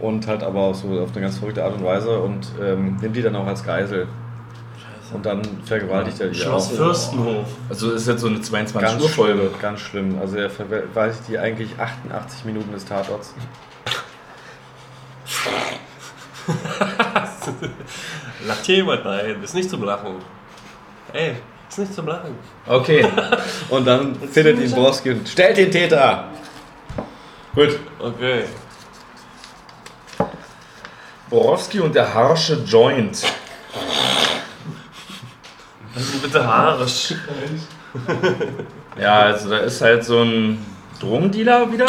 und 0.00 0.26
halt 0.26 0.42
aber 0.42 0.60
auch 0.60 0.74
so 0.74 0.88
auf 1.00 1.10
eine 1.12 1.20
ganz 1.22 1.38
verrückte 1.38 1.64
Art 1.64 1.74
und 1.74 1.84
Weise 1.84 2.18
und 2.20 2.46
ähm, 2.62 2.96
nimmt 3.00 3.16
die 3.16 3.22
dann 3.22 3.36
auch 3.36 3.46
als 3.46 3.64
Geisel. 3.64 4.06
Und 5.12 5.24
dann 5.24 5.40
vergewaltigt 5.64 6.20
er 6.20 6.28
die 6.28 6.38
Schloss 6.38 6.70
auch. 6.72 6.76
Fürstenhof. 6.76 7.46
Also 7.70 7.92
ist 7.92 8.06
jetzt 8.06 8.20
so 8.20 8.26
eine 8.26 8.42
22 8.42 8.90
Ganz 8.90 9.02
Uhr 9.02 9.08
Folge. 9.08 9.38
schlimm, 9.40 9.52
ganz 9.60 9.80
schlimm. 9.80 10.18
Also 10.20 10.36
er 10.36 10.50
vergewaltigt 10.50 11.22
die 11.28 11.38
eigentlich 11.38 11.70
88 11.78 12.44
Minuten 12.44 12.72
des 12.72 12.84
Tatorts. 12.84 13.32
Lacht 18.46 18.66
jemand? 18.68 19.04
Nein, 19.04 19.42
ist 19.42 19.54
nicht 19.54 19.70
zum 19.70 19.84
Lachen. 19.84 20.14
Ey, 21.12 21.36
ist 21.68 21.78
nicht 21.78 21.94
zum 21.94 22.06
Lachen. 22.06 22.34
Okay, 22.66 23.06
Und 23.70 23.86
dann 23.86 24.14
findet 24.14 24.60
ihn 24.60 24.74
Borowski 24.74 25.12
und 25.12 25.28
stellt 25.28 25.56
den 25.56 25.70
Täter! 25.70 26.24
gut. 27.54 27.78
Okay. 27.98 28.44
Borowski 31.30 31.80
und 31.80 31.94
der 31.94 32.12
harsche 32.12 32.62
Joint. 32.64 33.22
Was 35.94 36.02
ist 36.02 36.14
denn 36.14 36.20
bitte 36.22 36.46
haarisch? 36.46 37.14
Ja, 39.00 39.20
also 39.20 39.50
da 39.50 39.58
ist 39.58 39.80
halt 39.80 40.04
so 40.04 40.22
ein 40.22 40.64
Drogendealer 41.00 41.70
wieder. 41.70 41.86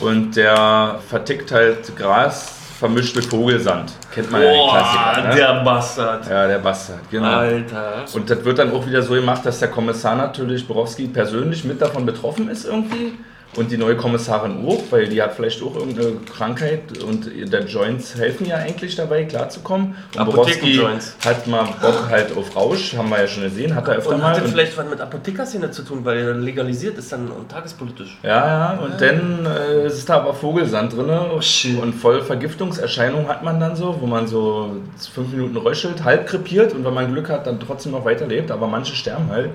Und 0.00 0.36
der 0.36 0.98
vertickt 1.08 1.50
halt 1.50 1.96
Gras 1.96 2.54
vermischt 2.78 3.16
mit 3.16 3.24
Vogelsand. 3.24 3.92
Kennt 4.14 4.30
man 4.30 4.42
ja 4.42 4.52
den 4.52 4.68
Klassiker. 4.68 5.28
Ne? 5.28 5.34
der 5.34 5.64
Bastard. 5.64 6.28
ja, 6.28 6.46
der 6.46 6.58
Bastard, 6.58 7.10
genau. 7.10 7.26
Alter. 7.26 8.04
Und 8.14 8.30
das 8.30 8.44
wird 8.44 8.58
dann 8.58 8.72
auch 8.72 8.86
wieder 8.86 9.02
so 9.02 9.14
gemacht, 9.14 9.44
dass 9.44 9.58
der 9.58 9.68
Kommissar 9.68 10.14
natürlich 10.14 10.66
Borowski 10.66 11.08
persönlich 11.08 11.64
mit 11.64 11.80
davon 11.80 12.06
betroffen 12.06 12.48
ist 12.48 12.66
irgendwie. 12.66 13.18
Und 13.56 13.70
die 13.72 13.78
neue 13.78 13.96
Kommissarin 13.96 14.64
auch, 14.66 14.82
weil 14.90 15.08
die 15.08 15.20
hat 15.22 15.34
vielleicht 15.34 15.62
auch 15.62 15.74
irgendeine 15.74 16.12
Krankheit 16.36 17.02
und 17.02 17.28
der 17.50 17.64
Joints 17.64 18.14
helfen 18.14 18.46
ja 18.46 18.56
eigentlich 18.56 18.94
dabei 18.94 19.24
klarzukommen. 19.24 19.96
Und 20.16 20.24
Borowski 20.26 20.78
hat 21.24 21.46
mal 21.46 21.64
Bock 21.80 22.08
halt 22.08 22.36
auf 22.36 22.54
Rausch, 22.54 22.94
haben 22.94 23.08
wir 23.08 23.20
ja 23.20 23.26
schon 23.26 23.44
gesehen, 23.44 23.74
hat 23.74 23.88
er 23.88 23.96
öfter 23.96 24.10
Und 24.10 24.20
mal. 24.20 24.36
hat 24.36 24.46
vielleicht 24.46 24.76
was 24.76 24.88
mit 24.88 25.00
Apothekerszene 25.00 25.70
zu 25.70 25.82
tun, 25.82 26.04
weil 26.04 26.18
er 26.18 26.34
legalisiert 26.34 26.98
ist 26.98 27.10
dann 27.10 27.28
und 27.28 27.50
tagespolitisch. 27.50 28.18
Ja, 28.22 28.28
ja, 28.46 28.78
und 28.78 29.00
dann 29.00 29.46
äh, 29.46 29.86
ist 29.86 30.08
da 30.08 30.18
aber 30.18 30.34
Vogelsand 30.34 30.94
drin 30.96 31.08
und 31.08 31.94
voll 31.94 32.20
Vergiftungserscheinungen 32.22 33.28
hat 33.28 33.42
man 33.42 33.58
dann 33.58 33.76
so, 33.76 33.96
wo 34.00 34.06
man 34.06 34.26
so 34.26 34.76
fünf 35.12 35.32
Minuten 35.32 35.56
röchelt, 35.56 36.04
halb 36.04 36.26
krepiert 36.26 36.74
und 36.74 36.84
wenn 36.84 36.94
man 36.94 37.12
Glück 37.12 37.30
hat, 37.30 37.46
dann 37.46 37.58
trotzdem 37.58 37.92
noch 37.92 38.04
weiterlebt, 38.04 38.50
aber 38.50 38.66
manche 38.66 38.94
sterben 38.94 39.30
halt. 39.30 39.50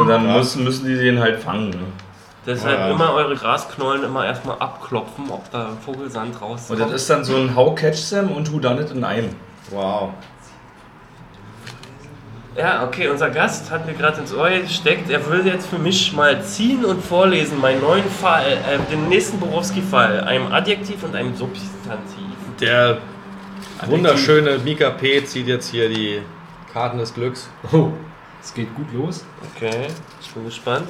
und 0.00 0.08
dann 0.08 0.32
müssen, 0.32 0.64
müssen 0.64 0.86
die 0.86 0.96
den 0.96 1.20
halt 1.20 1.38
fangen. 1.38 1.70
Ne? 1.70 1.76
Deshalb 2.48 2.78
Ja. 2.78 2.90
immer 2.90 3.12
eure 3.12 3.36
Grasknollen 3.36 4.04
immer 4.04 4.24
erstmal 4.24 4.58
abklopfen, 4.58 5.30
ob 5.30 5.50
da 5.50 5.68
Vogelsand 5.84 6.40
rauskommt. 6.40 6.80
Und 6.80 6.88
das 6.90 7.02
ist 7.02 7.10
dann 7.10 7.22
so 7.22 7.36
ein 7.36 7.54
How 7.54 7.74
Catch 7.74 8.08
Them 8.08 8.30
und 8.30 8.50
Who 8.50 8.58
Done 8.58 8.80
It 8.80 8.90
in 8.90 9.04
einem. 9.04 9.36
Wow. 9.70 10.14
Ja, 12.56 12.84
okay, 12.84 13.08
unser 13.08 13.28
Gast 13.28 13.70
hat 13.70 13.86
mir 13.86 13.92
gerade 13.92 14.20
ins 14.20 14.32
Ohr 14.34 14.48
gesteckt, 14.48 15.10
er 15.10 15.24
würde 15.26 15.50
jetzt 15.50 15.68
für 15.68 15.78
mich 15.78 16.12
mal 16.14 16.42
ziehen 16.42 16.84
und 16.86 17.04
vorlesen, 17.04 17.60
meinen 17.60 17.82
neuen 17.82 18.08
Fall, 18.10 18.46
äh, 18.46 18.78
den 18.90 19.08
nächsten 19.08 19.38
Borowski-Fall, 19.38 20.22
einem 20.24 20.50
Adjektiv 20.50 21.04
und 21.04 21.14
einem 21.14 21.36
Substantiv. 21.36 22.24
Der 22.60 22.98
wunderschöne 23.86 24.58
Mika 24.58 24.90
P. 24.90 25.22
zieht 25.24 25.46
jetzt 25.46 25.70
hier 25.70 25.88
die 25.88 26.22
Karten 26.72 26.98
des 26.98 27.12
Glücks. 27.14 27.48
Oh, 27.72 27.90
es 28.42 28.52
geht 28.54 28.74
gut 28.74 28.92
los. 28.92 29.24
Okay, 29.54 29.88
ich 30.20 30.30
bin 30.30 30.44
gespannt. 30.46 30.88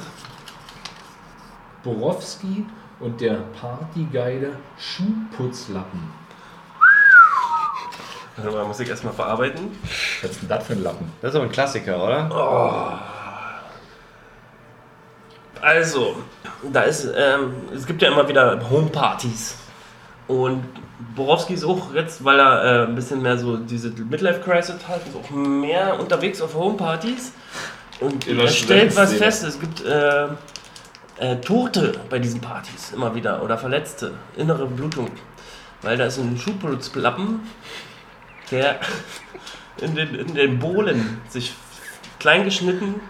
Borowski 1.83 2.65
und 2.99 3.21
der 3.21 3.35
Partygeide 3.59 4.51
Schuhputzlappen. 4.77 6.19
Warte 8.35 8.55
mal, 8.55 8.65
muss 8.65 8.79
ich 8.79 8.89
erstmal 8.89 9.13
verarbeiten. 9.13 9.71
Was 10.21 10.31
ist 10.31 10.41
denn 10.41 10.49
das 10.49 10.65
für 10.65 10.73
ein 10.73 10.83
Lappen? 10.83 11.11
Das 11.21 11.31
ist 11.31 11.35
aber 11.35 11.45
ein 11.45 11.51
Klassiker, 11.51 12.03
oder? 12.03 12.29
Also, 15.61 16.15
da 16.71 16.83
ist, 16.83 17.05
ähm, 17.15 17.53
es 17.73 17.85
gibt 17.85 18.01
ja 18.01 18.09
immer 18.11 18.27
wieder 18.27 18.69
Homepartys. 18.69 19.57
Und 20.27 20.63
Borowski 21.15 21.53
ist 21.53 21.65
auch 21.65 21.93
jetzt, 21.93 22.23
weil 22.23 22.39
er 22.39 22.63
äh, 22.63 22.87
ein 22.87 22.95
bisschen 22.95 23.21
mehr 23.21 23.37
so 23.37 23.57
diese 23.57 23.89
Midlife-Crisis 23.89 24.87
hat, 24.87 25.01
ist 25.07 25.15
auch 25.15 25.29
mehr 25.31 25.99
unterwegs 25.99 26.41
auf 26.41 26.53
Homepartys. 26.55 27.33
Und 27.99 28.27
er 28.27 28.47
stellt 28.47 28.95
was 28.95 29.13
fest, 29.13 29.43
es 29.43 29.59
gibt 29.59 29.83
äh, 29.83 30.27
äh, 31.19 31.35
Tote 31.37 31.99
bei 32.09 32.19
diesen 32.19 32.41
Partys 32.41 32.91
immer 32.93 33.13
wieder 33.13 33.43
oder 33.43 33.57
Verletzte, 33.57 34.13
innere 34.35 34.65
Blutung. 34.65 35.09
Weil 35.81 35.97
da 35.97 36.05
ist 36.05 36.17
ein 36.17 36.37
Schuhputzlappen, 36.37 37.41
der 38.51 38.79
in 39.81 39.95
den, 39.95 40.15
in 40.15 40.33
den 40.33 40.59
Bohlen 40.59 41.21
sich 41.29 41.53
klein 42.19 42.43
geschnitten 42.43 43.01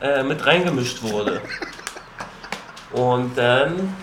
äh, 0.00 0.22
mit 0.22 0.44
reingemischt 0.44 1.02
wurde. 1.02 1.40
Und 2.92 3.36
dann 3.36 3.94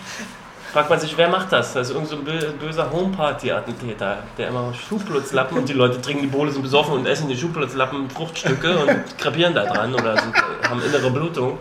fragt 0.74 0.90
man 0.90 1.00
sich, 1.00 1.18
wer 1.18 1.30
macht 1.30 1.52
das? 1.52 1.74
Das 1.74 1.90
ist 1.90 1.94
irgend 1.94 2.10
so 2.10 2.18
ein 2.18 2.26
böser 2.60 2.92
Homeparty-Attentäter, 2.92 4.24
der 4.38 4.48
immer 4.50 4.74
Schuhputzlappen 4.74 5.58
und 5.58 5.70
die 5.70 5.74
Leute 5.74 6.02
trinken 6.02 6.24
die 6.24 6.28
Bohle, 6.28 6.52
sind 6.52 6.62
besoffen 6.62 6.94
und 6.94 7.06
essen 7.06 7.28
die 7.30 7.38
Schuhputzlappen 7.38 8.10
Fruchtstücke 8.10 8.78
und 8.78 9.18
krepieren 9.18 9.54
da 9.54 9.66
dran 9.66 9.94
oder 9.94 10.18
sind, 10.18 10.34
haben 10.70 10.82
innere 10.82 11.12
Blutung. 11.12 11.58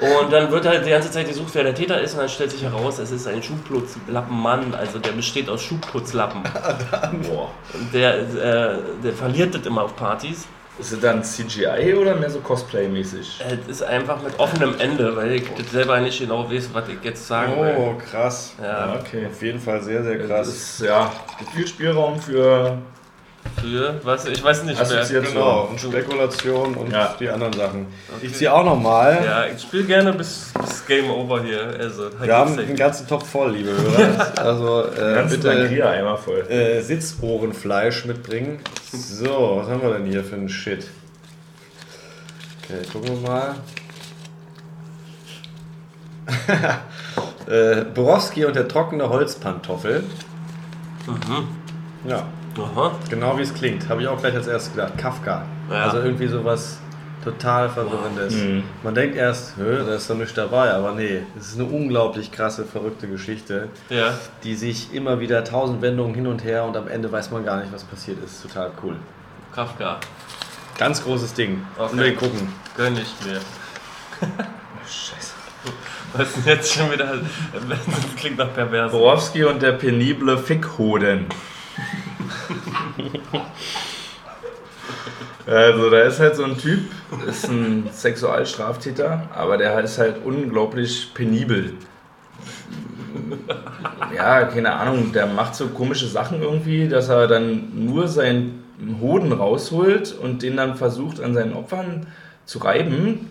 Und 0.00 0.32
dann 0.32 0.50
wird 0.50 0.64
halt 0.64 0.86
die 0.86 0.90
ganze 0.90 1.10
Zeit 1.10 1.26
gesucht, 1.26 1.50
wer 1.54 1.64
der 1.64 1.74
Täter 1.74 2.00
ist 2.00 2.14
und 2.14 2.20
dann 2.20 2.28
stellt 2.28 2.52
sich 2.52 2.62
heraus, 2.62 2.98
es 2.98 3.10
ist 3.10 3.26
ein 3.26 3.42
Schuhputzlappenmann, 3.42 4.74
also 4.74 4.98
der 4.98 5.12
besteht 5.12 5.48
aus 5.48 5.62
Schuhputzlappen. 5.62 6.42
Boah. 7.28 7.50
Und 7.74 7.92
der, 7.92 8.18
äh, 8.18 8.78
der 9.02 9.12
verliert 9.12 9.54
das 9.54 9.66
immer 9.66 9.82
auf 9.82 9.96
Partys. 9.96 10.46
Ist 10.78 10.92
das 10.92 11.00
dann 11.00 11.24
CGI 11.24 11.94
oder 11.94 12.14
mehr 12.14 12.30
so 12.30 12.38
Cosplay-mäßig? 12.38 13.40
Es 13.40 13.68
ist 13.68 13.82
einfach 13.82 14.22
mit 14.22 14.38
offenem 14.38 14.78
Ende, 14.78 15.16
weil 15.16 15.32
ich 15.32 15.42
das 15.56 15.72
selber 15.72 15.98
nicht 15.98 16.20
genau 16.20 16.48
weiß, 16.48 16.70
was 16.72 16.88
ich 16.88 17.02
jetzt 17.02 17.26
sagen 17.26 17.60
will. 17.60 17.74
Oh, 17.76 17.94
krass. 17.94 18.54
Ja, 18.62 18.96
okay. 19.00 19.26
Auf 19.26 19.42
jeden 19.42 19.58
Fall 19.58 19.82
sehr, 19.82 20.04
sehr 20.04 20.24
krass. 20.24 20.46
ist 20.46 20.82
ja 20.82 21.10
gibt 21.38 21.50
viel 21.50 21.66
Spielraum 21.66 22.20
für 22.20 22.78
für 23.60 24.00
was? 24.04 24.26
Ich 24.26 24.42
weiß 24.42 24.64
nicht 24.64 24.74
mehr. 24.74 24.82
Assoziation. 24.82 25.32
Genau, 25.34 25.62
und 25.70 25.80
Spekulation 25.80 26.74
und 26.74 26.92
Ja. 26.92 27.14
die 27.18 27.28
anderen 27.28 27.52
Sachen. 27.52 27.86
Ich 28.22 28.34
ziehe 28.34 28.52
auch 28.52 28.64
nochmal. 28.64 29.18
Ja, 29.24 29.46
ich 29.46 29.60
spiele 29.62 29.84
gerne 29.84 30.12
bis, 30.12 30.52
bis 30.60 30.86
Game 30.86 31.10
Over 31.10 31.42
hier. 31.42 31.62
Also, 31.78 32.10
Wir 32.20 32.34
haben 32.36 32.56
den 32.56 32.76
ganzen 32.76 33.06
Topf 33.06 33.28
voll, 33.28 33.52
liebe 33.52 33.70
Hörer. 33.70 34.32
Also 34.38 34.84
äh, 34.92 35.14
ganz 35.14 35.32
bitte 35.32 35.50
einmal 35.50 36.16
voll. 36.16 36.46
äh, 36.48 36.80
Sitzohrenfleisch 36.80 38.04
mitbringen. 38.04 38.60
So, 38.92 39.60
was 39.60 39.68
haben 39.68 39.82
wir 39.82 39.94
denn 39.94 40.06
hier 40.06 40.22
für 40.24 40.36
einen 40.36 40.48
Shit? 40.48 40.86
Okay, 42.64 42.82
gucken 42.92 43.22
wir 43.22 43.28
mal. 43.28 43.54
äh, 47.50 47.84
Borowski 47.94 48.44
und 48.44 48.54
der 48.54 48.68
trockene 48.68 49.08
Holzpantoffel. 49.08 50.04
Ja, 52.06 52.26
Aha. 52.58 52.92
genau 53.08 53.38
wie 53.38 53.42
es 53.42 53.54
klingt. 53.54 53.88
Habe 53.88 54.02
ich 54.02 54.08
auch 54.08 54.18
gleich 54.20 54.34
als 54.34 54.46
erstes 54.46 54.74
gedacht. 54.74 54.96
Kafka. 54.98 55.44
Ja. 55.70 55.84
Also 55.84 55.98
irgendwie 55.98 56.26
sowas 56.28 56.78
total 57.24 57.68
Verwirrendes. 57.68 58.34
Mhm. 58.34 58.62
Man 58.82 58.94
denkt 58.94 59.16
erst, 59.16 59.54
da 59.58 59.94
ist 59.94 60.08
doch 60.08 60.16
nichts 60.16 60.34
dabei, 60.34 60.72
aber 60.72 60.92
nee, 60.94 61.20
es 61.38 61.48
ist 61.48 61.58
eine 61.60 61.68
unglaublich 61.68 62.30
krasse, 62.32 62.64
verrückte 62.64 63.08
Geschichte, 63.08 63.68
Ja. 63.90 64.14
die 64.44 64.54
sich 64.54 64.94
immer 64.94 65.20
wieder 65.20 65.44
tausend 65.44 65.82
Wendungen 65.82 66.14
hin 66.14 66.26
und 66.26 66.44
her 66.44 66.64
und 66.64 66.76
am 66.76 66.88
Ende 66.88 67.10
weiß 67.10 67.30
man 67.30 67.44
gar 67.44 67.58
nicht, 67.58 67.72
was 67.72 67.84
passiert 67.84 68.22
ist. 68.24 68.42
Total 68.42 68.70
cool. 68.82 68.96
Kafka. 69.54 69.98
Ganz 70.78 71.02
großes 71.02 71.34
Ding. 71.34 71.62
Okay. 71.76 71.90
Unbedingt 71.90 72.18
gucken. 72.18 72.48
Gönn 72.76 72.94
ich 72.96 73.26
mir. 73.26 73.40
Scheiße. 74.86 75.32
Was 76.14 76.28
ist 76.28 76.36
denn 76.46 76.54
jetzt 76.54 76.72
schon 76.72 76.90
wieder? 76.92 77.14
Das 77.68 78.16
klingt 78.16 78.38
nach 78.38 78.52
pervers. 78.54 78.92
Borowski 78.92 79.44
und 79.44 79.60
der 79.60 79.72
penible 79.72 80.38
Fickhoden. 80.38 81.26
Also 85.46 85.88
da 85.90 86.00
ist 86.02 86.20
halt 86.20 86.36
so 86.36 86.44
ein 86.44 86.58
Typ, 86.58 86.80
ist 87.26 87.48
ein 87.48 87.88
Sexualstraftäter, 87.90 89.30
aber 89.34 89.56
der 89.56 89.80
ist 89.80 89.98
halt 89.98 90.16
unglaublich 90.24 91.12
penibel. 91.14 91.72
Ja, 94.14 94.44
keine 94.44 94.74
Ahnung, 94.74 95.12
der 95.12 95.26
macht 95.26 95.54
so 95.54 95.68
komische 95.68 96.06
Sachen 96.06 96.42
irgendwie, 96.42 96.88
dass 96.88 97.08
er 97.08 97.26
dann 97.26 97.84
nur 97.86 98.08
seinen 98.08 98.62
Hoden 99.00 99.32
rausholt 99.32 100.12
und 100.12 100.42
den 100.42 100.56
dann 100.56 100.76
versucht 100.76 101.20
an 101.20 101.34
seinen 101.34 101.54
Opfern 101.54 102.06
zu 102.44 102.58
reiben. 102.58 103.28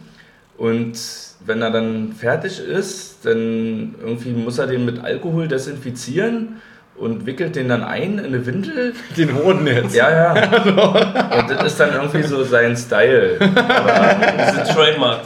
Und 0.58 0.98
wenn 1.46 1.62
er 1.62 1.70
dann 1.70 2.14
fertig 2.14 2.60
ist, 2.60 3.26
dann 3.26 3.96
irgendwie 4.02 4.32
muss 4.32 4.58
er 4.58 4.66
den 4.68 4.86
mit 4.86 5.00
Alkohol 5.00 5.48
desinfizieren 5.48 6.62
und 6.98 7.26
wickelt 7.26 7.56
den 7.56 7.70
dann 7.70 7.84
ein 7.84 8.18
in 8.18 8.26
eine 8.26 8.46
Windel. 8.46 8.94
Den 9.18 9.36
Hoden 9.36 9.68
jetzt. 9.68 9.96
Ja, 9.96 10.10
ja. 10.10 10.34
Und 11.40 11.50
das 11.50 11.66
ist 11.68 11.80
dann 11.80 11.94
irgendwie 11.94 12.24
so 12.24 12.44
sein 12.44 12.76
Style. 12.76 13.38
Aber 13.40 13.56
Das 14.38 14.54
ist 14.54 14.70
ein 14.70 14.76
Trademark 14.76 15.22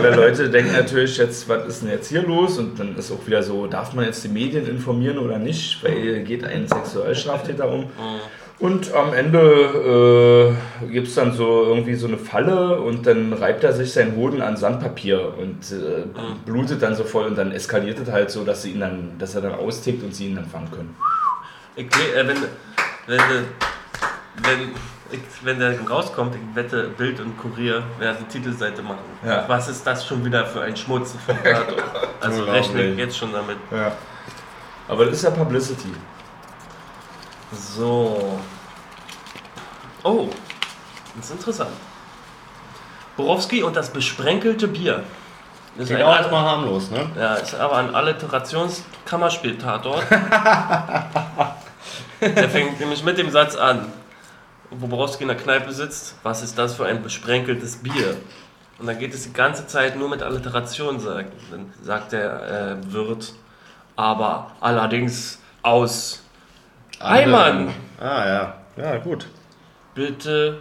alle 0.00 0.14
Leute 0.14 0.50
denken 0.50 0.72
natürlich 0.72 1.16
jetzt, 1.16 1.48
was 1.48 1.66
ist 1.66 1.82
denn 1.82 1.90
jetzt 1.90 2.08
hier 2.08 2.22
los? 2.22 2.58
Und 2.58 2.78
dann 2.78 2.96
ist 2.96 3.12
auch 3.12 3.26
wieder 3.26 3.42
so, 3.42 3.66
darf 3.66 3.94
man 3.94 4.04
jetzt 4.04 4.24
die 4.24 4.28
Medien 4.28 4.66
informieren 4.66 5.18
oder 5.18 5.38
nicht? 5.38 5.82
Weil 5.82 6.00
hier 6.00 6.20
geht 6.20 6.44
ein 6.44 6.66
Sexualstraftäter 6.66 7.68
um. 7.68 7.84
Und 8.60 8.92
am 8.92 9.14
Ende 9.14 10.54
äh, 10.84 10.86
gibt 10.92 11.08
es 11.08 11.14
dann 11.14 11.32
so 11.32 11.64
irgendwie 11.64 11.94
so 11.94 12.06
eine 12.06 12.18
Falle 12.18 12.78
und 12.80 13.06
dann 13.06 13.32
reibt 13.32 13.64
er 13.64 13.72
sich 13.72 13.90
seinen 13.92 14.14
Hoden 14.16 14.42
an 14.42 14.56
Sandpapier 14.58 15.32
und 15.38 15.72
äh, 15.72 16.04
blutet 16.44 16.82
dann 16.82 16.94
so 16.94 17.04
voll 17.04 17.24
und 17.26 17.38
dann 17.38 17.52
eskaliert 17.52 17.98
es 17.98 18.10
halt 18.10 18.30
so, 18.30 18.44
dass 18.44 18.60
sie 18.62 18.72
ihn 18.72 18.80
dann, 18.80 19.12
dass 19.18 19.34
er 19.34 19.40
dann 19.40 19.54
austickt 19.54 20.02
und 20.04 20.14
sie 20.14 20.26
ihn 20.28 20.36
dann 20.36 20.44
fangen 20.44 20.70
können. 20.70 20.94
Ich, 21.74 21.86
kle- 21.86 22.12
äh, 22.14 22.28
wenn, 22.28 22.36
wenn, 23.06 23.18
du- 23.18 24.44
wenn, 24.44 24.60
ich, 25.10 25.20
wenn 25.42 25.58
der 25.58 25.80
rauskommt, 25.88 26.34
ich 26.34 26.54
wette, 26.54 26.88
Bild 26.98 27.18
und 27.20 27.38
Kurier 27.38 27.82
werden 27.98 28.18
die 28.28 28.38
Titelseite 28.38 28.82
machen. 28.82 28.98
Ja. 29.26 29.44
Was 29.48 29.68
ist 29.70 29.86
das 29.86 30.06
schon 30.06 30.22
wieder 30.22 30.44
für 30.44 30.60
ein 30.60 30.76
Schmutz 30.76 31.14
Tatort? 31.26 31.82
Also 32.20 32.44
rechne 32.44 32.82
ich 32.92 32.98
jetzt 32.98 33.16
schon 33.16 33.32
damit. 33.32 33.56
Ja. 33.70 33.92
Aber 34.86 35.06
das 35.06 35.14
ist 35.14 35.24
ja 35.24 35.30
Publicity. 35.30 35.88
So. 37.52 38.38
Oh, 40.02 40.28
das 41.16 41.26
ist 41.26 41.32
interessant. 41.32 41.70
Borowski 43.16 43.62
und 43.62 43.76
das 43.76 43.90
besprenkelte 43.90 44.66
Bier. 44.68 45.04
Das 45.76 45.84
ist 45.84 45.88
Klingt 45.88 46.02
ein 46.02 46.08
auch 46.08 46.16
erstmal 46.16 46.44
harmlos, 46.44 46.90
ne? 46.90 47.08
Ja, 47.16 47.34
ist 47.34 47.54
aber 47.54 47.76
ein 47.76 47.94
Alliterationskammerspiel-Tatort. 47.94 50.02
Der 52.20 52.50
fängt 52.50 52.80
nämlich 52.80 53.04
mit 53.04 53.18
dem 53.18 53.30
Satz 53.30 53.56
an, 53.56 53.92
wo 54.70 54.86
Borowski 54.86 55.22
in 55.22 55.28
der 55.28 55.36
Kneipe 55.36 55.72
sitzt, 55.72 56.16
was 56.22 56.42
ist 56.42 56.58
das 56.58 56.74
für 56.74 56.86
ein 56.86 57.02
besprenkeltes 57.02 57.76
Bier? 57.76 58.16
Und 58.78 58.86
dann 58.86 58.98
geht 58.98 59.14
es 59.14 59.24
die 59.24 59.32
ganze 59.32 59.66
Zeit 59.66 59.96
nur 59.96 60.08
mit 60.08 60.22
Alliteration, 60.22 61.00
sagt, 61.00 61.32
sagt 61.82 62.12
der 62.12 62.78
äh, 62.82 62.92
Wirt, 62.92 63.34
aber 63.96 64.52
allerdings 64.60 65.38
aus 65.62 66.22
Heimann. 67.02 67.68
Ah, 68.00 68.26
ja. 68.26 68.54
Ja, 68.76 68.96
gut. 68.98 69.26
Bitte 69.94 70.58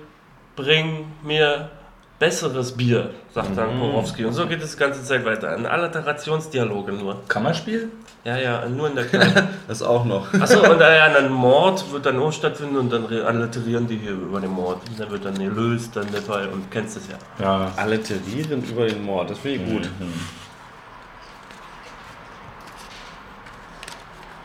bring 0.55 1.05
mir 1.23 1.69
besseres 2.17 2.73
Bier, 2.75 3.11
sagt 3.33 3.57
dann 3.57 3.75
Mhm. 3.75 3.79
Borowski. 3.79 4.25
Und 4.25 4.33
so 4.33 4.45
geht 4.47 4.61
es 4.61 4.73
die 4.73 4.77
ganze 4.79 5.03
Zeit 5.03 5.23
weiter. 5.25 5.55
Ein 5.55 5.65
Alliterationsdialoge 5.65 6.91
nur. 6.91 7.23
Kammerspiel? 7.29 7.89
Ja, 8.25 8.35
ja, 8.37 8.67
nur 8.67 8.89
in 8.89 8.95
der 8.95 9.05
Kneipe. 9.05 9.47
Das 9.69 9.81
auch 9.81 10.03
noch. 10.03 10.33
Achso, 10.33 10.59
und 10.69 10.81
äh, 10.81 10.83
ein 10.83 11.31
Mord 11.31 11.89
wird 11.93 12.05
dann 12.05 12.19
auch 12.19 12.33
stattfinden 12.33 12.75
und 12.75 12.91
dann 12.91 13.05
re- 13.05 13.23
alliterieren 13.25 13.87
die 13.87 13.97
hier 13.97 14.11
über 14.11 14.41
den 14.41 14.49
Mord. 14.51 14.79
Und 14.89 14.99
dann 14.99 15.09
wird 15.11 15.23
dann 15.23 15.35
gelöst, 15.39 15.95
dann 15.95 16.11
der 16.11 16.21
Fall 16.21 16.49
und 16.49 16.69
kennst 16.71 16.97
es 16.97 17.03
ja. 17.07 17.15
Ja. 17.45 17.71
Alliterieren 17.77 18.63
über 18.65 18.87
den 18.87 19.01
Mord, 19.05 19.29
das 19.29 19.37
finde 19.39 19.63
ich 19.63 19.71
gut. 19.71 19.89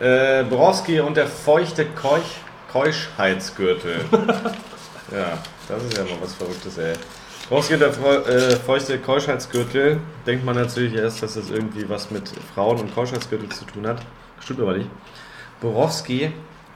Äh, 0.00 0.42
Borowski 0.44 1.00
und 1.00 1.16
der 1.16 1.26
feuchte 1.26 1.86
Keuch 1.86 2.22
Keuschheitsgürtel. 2.72 4.00
ja, 5.12 5.38
das 5.68 5.84
ist 5.84 5.96
ja 5.96 6.04
mal 6.04 6.16
was 6.20 6.34
Verrücktes, 6.34 6.76
ey. 6.78 6.94
Borowski 7.48 7.74
und 7.74 7.80
der 7.80 7.92
Feu- 7.92 8.16
äh, 8.16 8.56
feuchte 8.56 8.98
Keuschheitsgürtel, 8.98 10.00
denkt 10.26 10.44
man 10.44 10.56
natürlich 10.56 10.94
erst, 10.94 11.22
dass 11.22 11.34
das 11.34 11.50
irgendwie 11.50 11.88
was 11.88 12.10
mit 12.10 12.28
Frauen 12.54 12.78
und 12.80 12.94
Keuschheitsgürtel 12.94 13.48
zu 13.50 13.64
tun 13.66 13.86
hat. 13.86 13.98
Stimmt 14.40 14.60
aber 14.60 14.72
nicht. 14.76 14.90
Borowski 15.60 16.32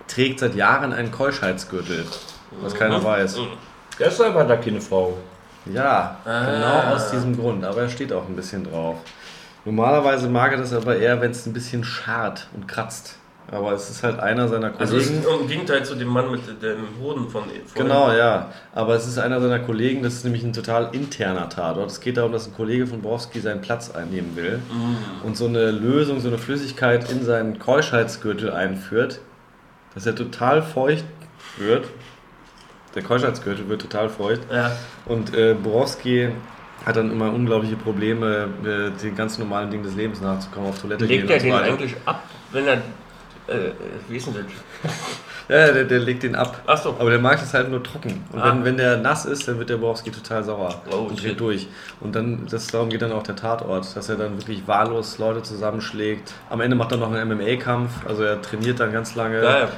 trägt 0.07 0.41
seit 0.41 0.55
Jahren 0.55 0.93
einen 0.93 1.11
Keuschheitsgürtel, 1.11 2.07
was 2.63 2.75
keiner 2.75 3.03
weiß. 3.03 3.39
Deshalb 3.99 4.35
hat 4.35 4.49
er 4.49 4.59
keine 4.59 4.81
Frau. 4.81 5.17
Ja, 5.67 6.19
genau 6.25 6.95
aus 6.95 7.11
diesem 7.11 7.37
Grund. 7.37 7.65
Aber 7.65 7.83
er 7.83 7.89
steht 7.89 8.13
auch 8.13 8.27
ein 8.29 8.37
bisschen 8.37 8.65
drauf. 8.65 8.97
Normalerweise 9.69 10.31
mag 10.31 10.53
er 10.53 10.59
das 10.59 10.73
aber 10.73 10.97
eher, 10.97 11.21
wenn 11.21 11.31
es 11.31 11.45
ein 11.45 11.53
bisschen 11.53 11.85
scharrt 11.85 12.49
und 12.55 12.67
kratzt. 12.67 13.17
Aber 13.51 13.73
es 13.73 13.91
ist 13.91 14.03
halt 14.03 14.19
einer 14.19 14.49
seiner 14.49 14.73
Also 14.79 14.97
es 14.97 15.09
Kollegen. 15.09 15.23
ist 15.27 15.41
im 15.43 15.47
Gegenteil 15.47 15.85
zu 15.85 15.95
dem 15.95 16.09
Mann 16.09 16.31
mit 16.31 16.41
dem 16.63 16.79
Hoden 17.03 17.29
von 17.29 17.45
vorhin. 17.45 17.63
Genau, 17.75 18.11
ja. 18.13 18.51
Aber 18.75 18.95
es 18.95 19.07
ist 19.07 19.19
einer 19.19 19.41
seiner 19.43 19.59
Kollegen, 19.59 20.03
das 20.03 20.15
ist 20.15 20.25
nämlich 20.25 20.43
ein 20.43 20.55
total 20.55 20.89
interner 20.93 21.51
Tatort. 21.51 21.91
Es 21.91 22.01
geht 22.01 22.17
darum, 22.17 22.33
dass 22.33 22.47
ein 22.47 22.55
Kollege 22.55 22.87
von 22.87 23.03
Borowski 23.03 23.41
seinen 23.41 23.61
Platz 23.61 23.91
einnehmen 23.91 24.37
will 24.37 24.61
und 25.23 25.37
so 25.37 25.47
eine 25.47 25.71
Lösung, 25.71 26.21
so 26.21 26.29
eine 26.29 26.39
Flüssigkeit 26.39 27.11
in 27.13 27.23
seinen 27.23 27.59
Keuschheitsgürtel 27.59 28.51
einführt, 28.51 29.21
dass 29.95 30.07
er 30.07 30.15
total 30.15 30.63
feucht 30.63 31.05
wird. 31.59 31.89
Der 32.95 33.03
Keuschheitsgürtel 33.03 33.69
wird 33.69 33.83
total 33.83 34.09
feucht. 34.09 34.43
Ja. 34.51 34.73
Und 35.05 35.35
äh, 35.35 35.55
Borowski 35.55 36.31
hat 36.87 36.97
dann 36.97 37.11
immer 37.11 37.33
unglaubliche 37.33 37.77
Probleme, 37.77 38.49
äh, 38.65 38.91
den 39.03 39.15
ganz 39.17 39.39
normalen 39.39 39.71
Dingen 39.71 39.83
des 39.85 39.95
Lebens 39.95 40.21
nachzukommen, 40.21 40.71
auf 40.71 40.81
Toilette 40.81 41.05
Legt 41.05 41.27
gehen 41.27 41.31
er 41.31 41.35
und 41.37 41.41
so 41.41 41.47
den 41.47 41.55
weiter. 41.55 41.65
eigentlich 41.73 41.97
ab, 42.05 42.23
wenn 42.53 42.67
er. 42.67 42.75
Äh, 42.75 43.71
wie 44.09 44.17
ist 44.17 44.27
denn 44.27 44.35
das? 44.35 44.93
Ja, 45.51 45.73
der, 45.73 45.85
der 45.85 46.01
legt 46.01 46.25
den 46.25 46.35
ab. 46.35 46.61
Ach 46.67 46.77
so. 46.77 46.91
Aber 46.99 47.09
der 47.09 47.19
mag 47.19 47.41
es 47.43 47.55
halt 47.55 47.71
nur 47.71 47.83
trocken. 47.83 48.23
Und 48.33 48.39
Ah. 48.39 48.51
wenn, 48.53 48.67
wenn 48.67 48.77
der 48.77 48.99
nass 48.99 49.25
ist, 49.25 49.49
dann 49.49 49.59
wird 49.59 49.71
der 49.71 49.79
Borowski 49.79 50.11
total 50.11 50.45
sauer 50.45 50.83
Oh, 50.93 50.97
und 51.09 51.19
shit. 51.19 51.31
dreht 51.31 51.41
durch. 51.41 51.69
Und 52.01 52.15
dann, 52.15 52.47
das, 52.51 52.67
darum 52.67 52.91
geht 52.91 53.01
dann 53.01 53.13
auch 53.13 53.23
der 53.23 53.35
Tatort, 53.35 53.97
dass 53.97 54.11
er 54.11 54.17
dann 54.17 54.37
wirklich 54.37 54.69
wahllos 54.69 55.17
Leute 55.17 55.43
zusammenschlägt. 55.43 56.35
Am 56.51 56.61
Ende 56.61 56.77
macht 56.77 56.93
er 56.93 56.99
noch 56.99 57.11
einen 57.11 57.27
MMA-Kampf, 57.39 57.91
also 58.07 58.25
er 58.25 58.43
trainiert 58.43 58.79
dann 58.79 58.93
ganz 58.93 59.15
lange. 59.15 59.41
Geil, 59.41 59.69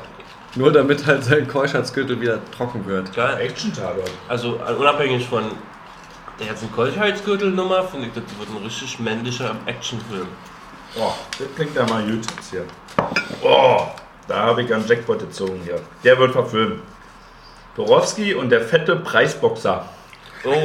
Nur 0.57 0.72
damit 0.72 1.07
halt 1.07 1.22
sein 1.22 1.46
Keuschheitsgürtel 1.46 2.20
wieder 2.20 2.40
trocken 2.51 2.84
wird. 2.86 3.14
geil. 3.14 3.36
Action-Tatort. 3.40 4.11
Also 4.26 4.59
unabhängig 4.76 5.24
von 5.28 5.44
der 6.41 6.49
ganzen 6.49 6.72
Kolchheitsgürtelnummer, 6.72 7.84
finde 7.84 8.09
ich, 8.09 8.14
das 8.14 8.24
wird 8.38 8.49
ein 8.49 8.64
richtig 8.64 8.99
männlicher 8.99 9.55
Actionfilm. 9.66 10.26
Oh, 10.99 11.12
das 11.38 11.47
klingt 11.55 11.76
ja 11.76 11.86
mal 11.86 12.03
gut 12.03 12.24
jetzt 12.36 12.51
hier. 12.51 12.64
Oh, 13.43 13.82
da 14.26 14.36
habe 14.47 14.62
ich 14.62 14.74
einen 14.74 14.86
Jackpot 14.86 15.20
gezogen 15.20 15.61
hier. 15.64 15.80
Der 16.03 16.18
wird 16.18 16.32
verfilmt. 16.32 16.80
Borowski 17.76 18.34
und 18.34 18.51
der 18.51 18.62
fette 18.62 18.97
Preisboxer. 18.97 19.84
Oh, 20.45 20.55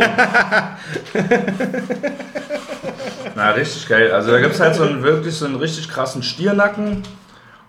Na, 3.35 3.51
richtig 3.51 3.87
geil. 3.87 4.11
Also 4.11 4.31
da 4.31 4.39
gibt 4.39 4.53
es 4.53 4.59
halt 4.61 4.75
so 4.75 4.83
einen 4.83 5.03
wirklich 5.03 5.35
so 5.35 5.45
einen 5.45 5.55
richtig 5.55 5.89
krassen 5.89 6.23
Stiernacken 6.23 7.03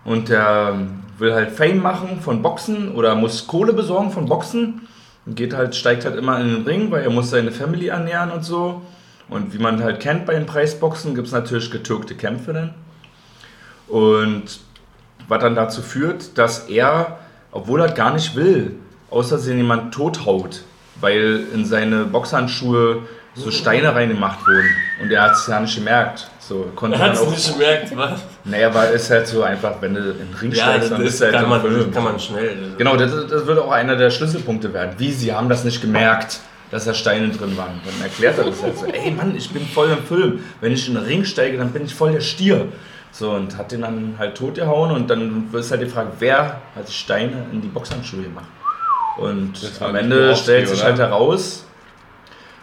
und 0.04 0.28
der 0.28 0.78
will 1.18 1.34
halt 1.34 1.50
Fame 1.50 1.78
machen 1.78 2.20
von 2.20 2.40
Boxen 2.42 2.94
oder 2.94 3.16
muss 3.16 3.46
Kohle 3.46 3.72
besorgen 3.72 4.12
von 4.12 4.26
Boxen 4.26 4.86
geht 5.26 5.54
halt, 5.54 5.74
steigt 5.74 6.04
halt 6.04 6.16
immer 6.16 6.40
in 6.40 6.48
den 6.48 6.64
Ring, 6.64 6.90
weil 6.90 7.02
er 7.02 7.10
muss 7.10 7.30
seine 7.30 7.50
Family 7.50 7.88
ernähren 7.88 8.30
und 8.30 8.44
so. 8.44 8.82
Und 9.28 9.52
wie 9.52 9.58
man 9.58 9.82
halt 9.82 10.00
kennt 10.00 10.26
bei 10.26 10.34
den 10.34 10.46
Preisboxen, 10.46 11.14
gibt 11.14 11.26
es 11.26 11.32
natürlich 11.32 11.70
getürkte 11.70 12.14
Kämpfe 12.14 12.52
dann. 12.52 12.74
Und 13.88 14.60
was 15.28 15.40
dann 15.40 15.54
dazu 15.54 15.82
führt, 15.82 16.38
dass 16.38 16.68
er, 16.68 17.18
obwohl 17.50 17.80
er 17.80 17.92
gar 17.92 18.12
nicht 18.14 18.36
will, 18.36 18.76
außersehen 19.10 19.58
jemand 19.58 19.92
tothaut, 19.94 20.62
weil 21.00 21.44
in 21.52 21.64
seine 21.64 22.04
Boxhandschuhe 22.04 23.02
so 23.34 23.50
Steine 23.50 23.94
reingemacht 23.94 24.46
wurden. 24.46 24.70
Und 25.02 25.10
er 25.10 25.22
hat 25.22 25.32
es 25.32 25.46
ja 25.46 25.60
nicht 25.60 25.74
gemerkt. 25.74 26.30
So 26.49 26.66
konnte 26.76 26.97
er 26.97 27.01
man 27.01 27.09
hat 27.11 27.16
es 27.16 27.22
auch. 27.22 27.30
nicht 27.30 27.53
gemerkt, 27.53 27.97
was? 27.97 28.20
Naja, 28.44 28.68
aber 28.68 28.90
ist 28.90 29.11
halt 29.11 29.26
so 29.26 29.42
einfach, 29.42 29.74
wenn 29.80 29.94
du 29.94 30.01
in 30.12 30.18
den 30.18 30.34
Ring 30.40 30.53
Ja, 30.53 30.64
steigst, 30.64 30.92
dann 30.92 31.01
du 31.05 31.11
halt 31.11 31.32
kann, 31.32 31.44
im 31.44 31.51
man, 31.51 31.61
Film. 31.61 31.90
kann 31.92 32.05
man 32.05 32.20
schnell. 32.20 32.57
Genau, 32.78 32.97
das, 32.97 33.11
das 33.28 33.47
wird 33.47 33.59
auch 33.59 33.72
einer 33.72 33.97
der 33.97 34.11
Schlüsselpunkte 34.11 34.72
werden. 34.72 34.92
Wie, 34.99 35.11
sie 35.11 35.32
haben 35.32 35.49
das 35.49 35.64
nicht 35.64 35.80
gemerkt, 35.80 36.38
dass 36.70 36.84
da 36.84 36.94
Steine 36.94 37.28
drin 37.30 37.57
waren. 37.57 37.80
Dann 37.84 38.01
erklärt 38.03 38.38
er 38.38 38.44
das 38.44 38.62
halt 38.62 38.78
so, 38.78 38.86
ey 38.86 39.11
Mann, 39.11 39.34
ich 39.36 39.51
bin 39.51 39.66
voll 39.66 39.90
im 39.90 40.05
Film. 40.05 40.40
Wenn 40.61 40.72
ich 40.72 40.86
in 40.86 40.94
den 40.94 41.05
Ring 41.05 41.24
steige, 41.24 41.59
dann 41.59 41.72
bin 41.72 41.84
ich 41.84 41.94
voll 41.94 42.12
der 42.12 42.20
Stier. 42.20 42.66
So, 43.11 43.30
und 43.30 43.57
hat 43.57 43.72
den 43.72 43.80
dann 43.80 44.14
halt 44.18 44.36
totgehauen 44.36 44.90
und 44.92 45.09
dann 45.11 45.49
ist 45.53 45.70
halt 45.70 45.80
die 45.82 45.86
Frage, 45.86 46.11
wer 46.18 46.61
hat 46.76 46.86
die 46.86 46.92
Steine 46.92 47.47
in 47.53 47.61
die 47.62 47.68
Boxhandschuhe 47.68 48.22
gemacht? 48.22 48.47
Und 49.18 49.55
am 49.80 49.94
Ende 49.97 50.36
stellt 50.36 50.68
sich 50.68 50.78
oder? 50.78 50.88
halt 50.88 50.99
heraus, 50.99 51.65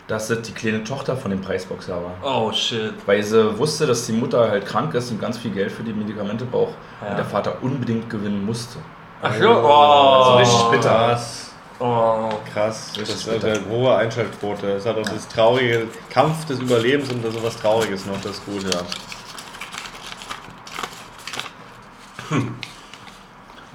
dass 0.07 0.27
das 0.27 0.41
die 0.41 0.51
kleine 0.51 0.83
Tochter 0.83 1.15
von 1.15 1.31
dem 1.31 1.41
Preisboxer 1.41 1.95
war. 1.95 2.15
Oh 2.23 2.51
shit. 2.51 2.93
Weil 3.05 3.23
sie 3.23 3.57
wusste, 3.57 3.87
dass 3.87 4.05
die 4.05 4.11
Mutter 4.11 4.49
halt 4.49 4.65
krank 4.65 4.93
ist 4.93 5.11
und 5.11 5.21
ganz 5.21 5.37
viel 5.37 5.51
Geld 5.51 5.71
für 5.71 5.83
die 5.83 5.93
Medikamente 5.93 6.45
braucht. 6.45 6.75
Ja. 7.01 7.11
Und 7.11 7.17
der 7.17 7.25
Vater 7.25 7.57
unbedingt 7.61 8.09
gewinnen 8.09 8.45
musste. 8.45 8.79
Ach 9.21 9.33
so, 9.39 9.49
oh. 9.49 10.35
richtig 10.37 10.63
bitter. 10.71 10.89
Krass. 10.89 11.51
Oh. 11.79 12.29
Krass, 12.53 12.91
das 12.91 13.09
Richtig 13.09 13.15
ist 13.15 13.27
halt 13.27 13.45
eine 13.45 13.69
hohe 13.69 13.95
Einschaltquote. 13.95 14.73
Es 14.73 14.85
hat 14.85 14.97
auch 14.97 15.09
das 15.09 15.27
traurige 15.27 15.87
Kampf 16.09 16.45
des 16.45 16.59
Überlebens 16.59 17.09
und 17.09 17.23
so 17.23 17.43
was 17.43 17.57
Trauriges 17.57 18.05
noch, 18.05 18.19
das 18.21 18.37
ist 18.37 18.45
gut, 18.45 18.63
ja. 18.63 18.81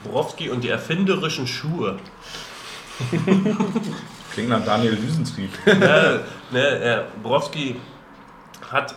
Borowski 0.05 0.51
und 0.51 0.62
die 0.62 0.68
erfinderischen 0.68 1.47
Schuhe. 1.47 1.99
Klingt 4.39 4.51
nach 4.51 4.64
Daniel 4.64 4.95
Düsentrieb. 4.95 5.51
ne, 5.66 6.20
ne, 6.53 6.61
äh, 6.61 7.03
Borowski 7.20 7.74
hat 8.70 8.95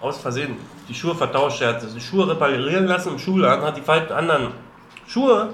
aus 0.00 0.18
Versehen 0.18 0.56
die 0.88 0.94
Schuhe 0.94 1.14
vertauscht. 1.14 1.60
Er 1.60 1.74
hat 1.74 1.82
die 1.94 2.00
Schuhe 2.00 2.26
reparieren 2.26 2.86
lassen 2.86 3.10
im 3.10 3.18
Schuhladen, 3.18 3.62
hat 3.62 3.76
die 3.76 3.82
falschen 3.82 4.14
anderen 4.14 4.52
Schuhe 5.06 5.52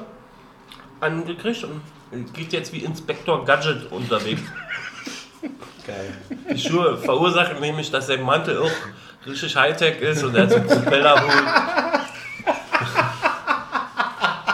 angekriegt 1.00 1.66
und 2.12 2.34
geht 2.34 2.52
jetzt 2.52 2.72
wie 2.72 2.78
Inspektor 2.84 3.44
Gadget 3.44 3.90
unterwegs. 3.90 4.42
Geil. 5.88 6.14
Die 6.48 6.60
Schuhe 6.60 6.96
verursachen 6.96 7.58
nämlich, 7.58 7.90
dass 7.90 8.06
der 8.06 8.18
Mantel 8.18 8.58
auch 8.58 9.26
richtig 9.26 9.56
Hightech 9.56 10.00
ist 10.02 10.22
und 10.22 10.36
er 10.36 10.44
hat 10.44 10.50
so 10.50 10.56
einen 10.58 10.68
Propellerhut. 10.68 11.32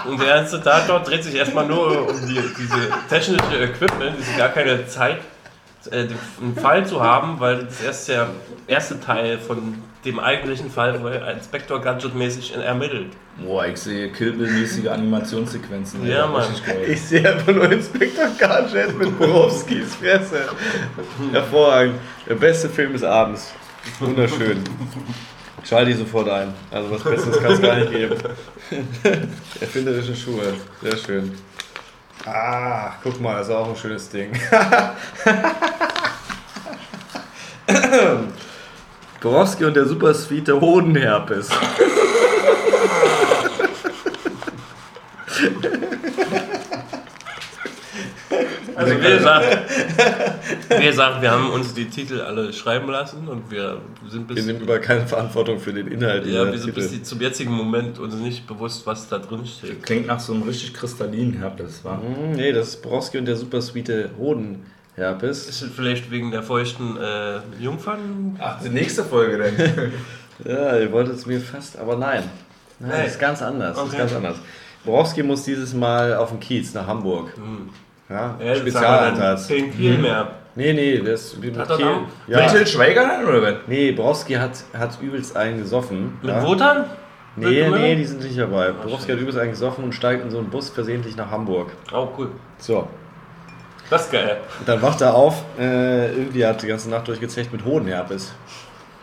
Und 0.07 0.20
der 0.20 0.34
ganze 0.36 0.62
Tag 0.62 0.86
dort 0.86 1.09
dreht 1.09 1.24
sich 1.24 1.34
erstmal 1.34 1.66
nur 1.66 2.09
um 2.09 2.26
die, 2.26 2.40
diese 2.59 2.88
technische 3.09 3.62
Equipment, 3.62 4.16
diese 4.18 4.36
gar 4.36 4.48
keine 4.48 4.86
Zeit, 4.86 5.18
äh, 5.90 6.07
einen 6.40 6.57
Fall 6.57 6.86
zu 6.86 7.03
haben, 7.03 7.40
weil 7.40 7.64
das 7.64 7.82
erst 7.82 8.09
der 8.09 8.28
erste 8.66 9.00
Teil 9.00 9.38
von 9.38 9.82
dem 10.05 10.18
eigentlichen 10.18 10.70
Fall, 10.70 11.00
wo 11.03 11.09
er 11.09 11.32
Inspektor 11.32 11.80
Gadget-mäßig 11.80 12.55
ermittelt. 12.57 13.12
Boah, 13.44 13.66
ich 13.66 13.78
sehe 13.78 14.11
Kill-Bill-mäßige 14.11 14.88
Animationssequenzen. 14.88 16.07
Ja, 16.07 16.26
Alter. 16.26 16.32
Mann. 16.32 16.44
Ich 16.88 17.00
sehe 17.00 17.32
einfach 17.32 17.53
nur 17.53 17.70
Inspektor 17.70 18.26
Gadget 18.38 18.98
mit 18.98 19.16
Borowskis 19.18 19.94
Fresse. 19.94 20.48
Hervorragend. 21.32 22.00
Der 22.28 22.34
beste 22.34 22.68
Film 22.68 22.92
des 22.92 23.05
Abends. 23.05 23.53
Wunderschön. 24.00 24.62
Schalte 25.64 25.92
die 25.92 25.96
sofort 25.96 26.28
ein. 26.28 26.52
Also 26.70 26.90
was 26.90 27.02
Besseres 27.02 27.40
kann 27.40 27.52
es 27.52 27.62
gar 27.62 27.76
nicht 27.76 27.92
geben. 27.92 28.16
Erfinderische 29.60 30.16
Schuhe. 30.16 30.54
Sehr 30.82 30.96
schön. 30.96 31.38
Ah, 32.26 32.92
guck 33.02 33.20
mal, 33.20 33.38
das 33.38 33.48
ist 33.48 33.54
auch 33.54 33.68
ein 33.68 33.76
schönes 33.76 34.08
Ding. 34.08 34.32
Borowski 39.20 39.64
und 39.64 39.74
der 39.74 39.86
Supersweet 39.86 40.48
der 40.48 40.60
Hodenherpes. 40.60 41.48
Also 48.74 49.00
wie 49.00 49.16
gesagt, 49.16 49.58
wie 50.68 50.84
gesagt, 50.86 51.22
wir 51.22 51.30
haben 51.30 51.50
uns 51.50 51.74
die 51.74 51.86
Titel 51.86 52.20
alle 52.20 52.53
schreiben 52.53 52.88
lassen 52.90 53.28
und 53.28 53.50
wir 53.50 53.78
sind 54.09 54.28
Wir 54.28 54.34
bis, 54.36 54.46
nehmen 54.46 54.61
über 54.61 54.78
keine 54.78 55.07
Verantwortung 55.07 55.59
für 55.59 55.72
den 55.72 55.86
Inhalt 55.88 56.26
ja, 56.26 56.44
wir 56.50 56.59
sind 56.59 56.74
Titel. 56.74 56.88
bis 56.88 57.03
zum 57.05 57.20
jetzigen 57.20 57.53
Moment 57.53 57.98
uns 57.98 58.14
nicht 58.14 58.46
bewusst, 58.46 58.86
was 58.86 59.09
da 59.09 59.18
drin 59.18 59.46
steht. 59.46 59.82
Klingt 59.82 60.07
nach 60.07 60.20
so 60.20 60.32
einem 60.32 60.42
richtig 60.42 60.74
kristallinen 60.74 61.34
Herpes, 61.34 61.84
war. 61.84 62.00
Hm, 62.03 62.32
Nee, 62.32 62.53
das 62.53 62.68
ist 62.68 62.82
Borowski 62.82 63.18
und 63.18 63.24
der 63.26 63.36
supersweete 63.36 64.11
Hodenherpes. 64.18 65.46
Ist 65.48 65.62
es 65.62 65.70
vielleicht 65.74 66.11
wegen 66.11 66.30
der 66.30 66.42
feuchten 66.42 66.96
äh, 66.96 67.40
Jungfern? 67.61 68.36
Ach, 68.40 68.61
die 68.62 68.68
nächste 68.68 69.05
Folge 69.05 69.38
denn. 69.38 69.92
Ja, 70.44 70.76
ihr 70.76 70.90
wolltet 70.90 71.14
es 71.16 71.26
mir 71.26 71.38
fast, 71.40 71.78
aber 71.78 71.94
nein. 71.96 72.24
Nein, 72.80 72.90
das 73.05 73.12
ist 73.12 73.20
ganz 73.20 73.42
anders. 73.42 73.76
Das 73.76 73.84
ist 73.86 73.90
Okay. 73.90 73.98
ganz 73.98 74.14
anders. 74.14 74.36
Borowski 74.84 75.22
muss 75.22 75.44
dieses 75.44 75.72
Mal 75.72 76.16
auf 76.16 76.30
den 76.30 76.40
Kiez 76.40 76.74
nach 76.74 76.86
Hamburg. 76.86 77.32
Ja, 78.09 78.34
Ja, 78.44 78.55
Spezialeinsatz. 78.57 79.46
Kein 79.46 79.70
Kiel 79.72 79.98
mehr. 79.98 80.32
Nee, 80.55 80.72
nee, 80.74 80.98
das 80.98 81.36
mit 81.38 81.57
Hat 81.57 81.68
Kiel. 81.76 81.84
noch? 81.86 82.00
Mit 82.26 82.36
Ja. 82.36 82.46
Til 82.46 82.66
Schweiger 82.66 83.07
dann, 83.07 83.24
oder 83.26 83.42
was? 83.42 83.55
Nee, 83.66 83.92
Borowski 83.92 84.34
hat, 84.34 84.64
hat 84.76 85.00
übelst 85.00 85.36
einen 85.36 85.59
gesoffen. 85.59 86.18
Mit 86.20 86.30
ja. 86.30 86.42
Wotan? 86.46 86.84
Nee, 87.36 87.68
nee, 87.70 87.96
die 87.96 88.05
sind 88.05 88.22
nicht 88.22 88.38
dabei. 88.38 88.72
Borowski 88.72 89.12
hat 89.12 89.18
übelst 89.18 89.38
einen 89.38 89.50
gesoffen 89.53 89.84
und 89.84 89.94
steigt 89.94 90.22
in 90.22 90.30
so 90.30 90.38
einen 90.38 90.50
Bus 90.50 90.68
versehentlich 90.68 91.16
nach 91.16 91.30
Hamburg. 91.30 91.72
Oh, 91.92 92.09
cool. 92.18 92.28
So. 92.59 92.86
Das 93.88 94.05
ist 94.07 94.12
geil. 94.12 94.38
Und 94.59 94.68
dann 94.68 94.82
wacht 94.82 95.00
er 95.00 95.14
auf, 95.14 95.42
äh, 95.59 96.12
irgendwie 96.12 96.44
hat 96.44 96.62
die 96.62 96.66
ganze 96.66 96.90
Nacht 96.90 97.09
durchgezecht 97.09 97.53
mit 97.53 97.64
Hodenherpes. 97.64 98.34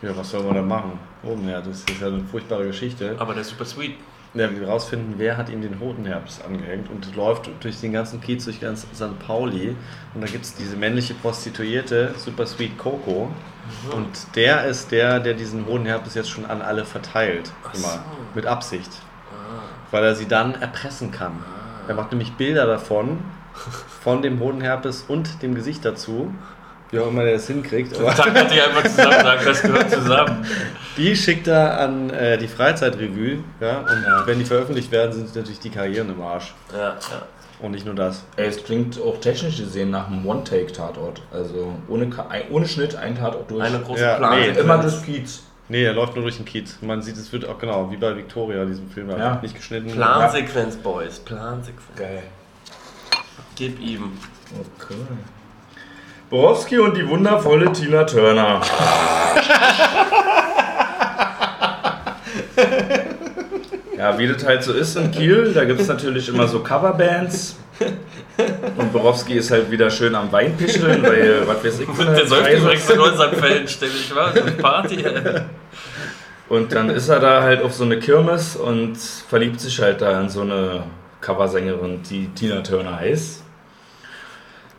Ja, 0.02 0.16
was 0.16 0.30
soll 0.30 0.42
man 0.44 0.54
da 0.54 0.62
machen? 0.62 0.98
Hodenherpes, 1.24 1.84
das 1.84 1.94
ist 1.94 2.00
ja 2.00 2.06
eine 2.08 2.20
furchtbare 2.20 2.66
Geschichte. 2.66 3.14
Aber 3.18 3.32
der 3.34 3.42
ist 3.42 3.50
super 3.50 3.64
sweet. 3.64 3.94
Ja, 4.32 4.48
wir 4.48 4.68
rausfinden, 4.68 5.14
wer 5.16 5.36
hat 5.36 5.48
ihm 5.48 5.60
den 5.60 5.80
Hodenherpes 5.80 6.40
angehängt 6.40 6.88
und 6.88 7.16
läuft 7.16 7.50
durch 7.60 7.80
den 7.80 7.92
ganzen 7.92 8.20
Kiez, 8.20 8.44
durch 8.44 8.60
ganz 8.60 8.86
St. 8.94 9.18
Pauli. 9.18 9.74
Und 10.14 10.20
da 10.20 10.28
gibt 10.28 10.44
es 10.44 10.54
diese 10.54 10.76
männliche 10.76 11.14
Prostituierte, 11.14 12.14
Super 12.16 12.46
Sweet 12.46 12.78
Coco. 12.78 13.28
Und 13.94 14.36
der 14.36 14.66
ist 14.66 14.92
der, 14.92 15.18
der 15.18 15.34
diesen 15.34 15.66
Hodenherpes 15.66 16.14
jetzt 16.14 16.30
schon 16.30 16.46
an 16.46 16.62
alle 16.62 16.84
verteilt. 16.84 17.50
Immer. 17.74 18.04
Mit 18.34 18.46
Absicht. 18.46 18.90
Weil 19.90 20.04
er 20.04 20.14
sie 20.14 20.28
dann 20.28 20.54
erpressen 20.54 21.10
kann. 21.10 21.32
Er 21.88 21.94
macht 21.94 22.12
nämlich 22.12 22.32
Bilder 22.34 22.66
davon, 22.66 23.18
von 24.00 24.22
dem 24.22 24.38
Hodenherpes 24.38 25.04
und 25.08 25.42
dem 25.42 25.56
Gesicht 25.56 25.84
dazu. 25.84 26.32
Wie 26.90 26.98
auch 26.98 27.08
immer 27.08 27.22
der 27.22 27.34
das 27.34 27.46
hinkriegt. 27.46 27.96
Aber 27.98 28.14
Zack, 28.14 28.34
die 28.50 28.60
einfach 28.60 28.82
zusammen 28.82 29.20
sagen, 29.20 29.40
das 29.44 29.62
gehört 29.62 29.90
zusammen. 29.90 30.46
die 30.96 31.14
schickt 31.14 31.46
er 31.46 31.78
an 31.78 32.10
äh, 32.10 32.36
die 32.36 32.48
Freizeitrevue. 32.48 33.38
Ja? 33.60 33.78
Und 33.80 34.26
wenn 34.26 34.38
die 34.40 34.44
veröffentlicht 34.44 34.90
werden, 34.90 35.12
sind 35.12 35.34
natürlich 35.36 35.60
die 35.60 35.70
Karrieren 35.70 36.10
im 36.10 36.20
Arsch. 36.20 36.52
Ja, 36.72 36.78
ja. 36.90 36.96
Und 37.60 37.72
nicht 37.72 37.84
nur 37.86 37.94
das. 37.94 38.24
Ey, 38.36 38.46
es 38.48 38.64
klingt 38.64 38.98
auch 39.00 39.20
technisch 39.20 39.58
gesehen 39.58 39.90
nach 39.90 40.06
einem 40.08 40.26
One-Take-Tatort. 40.26 41.22
Also 41.30 41.74
ohne, 41.88 42.10
ohne 42.50 42.66
Schnitt 42.66 42.96
ein 42.96 43.16
Tatort 43.16 43.50
durch. 43.50 43.62
Eine 43.62 43.80
große 43.80 44.02
Ja, 44.02 44.16
Plan. 44.16 44.40
nee, 44.40 44.48
Immer 44.58 44.78
durch 44.78 45.04
Kiez. 45.04 45.42
Nee, 45.68 45.84
er 45.84 45.92
läuft 45.92 46.14
nur 46.16 46.24
durch 46.24 46.36
den 46.38 46.46
Kiez. 46.46 46.78
Man 46.80 47.00
sieht, 47.02 47.16
es 47.16 47.30
wird 47.32 47.46
auch 47.46 47.58
genau, 47.58 47.88
wie 47.92 47.96
bei 47.98 48.16
Victoria, 48.16 48.64
diesem 48.64 48.90
Film, 48.90 49.10
Ja. 49.10 49.38
nicht 49.42 49.54
geschnitten. 49.54 49.90
Plansequenz, 49.92 50.76
Boys. 50.76 51.20
Plansequenz. 51.20 51.80
Geil. 51.96 52.22
Gib 53.54 53.78
ihm. 53.78 54.10
Okay. 54.58 54.94
Borowski 56.30 56.78
und 56.78 56.96
die 56.96 57.06
wundervolle 57.08 57.72
Tina 57.72 58.04
Turner. 58.04 58.60
Ja, 63.98 64.16
wie 64.16 64.28
das 64.28 64.46
halt 64.46 64.62
so 64.62 64.72
ist 64.72 64.96
in 64.96 65.10
Kiel, 65.10 65.52
da 65.52 65.64
gibt 65.64 65.80
es 65.80 65.88
natürlich 65.88 66.28
immer 66.28 66.46
so 66.46 66.60
Coverbands. 66.60 67.56
Und 68.76 68.92
Borowski 68.92 69.34
ist 69.34 69.50
halt 69.50 69.72
wieder 69.72 69.90
schön 69.90 70.14
am 70.14 70.30
Weinpischeln, 70.30 71.02
weil, 71.02 71.48
was 71.48 71.64
weiß 71.64 71.80
ich, 71.80 71.88
Der 71.98 72.26
säuft 72.26 72.52
übrigens 72.52 72.88
in 72.88 73.00
unseren 73.00 73.34
Fällen 73.34 73.66
ständig 73.68 74.14
was. 74.14 74.34
So 74.34 74.40
eine 74.42 74.52
Party. 74.52 75.04
Und 76.48 76.72
dann 76.72 76.90
ist 76.90 77.08
er 77.08 77.18
da 77.18 77.42
halt 77.42 77.60
auf 77.60 77.74
so 77.74 77.82
eine 77.82 77.98
Kirmes 77.98 78.54
und 78.54 78.96
verliebt 78.96 79.60
sich 79.60 79.80
halt 79.80 80.00
da 80.00 80.20
in 80.20 80.28
so 80.28 80.42
eine 80.42 80.84
Coversängerin, 81.20 82.02
die 82.08 82.28
Tina 82.28 82.60
Turner 82.60 83.00
heißt. 83.00 83.42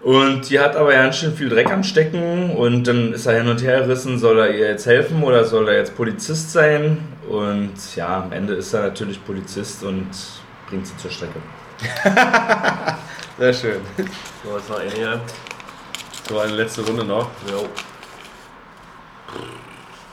Und 0.03 0.49
die 0.49 0.59
hat 0.59 0.75
aber 0.75 0.93
ganz 0.93 1.17
schön 1.17 1.35
viel 1.35 1.49
Dreck 1.49 1.71
am 1.71 1.83
Stecken 1.83 2.55
und 2.55 2.87
dann 2.87 3.13
ist 3.13 3.27
er 3.27 3.37
hin 3.37 3.47
und 3.47 3.61
her 3.61 3.81
gerissen, 3.81 4.17
soll 4.17 4.39
er 4.39 4.49
ihr 4.49 4.67
jetzt 4.69 4.87
helfen 4.87 5.23
oder 5.23 5.45
soll 5.45 5.69
er 5.69 5.75
jetzt 5.77 5.95
Polizist 5.95 6.51
sein? 6.51 6.97
Und 7.29 7.73
ja, 7.95 8.23
am 8.23 8.31
Ende 8.31 8.55
ist 8.55 8.73
er 8.73 8.81
natürlich 8.81 9.23
Polizist 9.23 9.83
und 9.83 10.09
bringt 10.67 10.87
sie 10.87 10.97
zur 10.97 11.11
Strecke. 11.11 11.39
Sehr 13.37 13.53
schön. 13.53 13.81
So, 14.43 14.57
jetzt 14.57 14.69
noch 14.69 14.79
eine 14.79 14.91
hier. 14.91 15.21
So, 16.27 16.39
eine 16.39 16.53
letzte 16.53 16.81
Runde 16.81 17.03
noch. 17.03 17.29
Jo. 17.51 17.69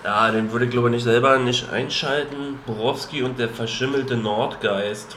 Ja, 0.04 0.30
den 0.30 0.52
würde 0.52 0.66
ich 0.66 0.70
glaube 0.70 0.88
ich 0.88 0.96
nicht 0.96 1.04
selber 1.04 1.38
nicht 1.38 1.70
einschalten. 1.70 2.58
Borowski 2.66 3.22
und 3.22 3.38
der 3.38 3.48
verschimmelte 3.48 4.16
Nordgeist. 4.16 5.16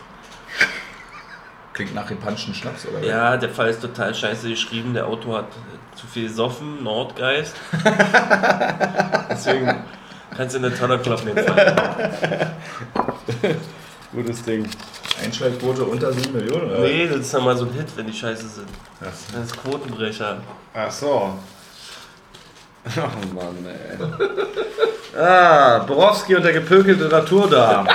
Klingt 1.82 1.96
nach 1.96 2.12
japanischen 2.12 2.54
Schnaps, 2.54 2.86
oder? 2.86 3.04
Ja, 3.04 3.38
der 3.38 3.50
Fall 3.50 3.70
ist 3.70 3.82
total 3.82 4.14
scheiße 4.14 4.50
geschrieben. 4.50 4.94
Der 4.94 5.08
Autor 5.08 5.40
hat 5.40 5.48
zu 5.96 6.06
viel 6.06 6.30
Soffen, 6.30 6.84
Nordgeist. 6.84 7.56
Deswegen 9.32 9.84
kannst 10.38 10.54
du 10.54 10.58
in 10.58 10.64
den 10.66 10.78
Tonner 10.78 11.00
kloppen, 11.00 11.34
Fall. 11.34 12.54
Gutes 14.14 14.44
Ding. 14.44 14.70
Einschaltquote 15.24 15.84
unter 15.86 16.14
7 16.14 16.32
Millionen, 16.32 16.70
oder? 16.70 16.82
Nee, 16.82 17.08
das 17.08 17.22
ist 17.22 17.34
ja 17.34 17.40
mal 17.40 17.58
so 17.58 17.66
ein 17.66 17.74
Hit, 17.74 17.88
wenn 17.96 18.06
die 18.06 18.14
scheiße 18.14 18.48
sind. 18.48 18.70
Das 19.00 19.44
ist 19.44 19.58
Quotenbrecher. 19.64 20.38
Ach 20.76 20.92
so. 20.92 21.34
Oh 22.96 23.34
Mann, 23.34 23.66
ey. 23.66 25.18
Ah, 25.20 25.80
Borowski 25.80 26.36
und 26.36 26.44
der 26.44 26.54
gepökelte 26.54 27.06
Naturdarm. 27.06 27.88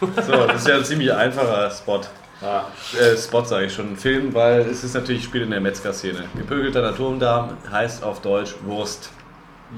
So, 0.00 0.46
das 0.46 0.56
ist 0.62 0.68
ja 0.68 0.76
ein 0.76 0.84
ziemlich 0.84 1.12
einfacher 1.12 1.70
Spot. 1.70 2.00
Äh, 2.42 3.16
Spot 3.16 3.44
sage 3.44 3.66
ich 3.66 3.72
schon, 3.72 3.96
Film, 3.96 4.34
weil 4.34 4.60
es 4.60 4.84
ist 4.84 4.94
natürlich 4.94 5.24
Spiel 5.24 5.42
in 5.42 5.50
der 5.50 5.60
Metzger-Szene. 5.60 6.24
Gepökelter 6.36 6.82
Naturdarm 6.82 7.56
heißt 7.70 8.02
auf 8.02 8.20
Deutsch 8.20 8.54
Wurst. 8.64 9.10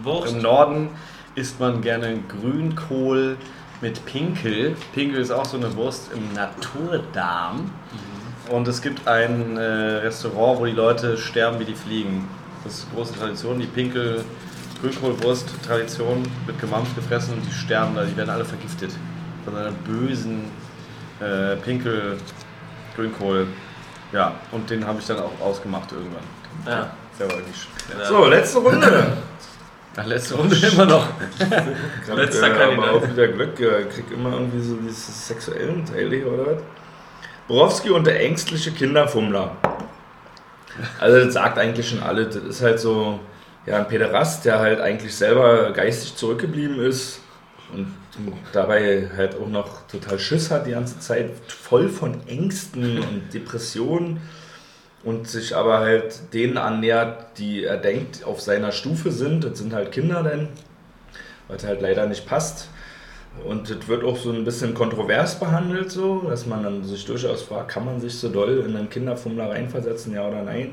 Wurst. 0.02 0.34
Im 0.34 0.42
Norden 0.42 0.88
isst 1.36 1.60
man 1.60 1.80
gerne 1.82 2.18
Grünkohl 2.28 3.36
mit 3.80 4.04
Pinkel. 4.06 4.76
Pinkel 4.92 5.20
ist 5.20 5.30
auch 5.30 5.44
so 5.44 5.56
eine 5.56 5.74
Wurst 5.76 6.10
im 6.12 6.32
Naturdarm. 6.34 7.70
Und 8.50 8.66
es 8.66 8.82
gibt 8.82 9.06
ein 9.06 9.56
äh, 9.56 9.62
Restaurant, 9.62 10.58
wo 10.58 10.66
die 10.66 10.72
Leute 10.72 11.16
sterben 11.16 11.60
wie 11.60 11.64
die 11.64 11.74
Fliegen. 11.74 12.28
Das 12.64 12.74
ist 12.74 12.86
eine 12.86 12.96
große 12.96 13.18
Tradition. 13.18 13.60
Die 13.60 13.66
Pinkel 13.66 14.24
Grünkohlwurst-Tradition 14.80 16.24
wird 16.46 16.60
gemampft, 16.60 16.96
gefressen 16.96 17.34
und 17.34 17.46
die 17.46 17.52
sterben 17.52 17.94
da. 17.94 18.04
Die 18.04 18.16
werden 18.16 18.30
alle 18.30 18.44
vergiftet. 18.44 18.90
Von 19.44 19.54
einer 19.54 19.70
bösen 19.70 20.50
äh, 21.20 21.56
Pinkel 21.56 22.16
Grünkohl. 22.98 23.46
Ja, 24.12 24.34
und 24.50 24.68
den 24.68 24.84
habe 24.84 24.98
ich 24.98 25.06
dann 25.06 25.20
auch 25.20 25.40
ausgemacht 25.40 25.92
irgendwann. 25.92 26.24
Ja. 26.66 26.90
Der 27.18 27.30
war 27.30 27.36
wirklich. 27.36 27.68
Ja. 27.96 28.04
So, 28.04 28.24
letzte 28.26 28.58
Runde. 28.58 29.16
Ach, 29.96 30.06
letzte 30.06 30.34
Runde 30.34 30.56
immer 30.72 30.86
noch. 30.86 31.06
Letzter 32.14 32.48
ja, 32.48 32.54
Kandidat. 32.54 32.88
aber 32.88 32.92
auch 32.92 33.08
wieder 33.08 33.28
Glück, 33.28 33.58
ja, 33.60 33.82
krieg 33.82 34.10
immer 34.12 34.32
irgendwie 34.32 34.60
so 34.60 34.76
diese 34.76 35.12
sexuellen 35.12 35.84
Teile 35.84 36.16
hier, 36.16 36.26
oder 36.26 36.46
was? 36.46 36.62
Borowski 37.46 37.90
und 37.90 38.06
der 38.06 38.20
ängstliche 38.20 38.72
Kinderfummler. 38.72 39.56
Also 40.98 41.24
das 41.24 41.34
sagt 41.34 41.58
eigentlich 41.58 41.88
schon 41.88 42.02
alles. 42.02 42.34
Das 42.34 42.44
ist 42.44 42.62
halt 42.62 42.80
so 42.80 43.20
ja, 43.64 43.78
ein 43.78 43.88
Pederast, 43.88 44.44
der 44.44 44.58
halt 44.58 44.80
eigentlich 44.80 45.14
selber 45.14 45.72
geistig 45.72 46.16
zurückgeblieben 46.16 46.80
ist 46.80 47.20
und 47.72 47.94
dabei 48.52 49.08
halt 49.16 49.36
auch 49.36 49.48
noch 49.48 49.86
total 49.86 50.18
Schiss 50.18 50.50
hat 50.50 50.66
die 50.66 50.72
ganze 50.72 50.98
Zeit, 50.98 51.30
voll 51.46 51.88
von 51.88 52.26
Ängsten 52.26 52.98
und 52.98 53.32
Depressionen 53.32 54.20
und 55.04 55.28
sich 55.28 55.54
aber 55.54 55.78
halt 55.78 56.34
denen 56.34 56.58
annähert, 56.58 57.38
die 57.38 57.64
er 57.64 57.76
denkt 57.76 58.24
auf 58.24 58.40
seiner 58.40 58.72
Stufe 58.72 59.10
sind. 59.12 59.44
Das 59.44 59.58
sind 59.58 59.72
halt 59.72 59.92
Kinder 59.92 60.22
denn, 60.22 60.48
was 61.48 61.64
halt 61.64 61.80
leider 61.80 62.06
nicht 62.06 62.26
passt. 62.26 62.68
Und 63.44 63.70
das 63.70 63.86
wird 63.86 64.04
auch 64.04 64.16
so 64.16 64.32
ein 64.32 64.44
bisschen 64.44 64.74
kontrovers 64.74 65.38
behandelt, 65.38 65.92
so, 65.92 66.22
dass 66.28 66.46
man 66.46 66.64
dann 66.64 66.84
sich 66.84 67.04
durchaus 67.04 67.42
fragt, 67.42 67.68
kann 67.68 67.84
man 67.84 68.00
sich 68.00 68.14
so 68.18 68.28
doll 68.28 68.64
in 68.66 68.76
einen 68.76 68.90
Kinderfummler 68.90 69.50
reinversetzen, 69.50 70.12
ja 70.14 70.26
oder 70.26 70.42
nein? 70.42 70.72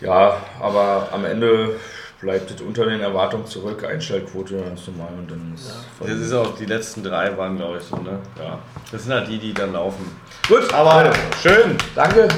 Ja, 0.00 0.36
aber 0.58 1.10
am 1.12 1.24
Ende 1.24 1.76
bleibt 2.20 2.50
es 2.50 2.60
unter 2.60 2.84
den 2.86 3.00
Erwartungen 3.00 3.46
zurück, 3.46 3.84
Einschaltquote 3.84 4.56
ganz 4.58 4.86
normal 4.86 5.08
und 5.18 5.30
dann 5.30 5.52
ist 5.54 5.72
voll- 5.98 6.08
Das 6.08 6.18
ist 6.18 6.32
auch, 6.32 6.54
die 6.56 6.66
letzten 6.66 7.02
drei 7.02 7.36
waren, 7.36 7.56
glaube 7.56 7.78
ich, 7.78 7.84
so, 7.84 7.96
ne? 7.96 8.18
ja. 8.38 8.58
Das 8.92 9.04
sind 9.04 9.12
halt 9.14 9.28
die, 9.28 9.38
die 9.38 9.54
dann 9.54 9.72
laufen. 9.72 10.04
Gut, 10.48 10.72
Aber 10.74 11.04
Leute, 11.04 11.16
schön. 11.42 11.76
danke. 11.94 12.28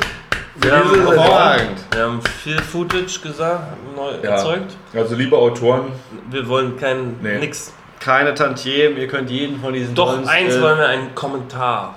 Wir 0.57 0.77
haben. 0.77 0.91
Hervorragend. 0.95 1.81
wir 1.93 2.03
haben 2.03 2.21
viel 2.23 2.61
Footage 2.61 3.21
gesagt, 3.23 3.63
neu 3.97 4.13
Ja. 4.23 4.31
erzeugt. 4.33 4.77
Also 4.95 5.15
liebe 5.17 5.37
Autoren, 5.37 5.93
Wir 6.31 6.47
wollen 6.47 6.77
kein 6.77 7.17
Nee. 7.23 7.39
nix. 7.39 7.73
Keine 8.01 8.35
Tantiemen, 8.35 8.99
ihr 8.99 9.07
könnt 9.09 9.31
jeden 9.31 9.61
von 9.61 9.73
diesen 9.73 9.95
Doch, 9.95 10.13
tollen, 10.15 10.29
eins 10.29 10.55
äh, 10.57 10.61
wollen 10.63 10.79
wir 10.79 10.89
einen 10.89 11.15
Kommentar. 11.15 11.95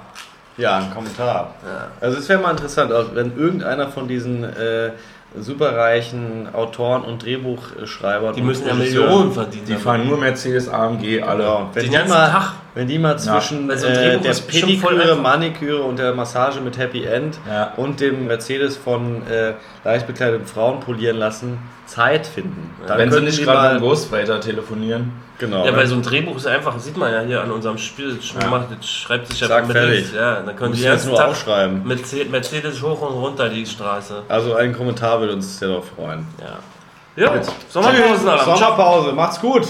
Ja, 0.58 0.78
ein 0.78 0.94
Kommentar. 0.94 1.54
Ja. 1.66 1.88
Also 2.00 2.18
es 2.20 2.30
wäre 2.30 2.40
mal 2.42 2.52
interessant, 2.52 2.92
wenn 3.14 3.36
irgendeiner 3.38 3.90
von 3.90 4.08
diesen 4.08 4.44
äh, 4.46 4.92
superreichen 5.40 6.48
Autoren 6.54 7.04
und 7.04 7.24
Drehbuchschreibern 7.24 8.36
Die 8.36 8.42
und 8.42 8.48
müssen 8.48 8.68
ja 8.68 8.74
Millionen 8.74 9.32
verdienen. 9.32 9.66
die 9.66 9.76
fahren 9.76 10.08
nur 10.08 10.18
Mercedes 10.18 10.70
AMG, 10.70 11.22
alle. 11.22 11.44
Genau. 11.44 11.70
Wenn 11.74 11.84
Den 11.84 11.92
die, 11.92 11.98
ganzen 11.98 12.14
mal, 12.14 12.30
Tag. 12.30 12.54
Wenn 12.76 12.88
die 12.88 13.00
mal 13.00 13.18
zwischen 13.18 13.68
Weil 13.68 13.78
so 13.78 13.88
äh, 13.88 14.20
der 14.20 14.34
Pediküre. 14.34 15.16
Maniküre 15.16 15.82
und 15.82 15.98
der 15.98 16.14
Massage 16.14 16.60
mit 16.62 16.78
Happy 16.78 17.06
End 17.06 17.40
Ja. 17.50 17.74
und 17.78 18.00
dem 18.02 18.28
Mercedes 18.28 18.78
von 18.78 19.26
äh, 19.28 19.54
leicht 19.84 20.06
bekleideten 20.08 20.46
Frauen 20.46 20.80
polieren 20.82 21.18
lassen, 21.18 21.58
Zeit 21.88 22.28
finden. 22.28 22.72
Dann 22.88 22.98
Wenn 22.98 23.12
sie 23.12 23.22
nicht 23.22 23.42
gerade 23.44 23.76
mit 23.76 23.82
dem 23.84 23.88
Ghostwriter 23.88 24.40
telefonieren. 24.42 25.14
Genau. 25.38 25.66
Ja, 25.66 25.76
weil 25.76 25.86
so 25.88 25.96
ein 25.96 26.02
Drehbuch 26.02 26.38
ist 26.38 26.48
einfach, 26.48 26.78
sieht 26.80 26.96
man 26.98 27.12
ja 27.12 27.22
hier 27.22 27.42
an 27.42 27.52
unserem 27.52 27.78
Spiel, 27.78 28.16
das 28.16 28.34
Ja. 28.42 28.48
macht, 28.50 28.68
schreibt 28.86 29.28
sich 29.28 29.40
ja 29.42 29.48
Zack, 29.48 29.68
mit 29.68 29.76
fertig. 29.78 30.14
Ja, 30.14 30.42
dann 30.42 30.56
können 30.56 30.74
die 30.74 30.82
jetzt 30.82 31.06
nur 31.08 31.18
Tag 31.18 31.30
aufschreiben. 31.30 31.84
Mercedes 32.32 32.82
hoch 32.82 33.02
und 33.02 33.14
runter 33.16 33.50
die 33.50 33.66
Straße. 33.66 34.24
Also 34.30 34.56
ein 34.56 34.74
Kommentar 34.74 35.20
würde 35.20 35.34
uns 35.34 35.60
sehr 35.60 35.70
doch 35.70 35.84
freuen. 35.84 36.26
Ja. 36.40 36.58
Ja, 37.18 37.42
Sommerpause. 37.70 38.24
Sommerpause, 38.44 39.14
macht's 39.14 39.40
gut. 39.40 39.66